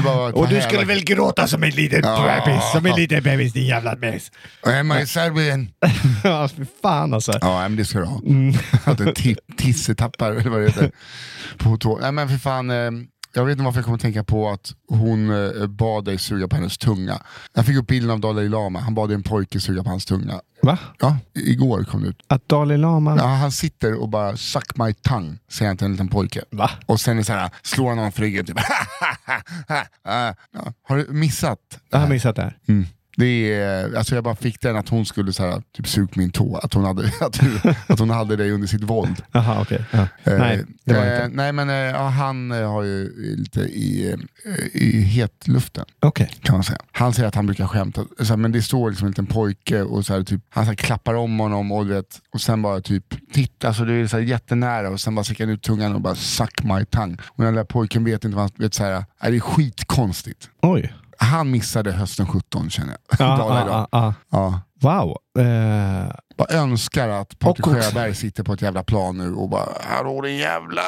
bara 0.04 0.16
vara 0.16 0.28
ett 0.28 0.34
Och 0.34 0.48
du 0.48 0.60
skulle 0.60 0.84
väl 0.84 1.04
gråta 1.04 1.46
som 1.46 1.62
en 1.62 1.70
liten 1.70 2.00
Ja. 2.04 2.42
bebis, 2.46 2.62
som 2.72 2.86
en 2.86 2.96
liten 2.96 3.22
bebis 3.22 3.52
din 3.52 3.66
jävla 3.66 3.96
mes. 3.96 4.32
Och 4.60 4.70
Hemma 4.70 5.00
i 5.00 5.06
Serbien. 5.06 5.68
Ja, 6.24 6.48
fy 6.56 6.64
fan 6.82 7.14
alltså. 7.14 7.32
Ja, 7.40 7.60
men 7.62 7.76
det 7.76 7.84
ska 7.84 7.98
du 7.98 8.04
ha. 8.04 8.20
Mm. 8.26 8.54
Att 8.84 9.00
tissetappar, 10.10 10.30
eller 10.30 10.50
vad 10.50 10.60
det 10.60 10.66
heter. 10.66 10.90
På 11.58 11.76
tå. 11.76 11.98
Nej 12.00 12.12
men 12.12 12.28
för 12.28 12.36
fan, 12.36 12.70
eh, 12.70 12.90
jag 13.34 13.44
vet 13.44 13.52
inte 13.52 13.64
varför 13.64 13.78
jag 13.78 13.84
kommer 13.84 13.96
att 13.96 14.02
tänka 14.02 14.24
på 14.24 14.48
att 14.48 14.74
hon 14.88 15.30
eh, 15.30 15.66
bad 15.66 16.04
dig 16.04 16.18
suga 16.18 16.48
på 16.48 16.56
hennes 16.56 16.78
tunga. 16.78 17.22
Jag 17.54 17.66
fick 17.66 17.76
upp 17.76 17.86
bilden 17.86 18.10
av 18.10 18.20
Dalai 18.20 18.48
Lama, 18.48 18.80
han 18.80 18.94
bad 18.94 19.12
en 19.12 19.22
pojke 19.22 19.60
suga 19.60 19.82
på 19.82 19.90
hans 19.90 20.04
tunga. 20.04 20.40
Va? 20.62 20.78
Ja, 20.98 21.18
igår 21.34 21.84
kom 21.84 22.02
det 22.02 22.08
ut. 22.08 22.22
Att 22.26 22.48
Dalai 22.48 22.76
Lama... 22.76 23.16
Ja, 23.16 23.26
han 23.26 23.52
sitter 23.52 24.00
och 24.00 24.08
bara 24.08 24.36
suck 24.36 24.76
my 24.76 24.92
tongue, 24.92 25.38
säger 25.50 25.68
han 25.68 25.76
till 25.76 25.84
en 25.84 25.92
liten 25.92 26.08
pojke. 26.08 26.44
Va? 26.50 26.70
Och 26.86 27.00
sen 27.00 27.14
är 27.14 27.18
det 27.18 27.24
så 27.24 27.32
här, 27.32 27.50
slår 27.62 27.88
han 27.88 27.98
honom 27.98 28.12
för 28.12 28.22
ryggen, 28.22 28.46
typ. 28.46 28.56
ja. 30.04 30.34
Har 30.88 30.96
du 30.96 31.06
missat? 31.08 31.58
Jag 31.90 31.98
har 31.98 32.08
missat 32.08 32.36
det 32.36 32.42
här. 32.42 32.58
Mm. 32.68 32.86
Det 33.20 33.54
är, 33.54 33.94
alltså 33.96 34.14
jag 34.14 34.24
bara 34.24 34.36
fick 34.36 34.60
den 34.60 34.76
att 34.76 34.88
hon 34.88 35.06
skulle 35.06 35.32
så 35.32 35.42
här, 35.42 35.62
typ 35.76 35.88
sug 35.88 36.08
min 36.16 36.30
tå, 36.30 36.56
att 36.56 36.74
hon, 36.74 36.84
hade, 36.84 37.02
att, 37.20 37.40
att 37.86 37.98
hon 37.98 38.10
hade 38.10 38.36
dig 38.36 38.50
under 38.50 38.68
sitt 38.68 38.82
våld. 38.82 39.22
Jaha, 39.32 39.60
okej. 39.62 39.84
Ja. 39.90 39.98
Eh, 40.24 40.38
Nej, 40.38 40.64
det 40.84 40.94
var 40.94 41.06
eh, 41.06 41.24
inte. 41.24 41.28
Nej 41.36 41.52
men 41.52 41.70
eh, 41.70 41.74
ja, 41.76 42.08
han 42.08 42.52
eh, 42.52 42.70
har 42.70 42.82
ju 42.82 43.12
lite 43.36 43.60
i, 43.60 44.12
eh, 44.44 44.82
i 44.82 45.00
hetluften 45.00 45.84
Okej. 46.00 46.30
kan 46.42 46.54
man 46.54 46.64
säga. 46.64 46.78
Han 46.92 47.12
säger 47.12 47.28
att 47.28 47.34
han 47.34 47.46
brukar 47.46 47.66
skämta, 47.66 48.04
så 48.18 48.24
här, 48.24 48.36
men 48.36 48.52
det 48.52 48.62
står 48.62 48.90
liksom 48.90 49.06
en 49.06 49.10
liten 49.10 49.26
pojke 49.26 49.82
och 49.82 50.06
så 50.06 50.14
här, 50.14 50.22
typ, 50.22 50.40
han 50.48 50.64
så 50.64 50.70
här, 50.70 50.76
klappar 50.76 51.14
om 51.14 51.38
honom 51.38 51.72
och, 51.72 51.90
vet, 51.90 52.20
och 52.32 52.40
sen 52.40 52.62
bara 52.62 52.80
typ 52.80 53.04
titta, 53.32 53.74
så 53.74 53.84
du 53.84 54.02
är 54.02 54.06
så 54.06 54.16
här, 54.16 54.24
jättenära 54.24 54.90
och 54.90 55.00
sen 55.00 55.14
bara 55.14 55.24
sticker 55.24 55.44
han 55.44 55.54
ut 55.54 55.62
tungan 55.62 55.94
och 55.94 56.00
bara 56.00 56.14
suck 56.14 56.62
my 56.62 56.84
tongue. 56.84 57.16
Och 57.26 57.44
den 57.44 57.54
där 57.54 57.64
pojken 57.64 58.04
vet 58.04 58.24
inte 58.24 58.36
vad 58.36 58.44
han, 58.44 58.50
vet 58.56 58.74
så 58.74 58.84
här, 58.84 59.04
nej, 59.22 59.30
det 59.30 59.36
är 59.36 59.40
skitkonstigt. 59.40 60.50
Oj. 60.62 60.92
Han 61.22 61.50
missade 61.50 61.92
hösten 61.92 62.26
17 62.26 62.70
känner 62.70 62.96
jag. 63.08 63.26
Ja, 63.28 63.36
Dalai 63.38 63.60
ja, 63.68 63.88
Lama. 63.92 64.14
ja. 64.30 64.60
Wow. 64.82 65.16
Eh, 65.38 66.12
Bara 66.38 66.48
önskar 66.58 67.08
att 67.08 67.38
Patrik 67.38 67.64
Sjöberg 67.66 68.14
sitter 68.14 68.42
på 68.44 68.52
ett 68.52 68.62
jävla 68.62 68.82
plan 68.82 69.18
nu 69.18 69.32
och 69.34 69.48
bara 69.48 69.68
Hallå 69.82 70.20
din 70.22 70.36
jävla 70.36 70.82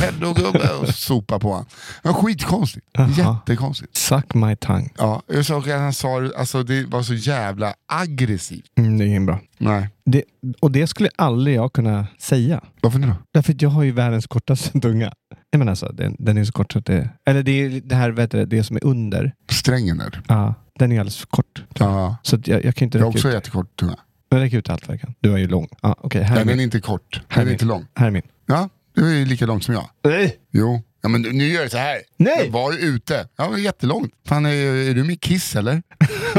pedogubbe 0.00 0.70
och 0.80 0.88
sopar 0.88 1.38
på 1.38 1.48
honom. 1.50 1.66
Var 2.02 2.12
skitkonstigt. 2.12 2.86
Jaha. 2.92 3.08
Jättekonstigt. 3.46 3.96
suck 3.96 4.34
my 4.34 4.56
tongue. 4.56 4.88
Ja, 4.98 5.22
jag 5.26 5.46
såg 5.46 5.70
att 5.70 5.80
han 5.80 5.92
sa 5.92 6.30
alltså 6.38 6.62
det 6.62 6.84
var 6.86 7.02
så 7.02 7.14
jävla 7.14 7.74
aggressivt. 7.88 8.64
Mm, 8.78 8.98
det 8.98 9.04
är 9.04 9.06
ingen 9.06 9.26
bra. 9.26 9.40
Nej, 9.58 9.88
Det, 10.06 10.22
och 10.60 10.70
det 10.70 10.86
skulle 10.86 11.08
aldrig 11.16 11.56
jag 11.56 11.72
kunna 11.72 12.06
säga. 12.18 12.60
varför 12.82 12.98
nu 12.98 13.06
då? 13.06 13.14
Därför 13.34 13.52
att 13.52 13.62
jag 13.62 13.70
har 13.70 13.82
ju 13.82 13.92
världens 13.92 14.26
kortaste 14.26 14.80
tunga. 14.80 15.12
Jag 15.54 15.58
menar 15.58 15.72
alltså, 15.72 15.86
den, 15.92 16.16
den 16.18 16.36
är 16.38 16.44
så 16.44 16.52
kort 16.52 16.72
så 16.72 16.78
att 16.78 16.84
det... 16.86 17.08
Eller 17.26 17.42
det 17.42 17.52
är 17.52 17.80
det 17.84 17.94
här, 17.94 18.10
vet 18.10 18.30
du, 18.30 18.44
det 18.46 18.64
som 18.64 18.76
är 18.76 18.84
under. 18.84 19.32
Strängen 19.50 19.98
där. 19.98 20.22
Ja, 20.28 20.54
den 20.78 20.92
är 20.92 21.00
alldeles 21.00 21.16
för 21.16 21.26
kort. 21.26 21.62
Ja, 21.78 22.16
Så 22.22 22.36
att 22.36 22.48
jag, 22.48 22.64
jag 22.64 22.74
kan 22.74 22.86
inte 22.86 22.98
jag 22.98 23.02
räcka 23.06 23.16
också 23.18 23.28
ut. 23.28 23.34
jättekort 23.34 23.76
tunga. 23.76 23.96
Jag 24.28 24.40
räcker 24.40 24.58
ut 24.58 24.70
allt 24.70 24.86
kan. 24.86 25.14
Du 25.20 25.32
är 25.32 25.36
ju 25.38 25.48
lång. 25.48 25.68
Ja, 25.82 25.96
okej, 26.00 26.22
här, 26.22 26.34
Nej, 26.34 26.40
är 26.40 26.44
den 26.44 26.52
är 26.52 26.56
min. 26.56 26.64
inte 26.64 26.80
kort. 26.80 27.22
Här 27.28 27.40
Den 27.40 27.46
är 27.46 27.48
är 27.48 27.52
inte 27.52 27.64
min. 27.64 27.68
lång. 27.68 27.86
här 27.96 28.06
är 28.06 28.10
min. 28.10 28.22
Ja, 28.46 28.68
du 28.94 29.10
är 29.10 29.18
ju 29.18 29.24
lika 29.24 29.46
lång 29.46 29.62
som 29.62 29.74
jag. 29.74 29.90
Nej! 30.04 30.36
Jo. 30.52 30.82
Ja, 31.02 31.08
men 31.08 31.22
nu 31.22 31.44
gör 31.48 31.62
jag 31.62 31.70
så 31.70 31.78
här. 31.78 31.98
Nej! 32.16 32.40
Jag 32.44 32.50
var 32.52 32.84
ute. 32.84 33.28
Ja, 33.36 33.50
men 33.50 33.62
jättelångt. 33.62 34.12
Fan, 34.28 34.46
är, 34.46 34.50
är 34.90 34.94
du 34.94 35.04
med 35.04 35.20
Kiss 35.20 35.56
eller? 35.56 35.82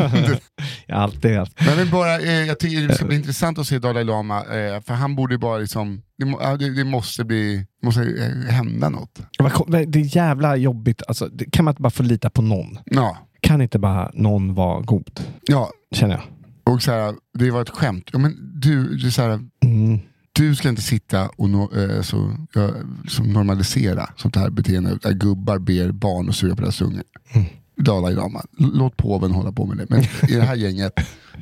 Jag 0.87 0.95
har 0.95 1.03
alltid 1.03 1.37
haft. 1.37 1.53
Men 1.59 1.67
jag, 1.69 1.75
vill 1.75 1.91
bara, 1.91 2.19
eh, 2.19 2.31
jag 2.31 2.59
tycker 2.59 2.87
det 2.87 2.95
ska 2.95 3.05
bli 3.05 3.15
intressant 3.15 3.59
att 3.59 3.67
se 3.67 3.79
Dalai 3.79 4.03
Lama, 4.03 4.37
eh, 4.39 4.81
för 4.81 4.93
han 4.93 5.15
borde 5.15 5.37
bara 5.37 5.57
liksom, 5.57 6.01
det, 6.17 6.57
det, 6.65 6.75
det 6.75 6.83
måste 6.83 7.23
bli, 7.25 7.65
måste 7.83 8.01
eh, 8.01 8.53
hända 8.53 8.89
något. 8.89 9.19
Det 9.67 9.99
är 9.99 10.15
jävla 10.15 10.55
jobbigt. 10.55 11.01
Alltså, 11.07 11.27
det, 11.27 11.45
kan 11.51 11.65
man 11.65 11.71
inte 11.71 11.81
bara 11.81 11.89
få 11.89 12.03
lita 12.03 12.29
på 12.29 12.41
någon? 12.41 12.77
Ja, 12.85 13.17
Kan 13.41 13.61
inte 13.61 13.79
bara 13.79 14.11
någon 14.13 14.53
vara 14.53 14.81
god? 14.81 15.19
ja. 15.47 15.69
Känner 15.95 16.13
jag. 16.13 16.73
och 16.73 16.81
så 16.81 16.91
här, 16.91 17.13
det 17.37 17.51
var 17.51 17.61
ett 17.61 17.69
skämt. 17.69 18.09
Ja, 18.13 18.19
men 18.19 18.59
du, 18.61 18.97
du, 18.97 19.11
så 19.11 19.21
här, 19.21 19.39
Mm. 19.65 19.99
du 20.31 20.55
ska 20.55 20.69
inte 20.69 20.81
sitta 20.81 21.29
och 21.37 21.49
no, 21.49 21.69
eh, 21.81 22.01
så, 22.01 22.35
ja, 22.53 22.69
som 23.07 23.33
normalisera 23.33 24.09
sånt 24.17 24.35
här 24.35 24.49
beteende 24.49 24.97
där 25.01 25.11
gubbar 25.13 25.59
ber 25.59 25.91
barn 25.91 26.29
att 26.29 26.35
suga 26.35 26.55
på 26.55 26.61
deras 26.61 26.81
ungar. 26.81 27.03
Mm. 27.33 27.47
Dalai 27.77 28.13
Lama, 28.13 28.45
låt 28.57 28.97
påven 28.97 29.31
hålla 29.31 29.51
på 29.51 29.65
med 29.65 29.77
det. 29.77 29.85
Men 29.89 30.01
i 30.29 30.35
det 30.35 30.41
här 30.41 30.55
gänget 30.55 30.93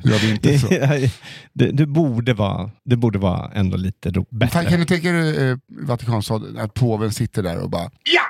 gör 0.04 0.18
vi 0.18 0.30
inte 0.30 0.58
så. 0.58 0.68
det, 1.52 1.70
det, 1.70 1.86
borde 1.86 2.34
vara, 2.34 2.70
det 2.84 2.96
borde 2.96 3.18
vara 3.18 3.50
ändå 3.54 3.76
lite 3.76 4.12
bättre. 4.30 4.52
Fan, 4.52 4.66
kan 4.66 4.80
du 4.80 4.86
tänka 4.86 5.12
dig 5.12 5.50
eh, 5.50 5.56
Vatikanstaden, 5.68 6.58
att 6.58 6.74
påven 6.74 7.12
sitter 7.12 7.42
där 7.42 7.58
och 7.58 7.70
bara 7.70 7.90
ja! 8.14 8.22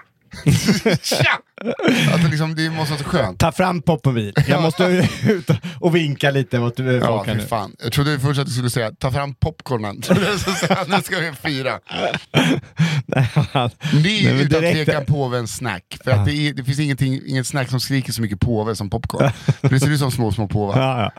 Tja! 1.03 1.39
Det, 2.23 2.29
liksom, 2.31 2.55
det 2.55 2.71
måste 2.71 2.93
vara 2.93 3.03
så 3.03 3.09
skönt. 3.09 3.39
Ta 3.39 3.53
fram 3.53 3.83
popmobil. 3.83 4.35
Jag 4.49 4.63
måste 4.63 5.09
ut 5.29 5.51
och 5.81 5.95
vinka 5.97 6.31
lite 6.31 6.59
mot 6.59 6.81
eh, 6.81 6.87
Ja, 6.87 7.07
folk 7.07 7.27
här 7.27 7.35
för 7.35 7.41
nu. 7.43 7.47
fan. 7.49 7.77
Jag 7.83 7.93
trodde 7.93 8.21
först 8.21 8.41
att 8.41 8.47
du 8.47 8.53
skulle 8.53 8.71
säga 8.71 8.91
ta 8.99 9.11
fram 9.13 9.35
popcornen. 9.35 9.97
Nu 10.89 11.03
ska 11.03 11.19
vi 11.21 11.33
fira. 11.43 11.79
Nej, 13.07 13.29
Det 14.03 14.09
är 14.27 14.35
Nej, 14.35 14.43
utan 14.43 14.61
direkt- 14.61 14.85
tvekan 14.85 15.05
påvens 15.07 15.57
snack. 15.57 15.99
För 16.05 16.11
att 16.11 16.25
det, 16.25 16.33
är, 16.33 16.53
det 16.53 16.65
finns 16.65 16.79
ingenting, 16.79 17.21
inget 17.27 17.47
snack 17.47 17.71
som 17.71 17.81
skriker 17.81 18.13
så 18.13 18.23
mycket 18.23 18.41
påve 18.41 18.77
som 18.77 18.91
popcorn. 18.91 19.31
För 19.61 19.69
det 19.69 19.81
ser 19.81 19.91
ut 19.91 19.99
som 19.99 20.11
små, 20.11 20.33
små 20.33 20.49
påvar. 20.49 20.81
Ja, 20.81 21.01
ja. 21.01 21.13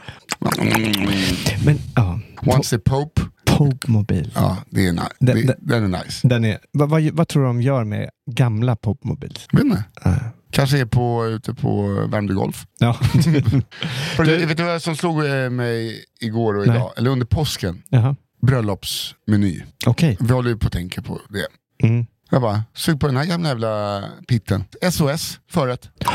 Men 1.65 1.79
ja, 1.95 2.19
Once 2.45 2.77
the 2.77 2.89
Pope, 2.89 3.21
popmobil. 3.57 4.31
ja 4.35 4.57
det 4.69 4.87
är 4.87 4.91
nice. 4.91 5.07
Den- 5.19 5.45
Det, 5.47 5.55
den- 5.59 5.93
är 5.95 6.03
nice. 6.03 6.27
Den 6.27 6.45
är, 6.45 6.57
vad, 6.71 6.89
vad, 6.89 7.03
vad 7.03 7.27
tror 7.27 7.41
du 7.43 7.47
de 7.47 7.61
gör 7.61 7.83
med 7.83 8.09
gamla 8.31 8.75
popmobils? 8.75 9.47
Vet 9.51 9.63
inte. 9.63 9.83
Ja. 10.03 10.15
Kanske 10.51 10.79
är 10.79 10.85
på, 10.85 11.25
ute 11.25 11.53
på 11.53 11.87
Värmdö 12.11 12.33
Golf. 12.33 12.65
Ja. 12.79 12.93
För, 14.15 14.45
vet 14.45 14.57
du 14.57 14.63
vad 14.63 14.81
som 14.81 14.95
slog 14.95 15.25
eh, 15.25 15.49
mig 15.49 16.03
igår 16.21 16.57
och 16.57 16.67
Nej. 16.67 16.75
idag? 16.75 16.91
Eller 16.97 17.09
under 17.09 17.25
påsken? 17.25 17.83
Jaha. 17.89 18.15
Bröllopsmeny. 18.47 19.61
Okej. 19.85 20.17
Vi 20.19 20.33
håller 20.33 20.49
ju 20.49 20.57
på 20.57 20.67
att 20.67 20.73
tänka 20.73 21.01
på 21.01 21.21
det. 21.29 21.47
Mm. 21.87 22.05
Jag 22.29 22.41
bara, 22.41 22.63
sug 22.73 22.99
på 22.99 23.07
den 23.07 23.17
här 23.17 23.25
gamla 23.25 23.49
jävla 23.49 24.03
pitten. 24.27 24.63
SOS, 24.91 25.39
förrätt. 25.51 25.89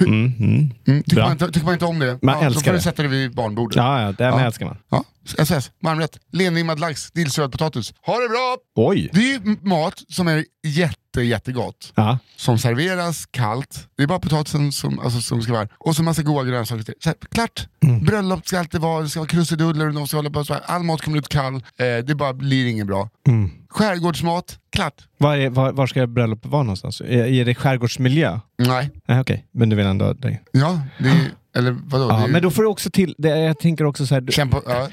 Mm, 0.00 0.32
mm. 0.38 0.70
Mm, 0.86 1.02
tycker, 1.02 1.22
man 1.22 1.32
inte, 1.32 1.46
tycker 1.46 1.64
man 1.64 1.72
inte 1.74 1.84
om 1.84 1.98
det, 1.98 2.18
Man 2.22 2.34
ja, 2.34 2.40
så 2.40 2.46
älskar 2.46 2.70
får 2.70 2.72
du 2.76 2.80
sätta 2.80 3.02
det 3.02 3.08
vid 3.08 3.34
barnbordet. 3.34 3.76
Ja, 3.76 4.02
ja, 4.02 4.12
det 4.12 4.24
Ja. 4.24 4.40
älskar 4.40 4.66
man. 4.66 4.76
Ja, 4.90 5.04
SS, 5.38 5.70
varmrätt. 5.82 6.18
Lenrimmad 6.32 6.80
lax, 6.80 7.10
dillsöd 7.10 7.52
potatis. 7.52 7.94
Ha 8.06 8.18
det 8.18 8.28
bra! 8.28 8.56
Oj! 8.76 9.10
Det 9.12 9.34
är 9.34 9.66
mat 9.68 10.02
som 10.08 10.28
är 10.28 10.44
jätte, 10.66 11.22
jättegott. 11.22 11.92
Ja. 11.94 12.18
Som 12.36 12.58
serveras 12.58 13.26
kallt. 13.26 13.88
Det 13.96 14.02
är 14.02 14.06
bara 14.06 14.18
potatisen 14.18 14.72
som, 14.72 14.98
alltså, 14.98 15.20
som 15.20 15.42
ska 15.42 15.52
vara. 15.52 15.68
Och 15.78 15.96
så 15.96 16.02
massa 16.02 16.22
goda 16.22 16.44
grönsaker 16.50 16.82
till. 16.82 16.94
Så 17.02 17.08
här, 17.08 17.16
klart! 17.30 17.68
Mm. 17.82 18.04
Bröllop 18.04 18.46
ska 18.46 18.58
alltid 18.58 18.80
vara, 18.80 19.02
det 19.02 19.08
ska 19.08 19.20
vara 19.20 19.28
krusiduller 19.28 19.86
och 19.86 19.94
de 19.94 20.06
ska 20.06 20.16
hålla 20.16 20.30
på 20.30 20.44
så 20.44 20.54
här. 20.54 20.62
All 20.66 20.82
mat 20.82 21.02
kommer 21.02 21.18
ut 21.18 21.28
kall. 21.28 21.54
Eh, 21.54 22.04
det 22.04 22.14
bara 22.14 22.32
blir 22.32 22.66
inget 22.66 22.86
bra. 22.86 23.08
Mm. 23.28 23.50
Skärgårdsmat, 23.68 24.58
klart. 24.72 24.94
Var, 25.18 25.36
är, 25.36 25.50
var, 25.50 25.72
var 25.72 25.86
ska 25.86 26.06
bröllopet 26.06 26.50
vara 26.50 26.62
någonstans? 26.62 27.00
Är, 27.00 27.06
är 27.06 27.44
det 27.44 27.54
skärgårdsmiljö? 27.54 28.40
Nej. 28.58 28.90
Nej, 29.08 29.20
okej. 29.20 29.46
Men 29.52 29.68
du 29.68 29.76
vill 29.76 29.86
ändå... 29.86 30.12
Det. 30.12 30.38
Ja, 30.52 30.80
det 30.98 31.08
är, 31.08 31.30
eller 31.56 31.76
vadå? 31.84 32.08
Ja, 32.08 32.24
är, 32.24 32.28
men 32.28 32.42
då 32.42 32.50
får 32.50 32.62
du 32.62 32.68
också 32.68 32.90
till... 32.90 33.14
Det, 33.18 33.28
jag 33.28 33.58
tänker 33.58 33.84
också 33.84 34.06
så 34.06 34.14
här... 34.14 34.20
du- 34.20 34.32
Kämpa, 34.32 34.60
ja, 34.66 34.88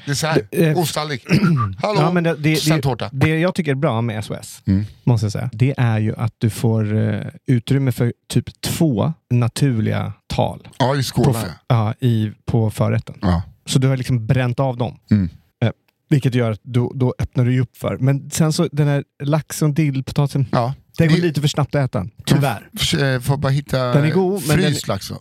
Det, 0.50 0.66
eh, 0.68 0.78
osttallrik. 0.78 1.24
Hallå, 1.82 2.00
Ja, 2.00 2.12
men 2.12 2.24
det, 2.24 2.34
det, 2.36 2.54
det, 2.82 3.08
det 3.12 3.38
jag 3.38 3.54
tycker 3.54 3.70
är 3.70 3.74
bra 3.74 4.00
med 4.00 4.24
SOS, 4.24 4.62
Mm. 4.66 4.84
måste 5.04 5.24
jag 5.24 5.32
säga, 5.32 5.50
det 5.52 5.74
är 5.78 5.98
ju 5.98 6.14
att 6.16 6.34
du 6.38 6.50
får 6.50 6.96
eh, 6.96 7.20
utrymme 7.46 7.92
för 7.92 8.12
typ 8.28 8.60
två 8.60 9.12
naturliga 9.30 10.12
tal 10.26 10.68
Ja, 10.78 10.94
i 10.94 10.96
på, 10.98 11.02
skålar. 11.02 11.40
f- 11.46 11.52
ja, 11.68 11.94
i, 12.00 12.32
på 12.44 12.70
förrätten. 12.70 13.14
Ja. 13.22 13.42
Så 13.66 13.78
du 13.78 13.88
har 13.88 13.96
liksom 13.96 14.26
bränt 14.26 14.60
av 14.60 14.76
dem. 14.76 14.98
Mm. 15.10 15.28
Eh, 15.62 15.70
vilket 16.10 16.34
gör 16.34 16.50
att 16.50 16.60
då, 16.62 16.92
då 16.94 17.14
öppnar 17.18 17.44
du 17.44 17.52
ju 17.52 17.60
upp 17.60 17.76
för. 17.76 17.96
Men 18.00 18.30
sen 18.30 18.52
så 18.52 18.68
den 18.72 18.88
här 18.88 19.04
lax 19.22 19.62
och 19.62 19.70
dillpotatisen, 19.70 20.46
Ja. 20.52 20.74
Det 20.98 21.06
går 21.06 21.16
Det- 21.16 21.22
lite 21.22 21.40
för 21.40 21.48
snabbt 21.48 21.74
att 21.74 21.84
äta. 21.84 22.06
Tyvärr. 22.26 22.68
F- 22.80 22.94
eh, 22.94 23.20
Får 23.20 23.36
bara 23.36 23.52
hitta 23.52 23.78
Den 23.92 24.04
är 24.04 24.10
god, 24.10 24.42
men 24.48 24.56
fryst 24.58 24.88
lax 24.88 25.08
då. 25.08 25.18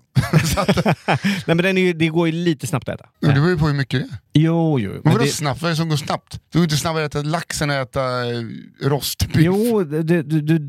Så 0.53 0.59
att, 0.59 0.85
Nej 1.05 1.43
men 1.45 1.57
den 1.57 1.77
är 1.77 1.93
det 1.93 2.07
går 2.07 2.27
ju 2.27 2.31
lite 2.33 2.67
snabbt 2.67 2.89
att 2.89 2.95
äta. 2.95 3.09
men 3.21 3.29
det 3.29 3.35
beror 3.35 3.49
ju 3.49 3.57
på 3.57 3.67
hur 3.67 3.73
mycket 3.73 3.99
det 3.99 4.05
är. 4.07 4.17
Jo, 4.43 4.79
jo. 4.79 4.89
Men 4.91 5.01
Men 5.03 5.13
vadå 5.13 5.25
det, 5.25 5.31
snabbt? 5.31 5.61
Vad 5.61 5.69
är 5.69 5.73
det 5.73 5.77
som 5.77 5.89
går 5.89 5.97
snabbt? 5.97 6.39
Det 6.51 6.57
går 6.57 6.63
inte 6.63 6.77
snabbare 6.77 7.05
att 7.05 7.15
äta 7.15 7.27
lax 7.27 7.61
än 7.61 7.69
att 7.69 7.89
äta 7.89 8.01
eh, 8.01 8.43
rostbiff. 8.89 9.31
jo, 9.35 9.83
det- 9.83 10.03
du, 10.03 10.23
du, 10.23 10.41
du 10.41 10.59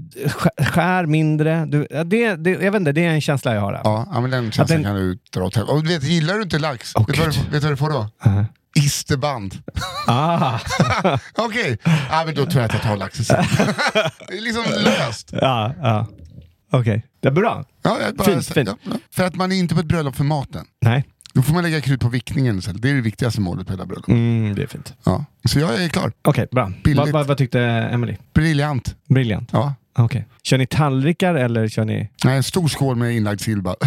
skär- 0.59 1.07
mindre. 1.07 1.67
Du, 1.67 1.87
ja, 1.91 2.05
det, 2.05 2.37
det, 2.37 2.51
jag 2.51 2.73
vet 2.73 2.81
inte, 2.81 2.93
det 2.93 3.05
är 3.05 3.11
en 3.11 3.21
känsla 3.21 3.55
jag 3.55 3.61
har. 3.61 3.73
Där. 3.73 3.81
Ja, 3.85 4.09
ja, 4.13 4.21
men 4.21 4.31
den 4.31 4.53
känslan 4.53 4.83
den- 4.83 4.85
kan 4.93 4.95
du 4.97 5.19
dra 5.35 5.45
åt 5.45 5.57
helvete. 5.57 6.07
Gillar 6.07 6.35
du 6.35 6.43
inte 6.43 6.59
lax, 6.59 6.93
Åh, 6.95 7.07
vet, 7.07 7.17
du 7.17 7.23
vad 7.23 7.29
du, 7.29 7.33
får- 7.33 7.51
vet 7.51 7.63
du 7.63 7.75
vad 7.75 8.07
Isterband. 8.79 9.59
Ah. 10.07 10.59
Okej, 11.37 11.79
ja, 11.85 12.23
men 12.27 12.35
då 12.35 12.47
tror 12.47 12.55
jag 12.63 12.65
att 12.65 12.73
jag 12.73 12.83
tar 12.83 12.97
laxen 12.97 13.25
sen. 13.25 13.45
det 14.29 14.37
är 14.37 14.41
liksom 14.41 14.65
löst. 14.85 15.29
ja, 15.33 15.75
ja. 15.83 16.07
Okej, 16.73 17.07
det 17.21 17.29
är 17.29 17.33
bra. 17.33 17.65
Ja, 17.83 17.99
bara, 18.15 18.25
Fint, 18.25 18.47
fint. 18.47 18.69
Ja. 18.83 18.93
För 19.11 19.25
att 19.25 19.35
man 19.35 19.53
är 19.53 19.57
inte 19.57 19.75
på 19.75 19.81
ett 19.81 19.87
bröllop 19.87 20.17
för 20.17 20.25
maten. 20.25 20.65
Nej, 20.81 21.05
Då 21.33 21.43
får 21.43 21.55
man 21.55 21.63
lägga 21.63 21.81
krut 21.81 22.01
på 22.01 22.09
vickningen 22.09 22.59
istället. 22.59 22.83
Det 22.83 22.91
är 22.91 22.95
det 22.95 23.01
viktigaste 23.01 23.41
målet 23.41 23.67
på 23.67 23.73
hela 23.73 23.87
bröllopet. 23.87 24.09
mm, 24.13 24.55
det 24.55 24.63
är 24.63 24.67
fint. 24.67 24.95
Ja. 25.05 25.25
Så 25.45 25.59
jag 25.59 25.85
är 25.85 25.89
klar. 25.89 26.13
Okej, 26.23 26.47
bra. 26.51 26.73
Billigt. 26.85 26.99
Vad, 26.99 27.09
vad, 27.09 27.27
vad 27.27 27.39
tyckte 27.39 27.61
Emily? 27.61 28.17
Briljant. 28.35 28.95
Briljant. 29.09 29.49
Ja. 29.53 29.75
Okej. 29.99 30.27
Kör 30.43 30.59
ni 30.59 30.67
tallrikar 30.67 31.35
eller 31.35 31.69
kör 31.69 31.85
ni... 31.85 32.11
Nej, 32.25 32.37
en 32.37 32.43
stor 32.43 32.69
skål 32.69 32.97
med 32.97 33.17
inlagd 33.17 33.41
sillba. 33.41 33.75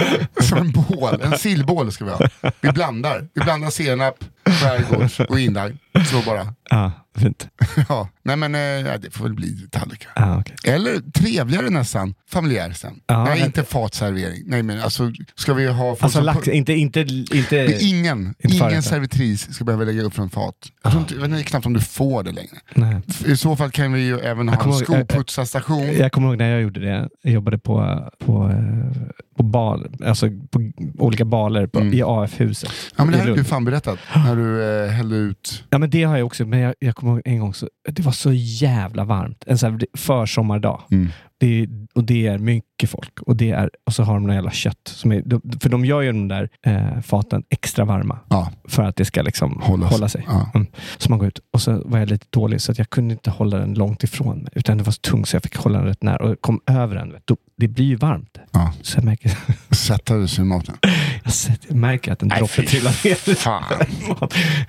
Som 0.40 0.58
en 0.58 0.72
bål, 0.72 1.20
en 1.22 1.38
sillbål 1.38 1.92
ska 1.92 2.04
vi 2.04 2.10
ha. 2.10 2.20
Vi 2.60 2.72
blandar. 2.72 3.28
Vi 3.34 3.40
blandar 3.40 3.70
senap, 3.70 4.24
skärgårds 4.44 5.20
och 5.20 5.40
inlagd. 5.40 5.76
Så 6.10 6.22
bara. 6.26 6.54
Ja, 6.70 6.92
fint. 7.20 7.48
Ja. 7.88 8.08
Nej 8.22 8.36
men 8.36 8.54
eh, 8.54 8.94
det 9.00 9.10
får 9.10 9.24
väl 9.24 9.34
bli 9.34 9.68
tallrikar. 9.70 10.10
Ah, 10.14 10.38
okej. 10.40 10.56
Eller 10.74 11.10
trevligare 11.12 11.70
nästan, 11.70 12.14
familjär 12.30 12.70
sen. 12.72 13.00
Ja, 13.06 13.24
Nej, 13.24 13.42
inte 13.44 13.64
fatservering. 13.64 14.42
Nej 14.46 14.62
men 14.62 14.80
alltså, 14.80 15.12
ska 15.34 15.54
vi 15.54 15.66
ha 15.66 15.90
folk 15.90 16.02
Alltså 16.02 16.18
som- 16.18 16.24
lax, 16.26 16.48
inte... 16.48 16.72
inte, 16.72 17.00
inte 17.00 17.78
ingen, 17.80 18.34
Inte 18.38 18.56
ingen 18.56 18.82
servitris 18.82 19.54
ska 19.54 19.64
behöva 19.64 19.84
lägga 19.84 20.02
upp 20.02 20.14
från 20.14 20.30
fat. 20.30 20.54
Jag, 20.82 20.92
tror 20.92 21.02
inte, 21.02 21.14
jag 21.14 21.20
vet 21.20 21.30
inte 21.30 21.42
knappt 21.44 21.66
om 21.66 21.72
du 21.72 21.80
får 21.80 22.22
det 22.22 22.32
längre. 22.32 22.56
nej. 22.74 23.00
I 23.26 23.36
så 23.36 23.56
fall 23.56 23.70
kan 23.70 23.92
vi 23.92 24.00
ju 24.00 24.18
även 24.18 24.48
ha 24.48 24.56
en 24.56 24.62
kommer 24.62 24.76
ihåg- 24.82 24.96
eh, 24.98 25.04
skoputsarstation. 25.06 25.92
Jag 25.98 26.12
kommer 26.12 26.28
ihåg 26.28 26.38
när 26.38 26.50
jag 26.50 26.62
gjorde 26.62 26.80
det. 26.80 27.08
Jag 27.22 27.32
jobbade 27.32 27.58
på, 27.58 28.04
på, 28.24 28.48
eh, 28.50 29.02
på, 29.36 29.42
bal, 29.42 29.90
alltså 30.04 30.28
på 30.50 30.72
olika 30.98 31.24
baler 31.24 31.66
på, 31.66 31.80
Mm. 31.80 31.94
i 31.94 32.02
AF-huset. 32.06 32.70
Ja 32.96 33.04
men 33.04 33.12
det 33.12 33.18
här 33.18 33.28
har 33.28 33.36
du 33.36 33.44
fan 33.44 33.64
berättat, 33.64 33.98
när 34.14 34.36
du 34.36 34.64
eh, 34.84 34.90
hällde 34.90 35.16
ut. 35.16 35.64
Ja 35.70 35.78
men 35.78 35.90
det 35.90 36.02
har 36.04 36.16
jag 36.16 36.26
också, 36.26 36.44
men 36.46 36.58
jag, 36.58 36.74
jag 36.78 36.96
kommer 37.06 37.16
ihåg 37.18 37.22
en 37.34 37.38
gång, 37.40 37.54
så, 37.54 37.68
det 37.88 38.02
var 38.02 38.12
så 38.12 38.32
jävla 38.32 39.04
varmt. 39.04 39.44
En 39.46 39.58
sån 39.58 39.70
här 39.72 39.80
försommardag. 39.96 40.82
Mm. 40.90 41.08
Det, 41.38 41.68
och 41.94 42.04
det 42.04 42.26
är 42.26 42.38
mycket 42.38 42.90
folk. 42.90 43.20
Och, 43.20 43.36
det 43.36 43.50
är, 43.50 43.70
och 43.86 43.92
så 43.92 44.02
har 44.02 44.14
de 44.14 44.22
några 44.22 44.34
jävla 44.34 44.50
kött. 44.50 44.78
Som 44.88 45.12
är, 45.12 45.22
för 45.60 45.68
de 45.68 45.84
gör 45.84 46.00
ju 46.00 46.12
de 46.12 46.28
där 46.28 46.48
eh, 46.62 47.00
faten 47.00 47.42
extra 47.50 47.84
varma. 47.84 48.18
Ja. 48.28 48.50
För 48.68 48.82
att 48.82 48.96
det 48.96 49.04
ska 49.04 49.22
liksom 49.22 49.60
Hålla 49.62 49.86
hålla, 49.86 50.08
sig. 50.08 50.22
sig. 50.22 50.30
Ja. 50.34 50.50
Mm. 50.54 50.66
Så 50.98 51.10
man 51.10 51.18
går 51.18 51.28
ut. 51.28 51.40
Och 51.52 51.60
så 51.62 51.82
var 51.84 51.98
jag 51.98 52.10
lite 52.10 52.26
dålig 52.30 52.60
så 52.60 52.72
att 52.72 52.78
jag 52.78 52.90
kunde 52.90 53.14
inte 53.14 53.30
hålla 53.30 53.58
den 53.58 53.74
långt 53.74 54.04
ifrån 54.04 54.38
mig. 54.38 54.52
Utan 54.54 54.78
det 54.78 54.84
var 54.84 54.92
så 54.92 55.00
tung 55.00 55.26
så 55.26 55.36
jag 55.36 55.42
fick 55.42 55.56
hålla 55.56 55.78
den 55.78 55.86
rätt 55.88 56.02
nära. 56.02 56.28
Och 56.28 56.40
kom 56.40 56.60
över 56.66 56.94
den. 56.96 57.12
vet. 57.12 57.26
Då, 57.26 57.36
det 57.56 57.68
blir 57.68 57.84
ju 57.86 57.96
varmt. 57.96 58.38
Ja. 58.52 58.72
Så 58.82 58.98
jag 58.98 59.04
märker, 59.04 59.38
Sätta 59.74 60.14
dig 60.14 60.28
i 60.38 60.40
maten. 60.44 60.76
jag, 61.26 61.32
sett- 61.34 61.64
jag 61.68 61.76
märker 61.76 62.12
att 62.12 62.22
en 62.22 62.28
Nej, 62.28 62.38
droppe 62.38 62.62
trillar 62.62 63.04
ner. 63.04 63.34
Fan. 63.34 63.64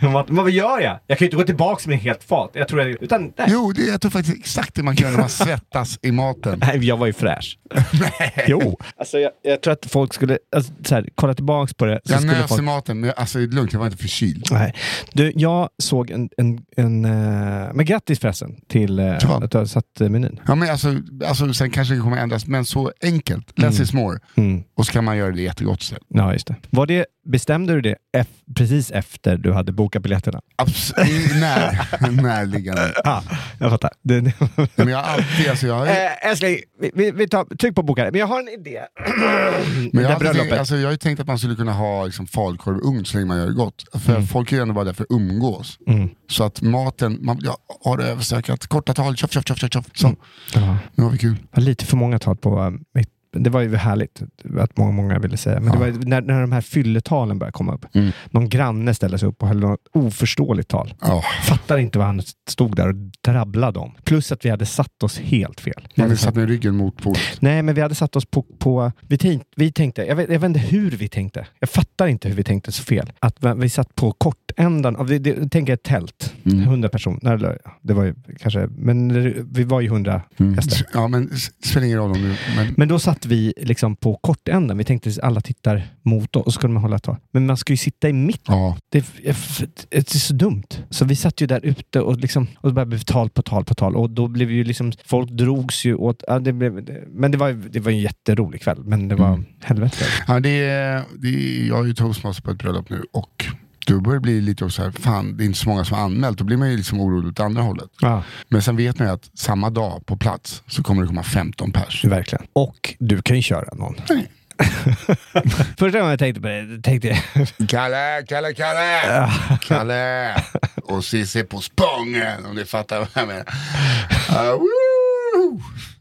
Men 0.28 0.36
vad 0.36 0.52
gör 0.52 0.80
jag? 0.80 1.00
Jag 1.08 1.18
kan 1.18 1.26
ju 1.26 1.28
inte 1.28 1.38
gå 1.38 1.44
tillbaka 1.44 1.90
med 1.90 2.00
helt 2.00 2.24
fat. 2.24 2.52
Jag 2.54 2.68
tror 2.68 2.82
jag, 2.82 3.04
utan, 3.04 3.34
nej. 3.38 3.48
Jo, 3.50 3.72
det, 3.72 3.82
jag 3.82 4.02
tror 4.02 4.12
faktiskt 4.12 4.38
exakt 4.38 4.76
det 4.76 4.84
man 4.84 4.96
kan 4.96 5.04
göra 5.04 5.12
när 5.12 5.20
man 5.20 5.30
svettas 5.30 6.00
i 6.02 6.12
maten. 6.12 6.60
Nej, 6.68 6.86
jag 6.88 6.98
var 6.98 7.08
ju 7.08 7.14
fräsch. 7.14 7.58
Jo. 8.48 8.80
Alltså, 8.98 9.20
jag, 9.20 9.32
jag 9.44 9.62
tror 9.62 9.74
att 9.74 9.86
folk 9.92 10.14
skulle 10.14 10.38
alltså, 10.56 10.74
så 10.84 10.96
här, 10.96 11.10
kolla 11.16 11.34
tillbaka 11.34 11.74
på 11.78 11.86
det. 11.86 12.00
Så 12.06 12.14
Jag 12.14 12.26
nös 12.26 12.48
folk... 12.48 12.62
i 12.62 12.64
maten, 12.64 13.00
men 13.00 13.12
alltså, 13.18 13.38
det 13.40 13.44
är 13.44 13.48
lugnt, 13.48 13.74
jag 13.74 13.80
var 13.80 13.86
inte 13.88 13.98
förkyld. 13.98 14.48
Nej. 14.52 14.74
Du, 15.14 15.32
jag 15.36 15.70
såg 15.84 16.12
en... 16.12 16.30
en, 16.38 16.60
en 16.78 17.06
eh, 17.06 17.74
men 17.74 17.86
grattis 17.86 18.20
förresten 18.20 18.56
till 18.70 19.18
Ja. 19.22 19.44
att 19.44 19.52
du 19.52 19.58
har 19.58 19.66
satt 19.66 20.02
eh, 20.02 20.10
menyn. 20.10 20.40
Ja, 20.48 20.56
men 20.56 20.70
alltså, 20.70 20.96
alltså, 21.28 21.54
sen 21.54 21.72
kanske 21.72 21.94
det 21.94 22.02
kommer 22.02 22.18
ändras, 22.18 22.48
men 22.48 22.66
så 22.66 22.92
enkelt. 23.04 23.60
Less 23.60 23.80
is 23.80 23.94
more. 23.94 24.20
Mm. 24.36 24.64
Och 24.76 24.86
så 24.86 24.92
kan 24.94 25.04
man 25.04 25.18
göra 25.18 25.32
det 25.32 25.42
jättegott 25.42 25.82
sen. 25.82 26.00
Ja, 26.08 26.34
det. 26.48 26.56
Var 26.70 26.86
det. 26.86 27.06
Bestämde 27.28 27.74
du 27.74 27.82
det 27.82 27.96
eff- 28.18 28.54
precis 28.56 28.92
efter 28.92 29.38
du 29.38 29.54
hade 29.54 29.72
bokat 29.72 30.04
biljetterna? 30.04 30.42
Abs- 30.62 31.06
i 31.08 31.40
när, 31.40 32.12
närliggande. 32.22 32.94
Ja, 33.04 33.24
jag 33.60 33.72
fattar. 33.72 33.92
Det, 34.04 34.22
det. 34.22 34.34
Men 34.76 34.88
jag 34.88 34.98
har 34.98 35.04
alltid, 35.04 35.50
alltså, 35.50 35.68
jag 35.68 35.76
har, 35.76 35.86
Eh, 35.88 36.28
älskling, 36.30 36.58
vi, 36.94 37.12
vi, 37.12 37.28
tar, 37.30 37.56
tryck 37.56 37.76
på 37.76 37.84
boka. 37.84 38.04
Men 38.12 38.20
jag 38.20 38.28
har 38.28 38.40
en 38.40 38.50
idé. 38.50 38.80
men 39.94 40.04
jag, 40.04 40.10
har 40.12 40.34
tänkt, 40.34 40.54
alltså, 40.54 40.76
jag 40.76 40.84
har 40.88 40.92
ju 40.92 40.98
tänkt 40.98 41.20
att 41.20 41.28
man 41.28 41.40
skulle 41.40 41.56
kunna 41.56 41.74
ha 41.74 42.06
liksom, 42.06 42.28
falukorv-ugn 42.28 43.06
så 43.06 43.18
länge 43.18 43.28
man 43.28 43.38
gör 43.38 43.48
det 43.48 43.54
gott. 43.54 43.84
För 44.04 44.22
folk 44.22 44.52
är 44.52 44.56
ju 44.56 44.62
ändå 44.62 44.74
bara 44.74 44.86
där 44.86 44.94
för 44.94 45.04
att 45.04 45.12
umgås. 45.12 45.78
Mm. 45.88 46.10
Så 46.30 46.44
att 46.44 46.62
maten, 46.62 47.18
man 47.22 47.40
ja, 47.42 47.58
har 47.86 48.00
överstökat, 48.00 48.68
korta 48.68 48.94
tal, 48.94 49.16
tjoff 49.18 49.32
tjoff 49.32 49.46
tjoff 49.48 49.60
tjoff. 49.74 49.86
Så, 49.94 50.16
Ja. 50.54 50.78
nu 50.96 51.04
har 51.04 51.12
vi 51.12 51.18
kul. 51.18 51.36
Lite 51.56 51.86
för 51.86 51.98
många 51.98 52.20
tal 52.20 52.38
på 52.38 52.60
eh, 52.64 52.70
mitt 53.00 53.10
det 53.44 53.50
var 53.50 53.62
ju 53.62 53.76
härligt 53.76 54.22
att 54.60 54.78
många, 54.78 54.92
många 54.92 55.20
ville 55.20 55.38
säga. 55.38 55.60
Men 55.60 55.72
det 55.74 55.80
var 55.80 55.88
när, 56.08 56.22
när 56.22 56.42
de 56.42 56.52
här 56.52 56.62
fylletalen 56.62 57.40
började 57.40 57.52
komma 57.54 57.74
upp. 57.74 57.86
Mm. 57.96 58.12
Någon 58.32 58.50
granne 58.50 58.94
ställde 58.94 59.18
sig 59.20 59.30
upp 59.30 59.42
och 59.42 59.48
höll 59.48 59.60
något 59.60 59.80
oförståeligt 59.94 60.70
tal. 60.70 60.94
Ja, 61.02 61.24
Fattar 61.44 61.78
inte 61.78 61.98
vad 62.00 62.08
han 62.08 62.22
stod 62.50 62.76
där 62.76 62.88
och 62.88 62.96
drabblade 63.22 63.80
om. 63.80 63.92
Plus 64.04 64.32
att 64.32 64.46
vi 64.46 64.50
hade 64.50 64.66
satt 64.66 65.04
oss 65.04 65.20
helt 65.20 65.62
fel. 65.62 65.74
Vi 65.96 66.02
man 66.02 66.04
hade 66.10 66.14
är 66.14 66.18
satt 66.18 66.36
med 66.36 66.48
ryggen 66.48 66.76
mot 66.76 67.02
bordet. 67.04 67.22
Nej, 67.40 67.64
men 67.64 67.76
vi 67.76 67.82
hade 67.82 67.96
satt 67.96 68.16
oss 68.16 68.26
på... 68.26 68.42
på 68.60 68.92
vi, 69.08 69.18
tänk, 69.18 69.44
vi 69.56 69.72
tänkte, 69.72 70.02
jag 70.06 70.16
vet, 70.16 70.30
jag 70.30 70.40
vet 70.40 70.48
inte 70.48 70.60
hur 70.60 70.92
vi 70.92 71.08
tänkte. 71.08 71.48
Jag 71.60 71.70
fattar 71.70 72.08
inte 72.08 72.30
hur 72.30 72.36
vi 72.36 72.44
tänkte 72.44 72.72
så 72.72 72.84
fel. 72.84 73.12
Att 73.20 73.36
vi, 73.44 73.54
vi 73.58 73.70
satt 73.70 73.96
på 73.96 74.12
kortändan 74.12 74.96
av, 74.96 75.08
det, 75.08 75.20
det, 75.20 75.50
tänk 75.52 75.70
ett 75.70 75.84
tält. 75.84 76.34
Mm. 76.46 76.60
100 76.64 76.90
personer. 76.90 77.58
Ja, 77.66 77.72
det 77.82 77.94
var 77.94 78.04
ju 78.04 78.16
kanske, 78.40 78.68
men 78.78 79.08
det- 79.08 79.34
vi 79.52 79.64
var 79.64 79.82
ju 79.82 79.88
100 79.88 80.22
Mm. 80.40 80.56
gäster. 80.56 80.86
Ja, 80.94 81.08
men 81.08 81.28
det 81.62 81.68
spelar 81.68 81.86
ingen 81.88 81.98
roll 81.98 82.12
om 82.12 82.22
du... 82.22 82.36
Men, 82.56 82.74
Men 82.78 82.88
då 82.88 83.00
satt 83.00 83.26
vi 83.28 83.54
liksom 83.58 83.96
på 83.96 84.16
kortändan. 84.16 84.78
Vi 84.78 84.84
tänkte 84.84 85.10
att 85.10 85.20
alla 85.20 85.42
tittar 85.42 85.88
mot 86.02 86.36
oss 86.36 86.46
och 86.46 86.54
så 86.54 86.60
kunde 86.60 86.74
man 86.74 86.84
hålla 86.84 87.00
tal. 87.00 87.16
Men 87.32 87.46
man 87.46 87.58
ska 87.58 87.74
ju 87.74 87.78
sitta 87.78 88.10
i 88.10 88.14
mitten. 88.14 88.56
ja, 88.56 88.78
Det, 88.90 88.98
är- 88.98 89.68
det 89.90 89.98
är 90.16 90.18
så 90.20 90.34
dumt. 90.34 90.64
Så 90.90 91.06
vi 91.06 91.16
satt 91.16 91.42
ju 91.42 91.48
där 91.48 91.66
ute 91.66 92.02
och, 92.02 92.18
liksom, 92.18 92.48
och 92.58 92.70
det 92.70 92.74
bara 92.74 92.86
blev 92.86 93.00
tal 93.00 93.30
på 93.30 93.42
tal 93.42 93.66
på 93.66 93.74
tal. 93.76 93.96
Och 93.96 94.10
då 94.10 94.28
blev 94.28 94.52
ju 94.52 94.64
liksom, 94.64 94.92
folk 95.06 95.30
drogs 95.30 95.86
ju 95.86 95.96
åt... 95.96 96.24
Ja, 96.28 96.40
det 96.40 96.54
blev, 96.54 96.74
men 97.08 97.32
det 97.32 97.38
var, 97.38 97.52
det 97.72 97.80
var 97.80 97.92
en 97.92 98.00
jätterolig 98.00 98.62
kväll. 98.62 98.84
Men 98.84 99.08
det 99.08 99.16
var 99.16 99.28
Mm. 99.28 99.46
helvete. 99.64 99.96
ja 100.28 100.40
det, 100.40 100.50
är, 100.50 101.04
det 101.18 101.66
jag 101.68 101.80
är 101.80 101.88
ju 101.88 101.94
toastmaster 101.94 102.44
på 102.44 102.52
ett 102.52 102.58
bröllop 102.58 102.90
nu 102.90 103.04
och 103.14 103.46
då 103.88 104.02
börjar 104.02 104.16
det 104.16 104.22
bli 104.22 104.42
lite 104.42 104.70
så 104.70 104.84
här, 104.84 104.92
fan 104.92 105.38
det 105.38 105.44
är 105.44 105.46
inte 105.46 105.60
så 105.60 105.70
många 105.70 105.86
som 105.86 105.98
har 105.98 106.06
anmält. 106.06 106.38
Då 106.38 106.44
blir 106.44 106.58
man 106.58 106.72
ju 106.72 106.78
liksom 106.78 107.00
orolig 107.02 107.28
åt 107.32 107.40
andra 107.40 107.62
hållet. 107.62 107.90
Ja, 108.02 108.24
Men 108.50 108.62
sen 108.62 108.76
vet 108.78 109.00
man 109.00 109.08
ju 109.08 109.14
att 109.14 109.30
samma 109.34 109.70
dag 109.70 110.06
på 110.06 110.18
plats 110.18 110.64
så 110.68 110.84
kommer 110.84 111.02
det 111.02 111.08
komma 111.08 111.24
15 111.24 111.72
pers. 111.72 112.06
verkligen. 112.06 112.46
Och 112.54 112.96
du 113.00 113.22
kan 113.22 113.36
ju 113.36 113.42
köra 113.42 113.76
någon. 113.76 113.96
Nej. 114.10 114.32
Första 115.78 116.00
gången 116.00 116.10
jag 116.10 116.20
tänkte 116.20 116.42
på 116.42 116.48
det, 116.48 116.82
tänkte 116.84 117.08
jag... 117.08 117.18
Kalle, 117.70 118.24
Kalle, 118.28 118.54
Kalle! 118.54 119.32
Kalle! 119.62 120.36
Och 120.84 121.06
Cissi 121.06 121.44
på 121.44 121.62
Spången 121.62 122.46
om 122.46 122.56
ni 122.56 122.66
fattar 122.66 123.00
vad 123.00 123.08
jag 123.14 123.28
menar. 123.28 123.42
Uh, 123.42 124.60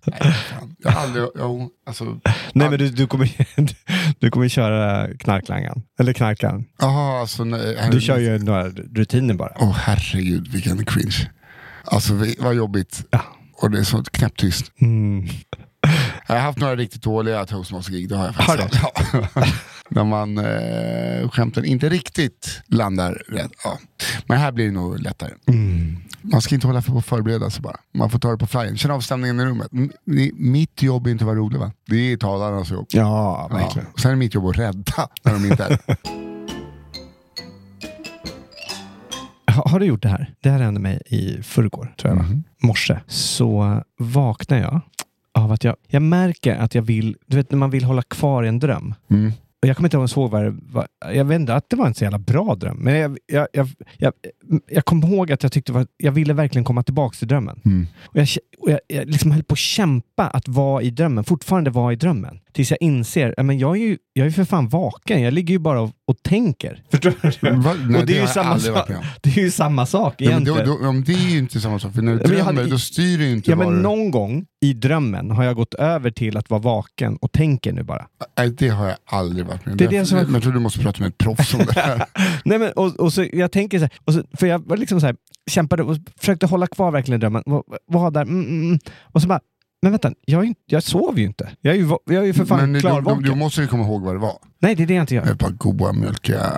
Nej, 0.05 0.21
fan. 0.33 0.77
Jag 0.79 0.91
har 0.91 1.01
aldrig... 1.03 1.25
Jo, 1.39 1.71
alltså, 1.87 2.05
Nej, 2.53 2.71
men 2.71 2.79
du, 2.79 2.89
du, 2.91 3.07
kommer, 3.07 3.31
du 4.21 4.31
kommer 4.31 4.49
köra 4.49 5.09
knarklangan. 5.19 5.83
Eller 5.99 6.13
knarkaren. 6.13 6.65
Jaha, 6.79 7.21
alltså... 7.21 7.45
Nej, 7.45 7.89
Du 7.93 8.01
kör 8.01 8.19
ju 8.19 8.39
några 8.39 8.69
rutiner 8.69 9.35
bara. 9.35 9.53
Åh 9.59 9.73
herregud, 9.81 10.49
vilken 10.49 10.85
cringe. 10.85 11.31
Alltså 11.85 12.13
vad 12.39 12.55
jobbigt. 12.55 13.05
Ja. 13.11 13.21
Och 13.63 13.71
det 13.71 13.79
är 13.79 13.85
så 13.85 14.05
knäpptyst. 14.05 14.73
Mm. 14.81 15.29
Jag 16.27 16.35
har 16.35 16.43
haft 16.43 16.59
några 16.59 16.77
riktigt 16.77 17.03
dåliga 17.03 17.47
toastmaster-gig, 17.47 18.09
det 18.09 18.17
har 18.17 18.25
jag 18.25 18.35
faktiskt. 18.35 18.83
Ja. 18.83 18.93
När 19.89 20.05
man 20.05 20.39
eh, 20.39 21.31
skämten 21.31 21.65
inte 21.65 21.89
riktigt 21.89 22.63
landar 22.67 23.23
rätt. 23.29 23.51
Ja. 23.65 23.79
Men 24.27 24.39
här 24.39 24.53
blir 24.53 24.65
det 24.67 24.71
nog 24.73 24.99
lättare. 25.01 25.31
Mm. 25.49 25.97
Man 26.23 26.43
ska 26.43 26.55
inte 26.55 26.67
hålla 26.67 26.83
för 26.83 26.93
på 26.93 27.51
sig 27.51 27.63
bara. 27.63 27.77
Man 27.95 28.11
får 28.11 28.19
ta 28.19 28.31
det 28.31 28.39
på 28.39 28.47
flyen. 28.47 28.77
Känna 28.77 28.95
av 28.95 29.01
stämningen 29.01 29.41
i 29.41 29.45
rummet. 29.45 29.69
M- 29.73 29.91
Mitt 30.35 30.83
jobb 30.83 31.07
är 31.07 31.11
inte 31.11 31.25
att 31.25 31.27
vara 31.27 31.37
rolig 31.39 31.59
va? 31.59 31.73
Det 31.87 32.13
är 32.13 32.17
talarnas 32.17 32.71
jobb. 32.71 32.87
Ja, 32.91 33.49
Ja. 33.51 33.57
verkligen. 33.57 33.89
Och 33.93 34.01
Sen 34.01 34.09
är 34.11 34.15
det 34.15 34.19
mitt 34.19 34.35
jobb 34.35 34.47
att 34.47 34.59
rädda 34.59 35.09
när 35.25 35.33
de 35.33 35.45
inte 35.45 35.65
är 35.65 35.79
Ha, 39.57 39.69
har 39.69 39.81
du 39.81 39.87
gjort 39.87 40.03
det 40.03 40.09
här? 40.09 40.35
Det 40.43 40.51
här 40.51 40.59
hände 40.63 40.81
mig 40.81 41.03
i 41.07 41.43
förrgår, 41.43 41.95
tror 42.01 42.15
jag. 42.15 42.25
Mhm. 42.25 42.45
Morse. 42.63 43.01
Så 43.07 43.83
vaknar 43.99 44.59
jag 44.59 44.81
av 45.37 45.53
att 45.53 45.65
jag, 45.65 45.77
jag 45.89 46.03
märker 46.03 46.57
att 46.57 46.75
jag 46.75 46.83
vill, 46.83 47.17
du 47.27 47.37
vet 47.37 47.51
när 47.51 47.59
man 47.59 47.71
vill 47.71 47.85
hålla 47.85 48.03
kvar 48.03 48.43
en 48.43 48.59
dröm. 48.59 48.95
mm. 49.11 49.33
Och 49.63 49.69
jag 49.69 49.77
kommer 49.77 49.87
inte 49.87 49.97
ihåg 49.97 50.11
så 50.11 50.27
vad 50.27 50.45
det 50.45 50.57
var. 50.63 50.87
Jag 51.13 51.25
vet 51.25 51.41
inte 51.41 51.55
att 51.55 51.71
det 51.71 51.77
var 51.77 51.87
en 51.87 51.95
så 51.95 52.05
jävla 52.05 52.19
bra 52.19 52.55
dröm. 52.55 52.77
Men 52.77 52.95
jag, 52.95 53.19
jag, 53.27 53.47
jag, 53.53 53.69
jag, 53.99 54.13
jag 54.69 54.85
kommer 54.85 55.09
ihåg 55.09 55.33
att 55.33 55.43
jag 55.43 55.53
tyckte 55.53 55.73
var, 55.73 55.87
jag 55.97 56.13
ville 56.13 56.35
verkligen 56.35 56.65
komma 56.65 56.83
tillbaka 56.83 57.17
till 57.19 57.29
drömmen. 57.29 57.61
Mm. 57.65 57.87
Och 58.05 58.17
jag, 58.17 58.29
och 58.59 58.71
jag, 58.71 58.81
jag 58.89 59.07
liksom 59.07 59.31
höll 59.31 59.43
på 59.45 59.53
att 59.53 59.59
kämpa 59.59 60.27
att 60.27 60.49
vara 60.49 60.83
i 60.83 60.91
drömmen, 60.91 61.25
fortfarande 61.25 61.71
vara 61.71 61.93
i 61.93 61.97
drömmen. 61.97 62.41
Tills 62.53 62.71
jag 62.71 62.79
inser, 62.81 63.35
men 63.43 63.59
jag 63.59 63.77
är 63.77 63.81
ju 63.81 63.99
jag 64.13 64.27
är 64.27 64.31
för 64.31 64.45
fan 64.45 64.69
vaken. 64.69 65.23
Jag 65.23 65.35
ligger 65.35 65.53
ju 65.53 65.59
bara 65.59 65.81
och, 65.81 65.91
och 66.09 66.23
tänker. 66.23 66.83
Förstår 66.91 67.13
du? 67.41 67.51
Va? 67.57 67.75
Nej, 67.89 68.01
och 68.01 68.07
det, 68.07 68.13
det 68.13 68.19
är 68.19 68.23
ju 68.23 68.27
samma 68.29 68.59
sak. 68.59 68.89
Det 69.21 69.31
är 69.31 69.41
ju 69.43 69.51
samma 69.51 69.87
sak 69.87 70.15
Ja, 70.19 70.25
men 70.31 70.43
egentligen. 70.43 70.69
då, 70.69 70.79
då, 70.83 70.89
om 70.89 71.05
det 71.05 71.13
är 71.13 71.31
ju 71.31 71.39
inte 71.39 71.61
samma 71.61 71.79
sak, 71.79 71.93
för 71.95 72.03
när 72.03 72.13
du 72.13 72.19
drömmer 72.19 72.43
hade- 72.45 72.67
då 72.67 72.79
styr 72.79 73.19
du 73.19 73.31
inte 73.31 73.51
Ja, 73.51 73.57
men 73.57 73.69
du... 73.69 73.75
någon 73.83 74.11
gång 74.11 74.47
i 74.65 74.73
drömmen 74.73 75.31
har 75.31 75.45
jag 75.45 75.57
gått 75.57 75.75
över 75.75 76.11
till 76.11 76.37
att 76.37 76.51
vara 76.51 76.61
vaken 76.61 77.17
och 77.17 77.33
tänker 77.33 77.73
nu 77.73 77.83
bara. 77.83 78.07
Nej, 78.39 78.51
det 78.51 78.69
har 78.69 78.87
jag 78.87 78.97
aldrig 79.07 79.47
varit 79.47 79.67
med. 79.67 79.77
Det 79.77 79.85
är 79.85 79.89
det 79.89 80.07
som 80.07 80.19
jag 80.35 80.43
tror 80.43 80.53
du 80.53 80.59
måste 80.61 80.79
prata 80.81 81.01
med 81.01 81.09
ett 81.09 81.19
proffs 81.19 81.55
om 81.55 81.61
det 81.75 81.81
här. 81.81 82.05
Nej, 82.45 82.59
men, 82.59 82.73
och, 82.73 82.97
och 83.01 83.13
så, 83.13 83.25
jag 83.33 83.53
tänker 83.53 83.79
så 83.79 83.85
här, 83.85 83.93
och 84.05 84.13
så, 84.15 84.23
för 84.33 84.47
jag 84.47 84.59
var 84.69 84.77
liksom 84.77 85.01
så 85.01 85.07
här, 85.07 85.17
kämpade 85.51 85.83
och 85.83 85.97
försökte 86.19 86.47
hålla 86.47 86.67
kvar 86.67 86.91
verkligen 86.91 87.21
drömmen. 87.21 87.43
Var, 87.47 87.63
var 87.87 88.11
där, 88.11 88.23
mm, 88.23 88.41
mm, 88.45 88.63
mm. 88.63 88.79
och 89.03 89.23
så 89.23 89.29
bara, 89.29 89.41
men 89.83 89.93
vänta, 89.93 90.13
jag, 90.27 90.39
är 90.39 90.43
ju 90.43 90.49
inte- 90.49 90.61
jag 90.67 90.83
sov 90.83 91.19
ju 91.19 91.25
inte. 91.25 91.49
Jag 91.61 91.75
är 91.75 91.79
ju, 91.79 91.89
jag 92.07 92.23
är 92.23 92.27
ju 92.27 92.33
för 92.35 92.45
fan 92.45 92.59
Men 92.61 92.73
du, 92.73 92.81
klarvaken. 92.81 93.23
du, 93.23 93.29
du 93.29 93.35
måste 93.35 93.61
ju 93.61 93.67
komma 93.67 93.85
ihåg 93.85 94.03
vad 94.03 94.15
det 94.15 94.19
var. 94.19 94.39
Nej, 94.59 94.75
det 94.75 94.83
är 94.83 94.87
det 94.87 94.95
jag 94.95 95.03
inte 95.03 95.15
gör. 95.15 95.33
Ett 95.33 95.39
par 95.39 95.51
goa 95.51 95.93
mjölkiga... 95.93 96.53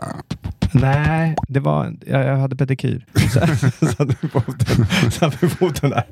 Nej, 0.73 1.35
det 1.49 1.61
var, 1.61 1.95
jag, 2.07 2.27
jag 2.27 2.37
hade 2.37 2.57
pedikyr. 2.57 3.07
Så- 3.33 3.87
Satt 3.87 4.09
vid 4.23 4.31
foten, 4.33 4.87
satt 5.11 5.43
vid 5.43 5.53
foten 5.53 5.91
där. 5.91 6.05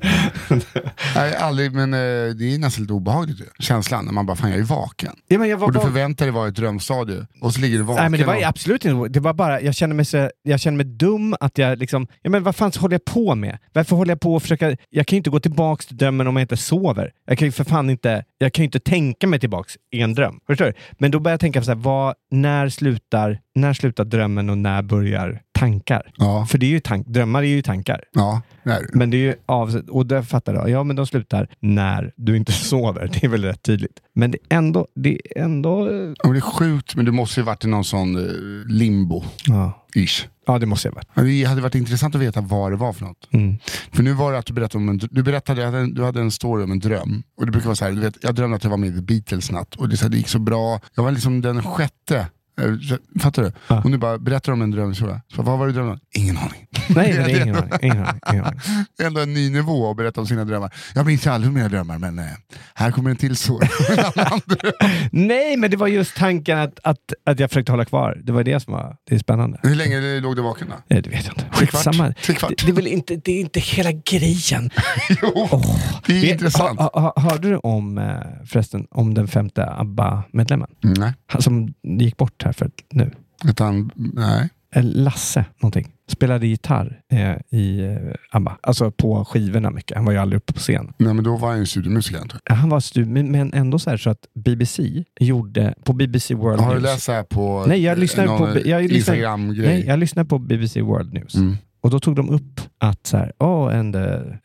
Nej, 1.15 1.35
aldrig, 1.35 1.71
men 1.73 1.93
eh, 1.93 1.99
det 2.35 2.53
är 2.55 2.59
nästan 2.59 2.83
lite 2.83 2.93
obehagligt. 2.93 3.39
Känslan 3.59 4.05
när 4.05 4.11
man 4.13 4.25
bara, 4.25 4.35
fan 4.35 4.49
jag 4.49 4.59
är 4.59 4.63
vaken. 4.63 5.15
Ja, 5.27 5.37
men 5.39 5.49
jag 5.49 5.57
var 5.57 5.67
Och 5.67 5.73
du 5.73 5.79
förväntar 5.79 6.25
dig 6.25 6.33
vara 6.33 6.45
i 6.45 6.49
ett 6.49 6.55
drömstadie. 6.55 7.25
Och 7.41 7.53
så 7.53 7.59
ligger 7.61 7.77
du 7.77 7.83
vaken. 7.83 8.01
Nej, 8.03 8.09
men 8.09 8.19
det 8.19 8.25
var 8.25 8.35
och- 8.35 8.43
absolut 8.43 8.85
inte 8.85 9.09
Det 9.09 9.19
var 9.19 9.33
bara, 9.33 9.61
jag 9.61 9.75
kände 9.75 9.95
mig, 9.95 10.05
så, 10.05 10.29
jag 10.43 10.59
kände 10.59 10.77
mig 10.85 10.93
dum 10.95 11.35
att 11.39 11.57
jag 11.57 11.77
liksom, 11.77 12.07
ja 12.21 12.29
men 12.29 12.43
vad 12.43 12.55
fan 12.55 12.71
håller 12.79 12.93
jag 12.93 13.05
på 13.05 13.35
med? 13.35 13.57
Varför 13.73 13.95
håller 13.95 14.11
jag 14.11 14.19
på 14.19 14.35
och 14.35 14.41
försöka, 14.41 14.75
jag 14.89 15.07
kan 15.07 15.15
ju 15.15 15.17
inte 15.17 15.29
gå 15.29 15.39
tillbaks 15.39 15.85
till 15.85 15.97
drömmen 15.97 16.27
om 16.27 16.35
jag 16.35 16.43
inte 16.43 16.57
sover. 16.57 17.11
Jag 17.27 17.37
kan 17.37 17.47
ju 17.47 17.51
för 17.51 17.63
fan 17.63 17.89
inte, 17.89 18.23
jag 18.37 18.53
kan 18.53 18.63
ju 18.63 18.65
inte 18.65 18.79
tänka 18.79 19.27
mig 19.27 19.39
tillbaks 19.39 19.77
i 19.91 20.01
en 20.01 20.13
dröm. 20.13 20.39
Förstår 20.47 20.65
du? 20.65 20.73
Men 20.91 21.11
då 21.11 21.19
börjar 21.19 21.33
jag 21.33 21.39
tänka 21.39 21.63
så 21.63 21.71
här, 21.71 21.75
vad, 21.75 22.15
när 22.31 22.69
slutar, 22.69 23.39
när 23.55 23.73
slutar 23.73 24.05
drömmen 24.05 24.49
och 24.49 24.57
när 24.57 24.81
börjar 24.81 25.41
tankar? 25.51 26.11
Ja, 26.17 26.45
För 26.49 26.57
det 26.57 26.65
är 26.65 26.69
ju 26.69 26.79
tank, 26.79 27.07
drömmar 27.07 27.43
är 27.43 27.47
ju 27.47 27.61
tankar. 27.61 28.03
ja 28.13 28.41
det 28.63 28.69
det. 28.71 28.89
Men 28.93 29.09
det 29.09 29.17
är 29.17 29.21
ju 29.21 29.35
av, 29.45 29.75
och 29.89 30.05
där 30.05 30.21
fattar 30.21 30.53
jag, 30.53 30.69
ja 30.69 30.83
men 30.83 30.95
de 30.95 31.07
slutar 31.07 31.47
när 31.59 32.13
du 32.15 32.37
inte 32.37 32.51
sover. 32.69 33.09
Det 33.13 33.23
är 33.23 33.29
väl 33.29 33.43
rätt 33.43 33.63
tydligt. 33.63 33.99
Men 34.13 34.31
det 34.31 34.37
är 34.49 34.57
ändå, 34.57 34.87
det 34.95 35.09
är 35.35 35.41
ändå, 35.43 35.87
eh, 35.89 35.93
Ja, 35.95 36.13
men 36.23 36.31
det 36.33 36.39
är 36.39 36.41
sjukt, 36.41 36.95
men 36.95 37.05
du 37.05 37.11
måste 37.11 37.39
ju 37.39 37.43
varit 37.45 37.65
i 37.65 37.67
någon 37.67 37.83
sån 37.83 38.15
eh, 38.15 38.31
limbo. 38.67 39.23
ja. 39.47 39.83
Ish. 39.97 40.27
ja 40.47 40.59
det 40.59 40.65
måste 40.65 40.87
jag 40.87 40.93
ha 40.93 41.01
varit. 41.15 41.27
Det 41.27 41.43
hade 41.43 41.61
varit 41.61 41.75
intressant 41.75 42.15
att 42.15 42.21
veta 42.21 42.41
vad 42.41 42.71
det 42.71 42.75
var 42.75 42.93
för 42.93 43.05
något. 43.05 43.29
Mm. 43.33 43.57
För 43.91 44.03
nu 44.03 44.13
var 44.13 44.31
det 44.31 44.37
att 44.37 44.45
du 44.45 44.53
berättade 44.53 44.83
om 44.83 44.89
en, 44.89 44.97
du 45.11 45.23
berättade, 45.23 45.63
en, 45.63 45.93
du 45.93 46.03
hade 46.03 46.19
en 46.21 46.31
story 46.31 46.63
om 46.63 46.71
en 46.71 46.79
dröm. 46.79 47.23
Och 47.37 47.45
det 47.45 47.51
brukar 47.51 47.65
vara 47.65 47.75
så 47.75 47.85
här, 47.85 47.91
du 47.91 47.99
vet, 48.01 48.17
jag 48.21 48.35
drömde 48.35 48.55
att 48.57 48.63
jag 48.63 48.71
var 48.71 48.77
med 48.77 48.89
i 48.89 48.93
The 48.93 49.01
Beatles 49.01 49.51
natt 49.51 49.75
och 49.75 49.89
det, 49.89 49.97
så 49.97 50.03
här, 50.03 50.09
det 50.09 50.17
gick 50.17 50.27
så 50.27 50.39
bra. 50.39 50.79
Jag 50.95 51.03
var 51.03 51.11
liksom 51.11 51.41
den 51.41 51.63
sjätte. 51.63 52.27
Eh, 52.61 52.97
Fattar 53.21 53.43
du? 53.43 53.51
Ja. 53.67 53.81
Och 53.83 53.91
nu 53.91 53.97
bara 53.97 54.17
berättar 54.17 54.51
om 54.51 54.61
en 54.61 54.71
dröm. 54.71 54.95
Så, 54.95 55.19
vad 55.35 55.45
var 55.59 55.67
det 55.67 55.71
du 55.73 55.75
drömde 55.75 55.93
om? 55.93 55.99
Ingen 56.15 56.37
aning. 56.37 56.67
Nej, 56.89 57.13
det 57.25 57.31
är 57.31 57.41
ingen 57.43 57.55
aning. 57.55 57.71
Ingen 57.81 57.97
aning, 58.05 58.19
ingen 58.33 58.45
aning. 58.45 58.59
Ändå 59.01 59.21
en 59.21 59.33
ny 59.33 59.49
nivå 59.49 59.91
att 59.91 59.97
berätta 59.97 60.21
om 60.21 60.27
sina 60.27 60.45
drömmar. 60.45 60.73
Jag 60.95 61.05
minns 61.05 61.27
aldrig 61.27 61.53
mina 61.53 61.69
drömmar 61.69 61.97
men 61.97 62.19
eh, 62.19 62.25
här 62.73 62.91
kommer 62.91 63.09
en 63.09 63.15
till 63.15 63.33
dröm. 64.45 64.71
Nej, 65.11 65.57
men 65.57 65.71
det 65.71 65.77
var 65.77 65.87
just 65.87 66.15
tanken 66.15 66.59
att, 66.59 66.79
att, 66.83 66.97
att 67.25 67.39
jag 67.39 67.49
försökte 67.49 67.71
hålla 67.71 67.85
kvar. 67.85 68.21
Det 68.23 68.31
var 68.31 68.43
det 68.43 68.59
som 68.59 68.73
var 68.73 68.95
det 69.09 69.15
är 69.15 69.19
spännande. 69.19 69.59
Hur 69.63 69.75
länge 69.75 70.19
låg 70.19 70.35
du 70.35 70.41
vaken 70.41 70.67
då? 70.69 70.75
Nej, 70.87 71.01
det 71.01 71.09
vet 71.09 71.25
jag 71.25 71.33
inte. 71.33 71.45
Skitsamma. 71.51 72.07
Det, 72.07 72.37
det, 72.65 72.69
är 72.69 72.73
väl 72.73 72.87
inte, 72.87 73.15
det 73.15 73.31
är 73.31 73.39
inte 73.41 73.59
hela 73.59 73.91
grejen. 73.91 74.69
Jo, 75.21 75.31
Åh. 75.51 75.79
det 76.05 76.13
är 76.17 76.21
Vet- 76.21 76.31
intressant. 76.31 76.79
Ha, 76.79 76.91
ha, 76.93 77.13
hörde 77.21 77.49
du 77.49 77.55
om, 77.57 77.97
eh, 77.97 78.05
förresten, 78.45 78.87
om 78.91 79.13
den 79.13 79.27
femte 79.27 79.65
ABBA-medlemmen? 79.69 80.69
Nej, 80.81 81.13
Han 81.27 81.41
som 81.41 81.73
gick 81.83 82.17
bort 82.17 82.43
här 82.47 82.53
för 82.53 82.71
nu. 82.91 83.11
utan 83.47 83.91
nej. 83.95 84.49
Eh, 84.75 84.83
Lasse 84.83 85.45
någonting. 85.61 85.91
Spelade 86.09 86.47
gitarr 86.47 86.99
eh, 87.11 87.59
i 87.59 87.79
eh, 87.85 87.97
ABBA. 88.31 88.57
Alltså 88.61 88.91
på 88.91 89.25
skivorna 89.25 89.71
mycket. 89.71 89.97
Han 89.97 90.05
var 90.05 90.11
ju 90.13 90.17
aldrig 90.19 90.37
uppe 90.37 90.53
på 90.53 90.59
scen. 90.59 90.93
Nej 90.97 91.13
men 91.13 91.23
då 91.23 91.35
var 91.37 91.49
jag 91.49 91.59
en 91.59 91.67
studiomusiker 91.67 92.19
antar 92.19 92.39
Han 92.45 92.69
var 92.69 92.79
stu- 92.79 93.05
men, 93.05 93.31
ändå 93.53 93.79
så 93.79 93.89
här 93.89 93.97
så 93.97 94.09
att 94.09 94.19
BBC 94.35 95.03
gjorde, 95.19 95.73
på 95.83 95.93
BBC 95.93 96.33
World 96.35 96.59
jag. 96.59 96.65
Har 96.65 96.73
du 96.75 96.79
News. 96.81 96.91
läst 96.91 97.03
så 97.03 97.11
här 97.11 97.23
på 97.23 97.65
Nej, 97.67 97.81
jag 97.83 97.97
lyssnar 97.97 98.25
någon 98.25 98.37
på- 98.53 98.59
jag 98.69 98.81
lyssnar- 98.81 98.97
Instagram-grej? 98.97 99.67
Nej, 99.67 99.85
jag 99.87 99.99
lyssnade 99.99 100.29
på 100.29 100.39
BBC 100.39 100.81
World 100.81 101.13
News. 101.13 101.35
Mm. 101.35 101.57
Och 101.81 101.89
då 101.89 101.99
tog 101.99 102.15
de 102.15 102.29
upp 102.29 102.61
att 102.79 103.07
så 103.07 103.17
här, 103.17 103.31
oh, 103.39 103.79
and, 103.79 103.95
uh, 103.95 104.01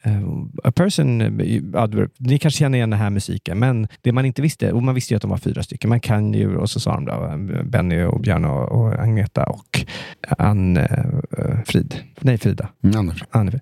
uh, 0.06 0.44
a 0.64 0.72
person, 0.72 1.20
uh, 1.20 1.28
other- 1.74 2.08
ni 2.18 2.38
kanske 2.38 2.58
känner 2.58 2.78
igen 2.78 2.90
den 2.90 2.98
här 2.98 3.10
musiken, 3.10 3.58
men 3.58 3.88
det 4.00 4.12
man 4.12 4.24
inte 4.24 4.42
visste, 4.42 4.72
och 4.72 4.82
man 4.82 4.94
visste 4.94 5.14
ju 5.14 5.16
att 5.16 5.22
de 5.22 5.30
var 5.30 5.38
fyra 5.38 5.62
stycken, 5.62 5.88
man 5.90 6.00
kan 6.00 6.34
ju, 6.34 6.56
och 6.56 6.70
så 6.70 6.80
sa 6.80 6.94
de 6.94 7.04
då, 7.04 7.12
eh, 7.12 7.62
Benny 7.64 8.02
och 8.02 8.20
Björn 8.20 8.44
och, 8.44 8.72
och 8.72 8.98
Agneta 9.02 9.44
och 9.44 9.86
Ann 10.38 10.76
uh, 10.76 10.86
Frid. 11.66 11.94
Nej, 12.20 12.38
Frida. 12.38 12.68
Mm, 12.84 12.98
Anders. 12.98 13.24
Ann 13.30 13.60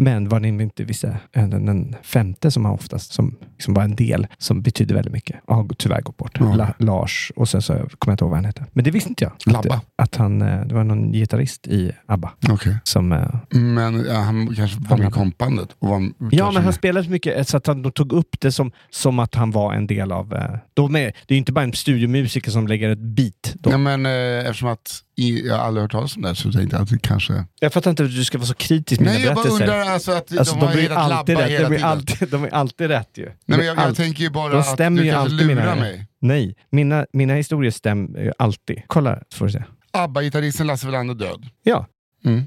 Men 0.00 0.28
vad 0.28 0.42
ni 0.42 0.48
inte 0.48 0.84
visste, 0.84 1.16
den, 1.32 1.96
femte 2.02 2.50
som 2.50 2.64
har 2.64 2.72
oftast, 2.72 3.12
som 3.12 3.36
liksom 3.52 3.74
var 3.74 3.82
en 3.82 3.96
del, 3.96 4.26
som 4.38 4.62
betyder 4.62 4.94
väldigt 4.94 5.12
mycket, 5.12 5.36
har 5.46 5.68
tyvärr 5.78 6.00
gått 6.00 6.16
bort. 6.16 6.36
Ja. 6.40 6.54
La, 6.54 6.74
Lars, 6.78 7.32
och 7.36 7.48
sen 7.48 7.62
så 7.62 7.72
kommer 7.74 7.86
jag 8.06 8.12
inte 8.12 8.24
ihåg 8.24 8.30
vad 8.30 8.38
han 8.38 8.44
heter. 8.44 8.64
Men 8.72 8.84
det 8.84 8.90
visste 8.90 9.08
inte 9.08 9.24
jag. 9.24 9.52
Labba. 9.54 9.74
Att, 9.74 9.84
att 9.96 10.16
han, 10.16 10.42
eh, 10.42 10.60
det 10.66 10.74
var 10.74 10.84
någon 10.84 11.12
gitarrist 11.12 11.66
i 11.66 11.92
ABBA 12.06 12.30
Okej. 12.48 12.76
som 12.84 13.12
eh, 13.12 13.28
Men 13.50 14.04
ja, 14.08 14.14
han 14.14 14.54
kanske 14.56 14.80
var 14.80 14.88
med 14.96 14.98
i 15.00 15.02
Han- 15.02 15.12
kompbandet? 15.12 15.68
Var, 15.78 16.10
Ja, 16.30 16.44
men 16.46 16.54
han 16.54 16.64
med- 16.64 16.74
spelade 16.74 17.04
så 17.04 17.10
mycket 17.10 17.36
eh, 17.38 17.42
så 17.44 17.56
att 17.56 17.66
han 17.66 17.92
tog 17.92 18.12
upp 18.12 18.40
det 18.40 18.52
som, 18.52 18.72
som 18.90 19.18
att 19.18 19.34
han 19.34 19.50
var 19.50 19.74
en 19.74 19.86
del 19.86 20.12
av... 20.12 20.28
De 20.74 20.96
är, 20.96 21.00
det 21.00 21.10
är 21.28 21.32
ju 21.34 21.38
inte 21.38 21.52
bara 21.52 21.64
en 21.64 21.72
studiomusiker 21.72 22.50
som 22.50 22.66
lägger 22.68 22.90
ett 22.90 22.98
beat. 22.98 23.54
Då. 23.54 23.70
Ja, 23.70 23.78
men 23.78 24.06
eh, 24.06 24.12
eftersom 24.46 24.68
att 24.68 25.00
i, 25.18 25.46
jag 25.46 25.54
har 25.56 25.64
aldrig 25.64 25.82
hört 25.82 25.92
talas 25.92 26.16
om 26.16 26.22
det 26.22 26.34
så 26.34 26.52
tänkte 26.52 26.76
jag 26.76 26.82
att 26.82 26.88
det 26.90 26.98
kanske... 27.02 27.44
Jag 27.60 27.72
fattar 27.72 27.90
inte 27.90 28.04
att 28.04 28.10
du 28.10 28.24
ska 28.24 28.38
vara 28.38 28.46
så 28.46 28.54
kritisk 28.54 29.00
med 29.00 29.06
Nej, 29.08 29.16
dina 29.16 29.26
jag 29.26 29.34
bara 29.34 29.42
berättelser. 29.44 29.64
undrar 29.74 29.92
alltså 29.92 30.12
att 30.12 30.38
Alltså, 30.38 30.54
de 30.54 30.66
de 30.66 30.72
blir 30.72 30.90
alltid 30.92 31.38
rätt. 31.38 31.50
hela 31.50 31.68
De 31.68 31.74
tiden. 31.76 31.84
alltid, 31.90 32.28
de 32.28 32.44
är 32.44 32.54
alltid 32.54 32.86
rätt 32.88 33.10
ju. 33.18 33.24
Nej, 33.24 33.58
men 33.58 33.66
jag, 33.66 33.78
jag 33.78 33.96
tänker 33.96 34.22
ju 34.22 34.30
bara 34.30 34.52
de 34.52 34.58
att 34.58 34.66
stämmer 34.66 35.00
du 35.00 35.06
ju 35.06 35.12
kanske 35.12 35.34
lurar 35.34 35.54
mina- 35.54 35.74
mig. 35.76 36.06
Nej, 36.20 36.54
mina, 36.70 37.06
mina 37.12 37.34
historier 37.34 37.70
stämmer 37.70 38.20
ju 38.20 38.32
alltid. 38.38 38.82
Kolla, 38.86 39.18
så 39.28 39.36
får 39.38 39.46
du 39.46 39.52
se. 39.52 39.62
ABBA-gitarristen 39.92 40.66
Lasse 40.66 40.86
Welander 40.86 41.14
död. 41.14 41.46
Ja, 41.62 41.86
Mm. 42.24 42.46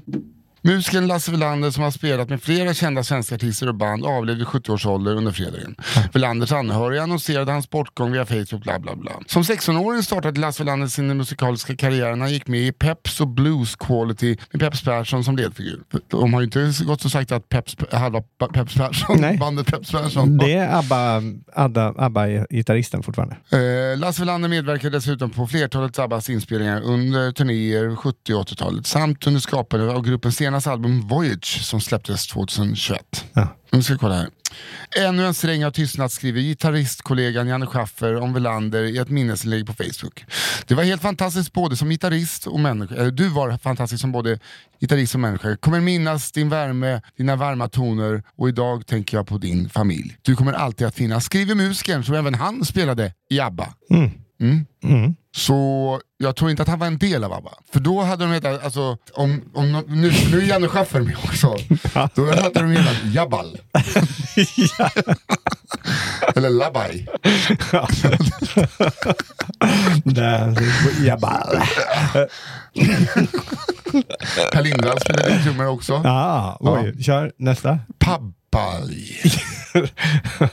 Musikern 0.64 1.06
Lasse 1.06 1.30
Welander 1.32 1.70
som 1.70 1.82
har 1.82 1.90
spelat 1.90 2.28
med 2.28 2.42
flera 2.42 2.74
kända 2.74 3.04
svenska 3.04 3.34
artister 3.34 3.68
och 3.68 3.74
band 3.74 4.04
avled 4.06 4.38
vid 4.38 4.46
70 4.46 4.72
års 4.72 4.86
ålder 4.86 5.14
under 5.14 5.32
fredagen. 5.32 5.74
Welanders 6.12 6.52
anhöriga 6.52 7.02
annonserade 7.02 7.52
hans 7.52 7.70
bortgång 7.70 8.12
via 8.12 8.26
Facebook 8.26 8.62
bla 8.62 8.78
bla 8.78 8.96
bla. 8.96 9.12
Som 9.26 9.42
16-åring 9.42 10.02
startade 10.02 10.40
Lasse 10.40 10.62
Welander 10.62 10.86
sin 10.86 11.16
musikaliska 11.16 11.76
karriär 11.76 12.10
när 12.10 12.18
han 12.18 12.30
gick 12.32 12.46
med 12.46 12.60
i 12.60 12.72
Peps 12.72 13.20
och 13.20 13.28
Blues 13.28 13.76
Quality 13.76 14.36
med 14.52 14.60
Peps 14.60 14.82
Persson 14.82 15.24
som 15.24 15.36
ledfigur. 15.36 15.80
De 16.08 16.34
har 16.34 16.40
ju 16.40 16.44
inte 16.44 16.84
gått 16.84 17.00
så 17.00 17.10
sagt 17.10 17.32
att 17.32 17.48
Peps, 17.48 17.76
halva 17.92 18.22
Peps 18.54 18.74
Persson, 18.74 19.20
Nej. 19.20 19.38
bandet 19.38 19.66
Peps 19.66 19.90
Persson. 19.92 20.38
det 20.38 20.52
är 20.54 20.78
ABBA, 20.78 21.22
ABBA, 21.54 21.94
ABBA-gitarristen 21.96 23.02
fortfarande. 23.02 23.36
Eh, 23.50 23.98
Lasse 23.98 24.20
Welander 24.22 24.48
medverkade 24.48 24.96
dessutom 24.96 25.30
på 25.30 25.46
flertalet 25.46 25.98
Abbas 25.98 26.30
inspelningar 26.30 26.80
under 26.82 27.32
turnéer 27.32 27.96
70 27.96 28.34
och 28.34 28.46
80-talet 28.46 28.86
samt 28.86 29.26
under 29.26 29.40
skapandet 29.40 29.90
av 29.90 30.02
gruppens 30.02 30.36
senaste 30.36 30.51
senaste 30.52 30.70
album 30.70 31.00
Voyage 31.08 31.60
som 31.62 31.80
släpptes 31.80 32.26
2021. 32.26 33.24
Ja. 33.32 33.48
Nu 33.70 33.82
ska 33.82 33.92
vi 33.92 33.98
kolla 33.98 34.14
här. 34.14 34.28
Ännu 35.08 35.26
en 35.26 35.34
sträng 35.34 35.64
av 35.64 35.70
tystnad 35.70 36.12
skriver 36.12 36.40
gitarristkollegan 36.40 37.48
Janne 37.48 37.66
Schaffer 37.66 38.16
om 38.16 38.32
Velander 38.34 38.82
i 38.82 38.98
ett 38.98 39.08
minnesinlägg 39.08 39.66
på 39.66 39.72
Facebook. 39.72 40.24
Det 40.66 40.74
var 40.74 40.82
helt 40.82 41.02
fantastiskt 41.02 41.52
både 41.52 41.76
som 41.76 41.88
gitarrist 41.88 42.46
och 42.46 42.60
människa. 42.60 42.94
Eller, 42.94 43.10
du 43.10 43.28
var 43.28 43.58
fantastisk 43.58 44.00
som 44.00 44.12
både 44.12 44.38
gitarrist 44.80 45.14
och 45.14 45.20
människa. 45.20 45.56
Kommer 45.56 45.80
minnas 45.80 46.32
din 46.32 46.48
värme, 46.48 47.00
dina 47.16 47.36
varma 47.36 47.68
toner 47.68 48.22
och 48.36 48.48
idag 48.48 48.86
tänker 48.86 49.16
jag 49.16 49.26
på 49.26 49.38
din 49.38 49.68
familj. 49.68 50.16
Du 50.22 50.36
kommer 50.36 50.52
alltid 50.52 50.86
att 50.86 50.94
finnas, 50.94 51.24
skriver 51.24 51.54
musikern 51.54 52.04
som 52.04 52.14
även 52.14 52.34
han 52.34 52.64
spelade 52.64 53.12
i 53.30 53.40
ABBA. 53.40 53.74
Mm. 53.90 54.10
Så 55.36 56.00
jag 56.18 56.36
tror 56.36 56.50
inte 56.50 56.62
att 56.62 56.68
han 56.68 56.78
var 56.78 56.86
en 56.86 56.98
del 56.98 57.24
av 57.24 57.32
ABBA. 57.32 57.50
För 57.72 57.80
då 57.80 58.02
hade 58.02 58.24
de 58.24 58.32
hetat, 58.32 58.64
alltså, 58.64 58.98
om, 59.12 59.42
om, 59.54 59.72
nu, 59.88 60.12
nu 60.30 60.38
är 60.38 60.42
Janne 60.42 60.68
Schaffer 60.68 61.00
med 61.00 61.16
också. 61.24 61.56
Då 62.14 62.26
hade 62.26 62.60
de 62.60 62.70
hetat 62.70 62.96
Jabal. 63.04 63.46
Eller 66.36 66.50
Labai. 66.50 67.06
Jabal. 71.06 71.62
Per 74.52 74.62
Lindvall 74.62 75.00
spelade 75.00 75.42
trummor 75.42 75.66
också. 75.66 75.94
Ah, 75.94 76.56
oj, 76.60 77.02
kör 77.02 77.32
nästa. 77.36 77.78
Pabalj. 78.52 79.20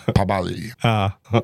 Pabalj. 0.15 0.73
Ja. 0.81 1.11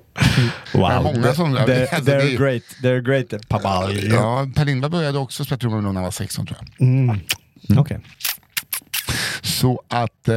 Wow. 0.74 0.92
är 0.92 1.02
många 1.02 1.34
som- 1.34 1.58
they're, 1.58 1.82
alltså, 1.82 2.04
det 2.06 2.14
är- 2.16 2.20
they're 2.22 2.38
great. 2.38 2.64
They're 2.84 3.02
great. 3.02 3.48
Pabal. 3.50 4.04
Ja, 4.04 4.48
Per 4.56 4.66
Lindvall 4.66 4.92
började 4.92 5.18
också 5.20 5.46
spela 5.46 5.60
trummor 5.60 5.82
när 5.82 5.94
han 5.94 6.04
var 6.04 6.12
16 6.12 6.46
tror 6.46 6.58
jag. 6.78 6.88
Mm. 6.88 7.20
Okej. 7.78 8.00
Så 9.42 9.82
att, 9.88 10.28
eh, 10.28 10.36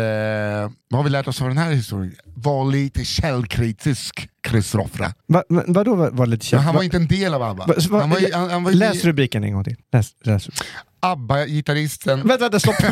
vad 0.89 0.99
har 0.99 1.03
vi 1.03 1.11
lärt 1.11 1.29
oss 1.29 1.43
av 1.43 1.49
den 1.49 1.59
här 1.59 1.71
historien? 1.73 2.15
Var 2.35 2.71
lite 2.71 3.05
källkritisk, 3.05 4.29
Kristoffer. 4.43 5.13
Va, 5.27 5.43
va, 5.49 5.63
vadå 5.67 5.95
var, 5.95 6.11
var 6.11 6.27
lite 6.27 6.45
Men 6.45 6.49
känd? 6.49 6.63
han 6.63 6.75
var 6.75 6.81
Va- 6.81 6.85
inte 6.85 6.97
en 6.97 7.07
del 7.09 7.35
av 7.35 7.43
ABBA. 7.43 7.67
va, 7.67 7.75
va, 7.91 8.01
Han 8.01 8.11
var, 8.11 8.33
han, 8.35 8.51
han 8.51 8.65
var 8.65 8.73
läs 8.73 9.05
rubriken 9.05 9.45
en 9.45 9.53
gång 9.53 9.65
till. 9.65 9.77
Läs, 9.93 10.11
läs. 10.25 10.49
ABBA-gitarristen. 11.01 12.29
Vänta, 12.29 12.45
vänta, 12.45 12.61
stopp. 12.61 12.75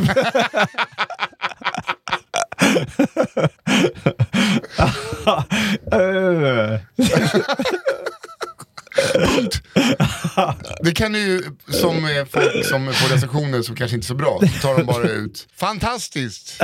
Det 10.82 10.92
kan 10.94 11.14
ju, 11.14 11.42
som 11.68 12.08
folk 12.30 12.64
som 12.66 12.92
får 12.92 13.08
recensioner 13.14 13.62
som 13.62 13.76
kanske 13.76 13.94
inte 13.96 14.04
är 14.04 14.08
så 14.08 14.14
bra, 14.14 14.40
så 14.40 14.60
tar 14.68 14.76
de 14.76 14.84
bara 14.86 15.08
ut 15.08 15.46
Fantastiskt! 15.56 16.60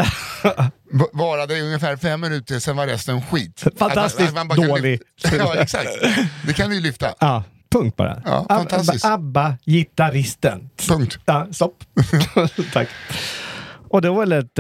V- 0.92 1.04
Varade 1.12 1.56
i 1.58 1.60
ungefär 1.62 1.96
fem 1.96 2.20
minuter, 2.20 2.58
sen 2.58 2.76
var 2.76 2.86
resten 2.86 3.22
skit. 3.22 3.64
Fantastiskt 3.78 4.20
Att- 4.22 4.28
att 4.28 4.34
man 4.34 4.48
bara 4.48 4.54
kan 4.58 4.68
dålig. 4.68 5.00
ja, 5.38 5.54
exakt. 5.54 5.90
Det 6.46 6.52
kan 6.52 6.70
vi 6.70 6.80
lyfta. 6.80 7.14
Ja, 7.20 7.44
punkt 7.72 7.96
bara. 7.96 8.22
Ja, 8.24 8.46
Ab- 8.48 8.58
fantastiskt. 8.58 9.04
Abba, 9.04 9.56
gitarristen. 9.66 10.70
Punkt. 10.88 11.18
Ja, 11.24 11.48
stopp. 11.52 11.84
Tack. 12.72 12.88
Och 13.92 14.02
då 14.02 14.14
var 14.14 14.26
det 14.26 14.36
ett, 14.36 14.58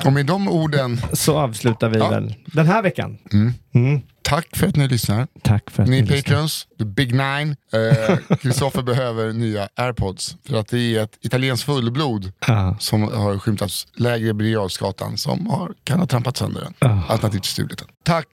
eh, 0.00 0.06
Och 0.06 0.12
med 0.12 0.26
de 0.26 0.48
orden, 0.48 1.00
så 1.12 1.38
avslutar 1.38 1.88
vi 1.88 1.98
Ja. 1.98 2.10
väl 2.10 2.34
den 2.46 2.66
här 2.66 2.82
veckan. 2.82 3.18
Mm. 3.32 4.00
tack 4.22 4.56
för 4.56 4.66
att 4.66 4.76
ni 4.76 4.88
lyssnar. 4.88 5.26
Tack 5.42 5.70
för 5.70 5.82
att 5.82 5.88
Ni 5.88 6.02
ni 6.02 6.22
patrons, 6.22 6.66
the 6.78 6.84
big 6.84 7.12
nine. 7.12 7.56
Eh, 7.72 8.36
Kristoffer 8.36 8.82
behöver 8.92 9.32
nya 9.32 9.68
airpods 9.76 10.36
för 10.48 10.56
att 10.60 10.68
det 10.68 10.78
är 10.96 11.02
ett 11.02 11.18
italienskt 11.20 11.66
fullblod 11.66 12.32
Ja. 12.46 12.76
som 12.80 13.02
har 13.02 13.38
skymtats 13.38 13.86
lägre 13.96 14.34
Birger 14.34 15.16
som 15.16 15.46
har, 15.46 15.72
kan 15.84 15.98
ha 15.98 16.06
trampat 16.06 16.36
sönder 16.36 16.60
den. 16.60 16.74
Ja. 16.78 17.02
Alternativt 17.08 17.44
stulit. 17.44 17.82
Tack 18.04 18.26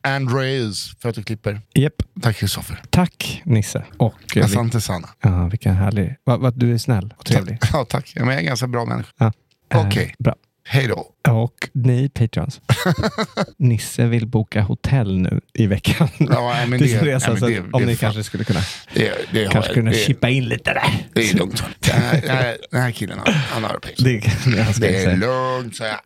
Andreas 0.00 0.92
för 1.02 1.08
att 1.08 1.14
du 1.14 1.22
klipper. 1.22 1.60
Japp. 1.74 1.94
Tack 2.22 2.36
Kristoffer. 2.36 2.82
Tack 2.90 3.42
Nisse. 3.44 3.84
Och 3.96 4.36
eh, 4.36 4.44
Asante 4.44 4.80
Sana. 4.80 5.08
ja, 5.22 5.46
vilken 5.48 5.74
härlig... 5.76 6.16
Vad 6.24 6.40
vad 6.40 6.58
du 6.58 6.74
är 6.74 6.78
snäll 6.78 7.14
och 7.18 7.24
trevlig. 7.26 7.58
Ja, 7.72 7.86
tack. 7.88 8.12
Ja, 8.16 8.20
men 8.20 8.28
jag 8.28 8.34
är 8.36 8.40
en 8.40 8.46
ganska 8.46 8.66
bra 8.66 8.84
människa. 8.84 9.10
Ja. 9.18 9.32
Eh, 9.70 9.86
Okej. 9.86 10.14
Bra. 10.18 10.34
Hej 10.70 10.86
då. 10.86 11.06
Och 11.32 11.68
ni 11.74 12.08
patrons. 12.08 12.60
Nisse 13.58 14.06
vill 14.06 14.26
boka 14.26 14.60
hotell 14.62 15.18
nu 15.18 15.40
i 15.54 15.66
veckan. 15.66 16.08
Ja, 16.18 16.64
men 16.68 16.78
det- 16.80 17.02
resa, 17.02 17.26
ja, 17.26 17.30
men 17.32 17.40
så 17.40 17.46
det- 17.46 17.60
om 17.60 17.80
det 17.80 17.86
ni 17.86 17.96
fan- 17.96 17.98
kanske 18.06 18.24
skulle 18.24 18.44
kunna, 18.44 18.60
Det, 18.94 19.12
det, 19.32 19.44
har 19.44 19.52
kanske 19.52 19.68
jag- 19.68 19.74
kunna 19.74 19.90
det, 19.90 19.96
chippa 19.96 20.28
in 20.28 20.44
lite 20.48 20.74
där. 20.74 21.06
det 21.12 21.30
är 21.30 21.34
lugnt. 21.34 21.62
Den 21.80 21.94
här, 22.02 22.20
den 22.20 22.30
här, 22.36 22.56
den 22.70 22.80
här 22.82 22.90
killen, 22.90 23.18
han, 23.24 23.34
han 23.34 23.64
har 23.64 23.78
pengar. 23.78 23.96
Det, 23.98 24.50
det, 24.50 24.56
jag 24.58 24.74
ska 24.74 24.84
Det 24.86 24.96
är 24.96 25.04
säga. 25.04 25.16
lugnt, 25.16 25.76
så 25.76 25.84
jag. 25.84 26.00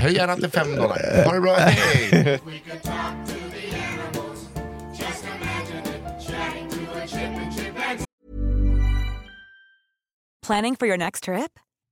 Höj 0.00 0.14
gärna 0.14 0.36
till 0.36 0.50
fem 0.50 0.76
dollar. 0.76 1.24
Ha 1.24 1.32
det 1.34 1.40
bra, 1.40 1.56
hej! 1.56 2.38
Planning 10.46 10.76
for 10.76 10.86
your 10.86 10.96
next 10.96 11.24
trip? 11.24 11.50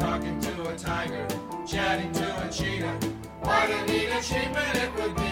Talking 0.00 0.40
to 0.40 0.68
a 0.68 0.76
tiger, 0.76 1.26
chatting 1.66 2.10
to 2.12 2.48
a 2.48 2.50
cheetah. 2.50 2.98
What 3.42 3.70
a 3.70 3.84
neat 3.86 4.08
achievement 4.08 4.74
it 4.76 4.94
would 4.94 5.14
be. 5.14 5.29